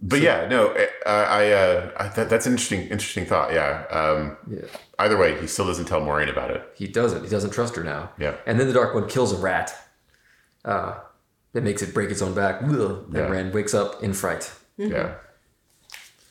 But 0.00 0.20
yeah, 0.20 0.46
no, 0.48 0.74
I, 1.06 1.10
I, 1.10 1.52
uh, 1.52 1.90
I 1.98 2.08
that, 2.08 2.28
that's 2.28 2.46
an 2.46 2.52
interesting, 2.52 2.82
interesting 2.82 3.24
thought. 3.24 3.52
Yeah. 3.52 3.84
Um, 3.90 4.36
Yeah. 4.48 4.60
Either 4.98 5.16
way, 5.16 5.38
he 5.40 5.46
still 5.46 5.66
doesn't 5.66 5.86
tell 5.86 6.00
Moiraine 6.02 6.30
about 6.30 6.50
it. 6.50 6.62
He 6.74 6.86
doesn't. 6.86 7.22
He 7.24 7.28
doesn't 7.30 7.50
trust 7.50 7.76
her 7.76 7.82
now. 7.84 8.10
Yeah. 8.18 8.36
And 8.46 8.60
then 8.60 8.66
the 8.66 8.72
Dark 8.74 8.94
One 8.94 9.08
kills 9.08 9.32
a 9.32 9.36
rat. 9.38 9.74
Uh, 10.64 10.98
that 11.52 11.62
makes 11.62 11.80
it 11.82 11.94
break 11.94 12.10
its 12.10 12.20
own 12.22 12.34
back. 12.34 12.62
Ugh. 12.62 12.70
And 13.06 13.14
Yeah. 13.14 13.28
Rand 13.28 13.54
wakes 13.54 13.72
up 13.74 14.02
in 14.02 14.12
fright. 14.12 14.52
Yeah. 14.76 15.14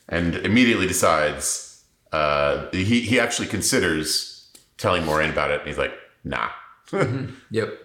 And 0.08 0.36
immediately 0.36 0.86
decides. 0.86 1.84
Uh, 2.12 2.70
he 2.70 3.00
he 3.00 3.18
actually 3.18 3.48
considers 3.48 4.52
telling 4.78 5.02
Moiraine 5.02 5.30
about 5.30 5.50
it, 5.50 5.60
and 5.60 5.68
he's 5.68 5.78
like, 5.78 5.92
"Nah." 6.24 6.48
Yep. 7.50 7.78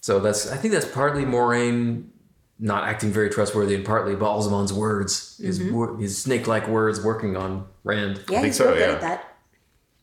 So 0.00 0.20
that's 0.20 0.50
I 0.50 0.56
think 0.56 0.72
that's 0.72 0.86
partly 0.86 1.24
Moiraine 1.24 2.08
not 2.58 2.84
acting 2.84 3.10
very 3.10 3.28
trustworthy, 3.28 3.74
and 3.74 3.84
partly 3.84 4.14
Ba'alzamon's 4.14 4.72
words, 4.72 5.38
his 5.38 5.62
wor- 5.64 5.96
his 5.98 6.16
snake-like 6.22 6.68
words, 6.68 7.02
working 7.02 7.36
on 7.36 7.66
Rand. 7.82 8.18
Yeah, 8.28 8.40
think 8.40 8.46
he's 8.46 8.56
so, 8.56 8.74
yeah. 8.74 8.94
that. 8.94 9.36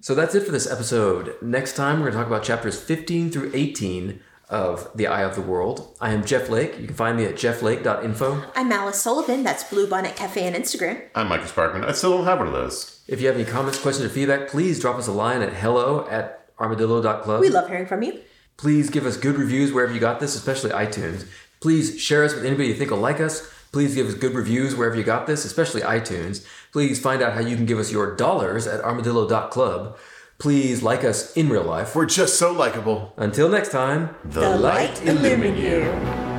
So 0.02 0.14
that's 0.14 0.36
it 0.36 0.46
for 0.46 0.52
this 0.52 0.70
episode. 0.70 1.36
Next 1.42 1.76
time, 1.76 2.00
we're 2.00 2.12
going 2.12 2.14
to 2.14 2.18
talk 2.20 2.28
about 2.28 2.44
chapters 2.44 2.80
15 2.80 3.32
through 3.32 3.52
18 3.54 4.20
of 4.50 4.90
The 4.96 5.08
Eye 5.08 5.24
of 5.24 5.36
the 5.36 5.42
World. 5.42 5.96
I 6.02 6.12
am 6.12 6.26
Jeff 6.26 6.50
Lake. 6.50 6.80
You 6.80 6.88
can 6.88 6.96
find 6.96 7.18
me 7.18 7.26
at 7.26 7.36
jefflake.info. 7.36 8.44
I'm 8.56 8.72
Alice 8.72 9.02
Sullivan. 9.02 9.44
That's 9.44 9.64
Blue 9.64 9.88
Bonnet 9.88 10.16
Cafe 10.16 10.48
on 10.48 10.54
Instagram. 10.54 11.02
I'm 11.14 11.28
Micah 11.28 11.46
Sparkman. 11.46 11.86
I 11.86 11.92
still 11.92 12.18
don't 12.18 12.26
have 12.26 12.40
one 12.40 12.48
of 12.48 12.54
those. 12.54 13.04
If 13.08 13.22
you 13.22 13.28
have 13.28 13.36
any 13.36 13.46
comments, 13.46 13.80
questions, 13.80 14.06
or 14.06 14.10
feedback, 14.10 14.50
please 14.50 14.80
drop 14.80 14.98
us 14.98 15.08
a 15.08 15.12
line 15.12 15.42
at 15.42 15.54
hello 15.54 16.08
at 16.10 16.48
armadillo.club. 16.60 17.42
We 17.42 17.50
love 17.50 17.70
hearing 17.70 17.86
from 17.86 18.02
you. 18.02 18.20
Please 18.58 18.90
give 18.90 19.06
us 19.06 19.18
good 19.18 19.38
reviews 19.38 19.72
wherever 19.72 19.94
you 19.94 20.00
got 20.00 20.20
this, 20.20 20.36
especially 20.36 20.72
iTunes. 20.72 21.28
Please 21.62 22.00
share 22.00 22.24
us 22.24 22.34
with 22.34 22.46
anybody 22.46 22.70
you 22.70 22.74
think 22.74 22.92
will 22.92 22.98
like 22.98 23.20
us. 23.20 23.50
Please 23.72 23.94
give 23.94 24.08
us 24.08 24.16
good 24.16 24.34
reviews 24.34 24.76
wherever 24.76 24.96
you 24.96 25.04
got 25.04 25.28
this, 25.28 25.46
especially 25.46 25.82
iTunes. 25.82 26.44
Please 26.72 27.00
find 27.00 27.22
out 27.22 27.34
how 27.34 27.40
you 27.40 27.56
can 27.56 27.68
give 27.68 27.78
us 27.78 27.92
your 27.92 28.16
dollars 28.16 28.66
at 28.66 28.82
armadillo.club. 28.84 29.98
Please 30.40 30.82
like 30.82 31.04
us 31.04 31.36
in 31.36 31.50
real 31.50 31.64
life. 31.64 31.94
We're 31.94 32.06
just 32.06 32.40
so 32.40 32.54
likable. 32.54 33.12
Until 33.18 33.50
next 33.50 33.74
time. 33.74 34.16
The, 34.24 34.56
light 34.56 35.06
illumine 35.06 35.58
you. 35.58 36.39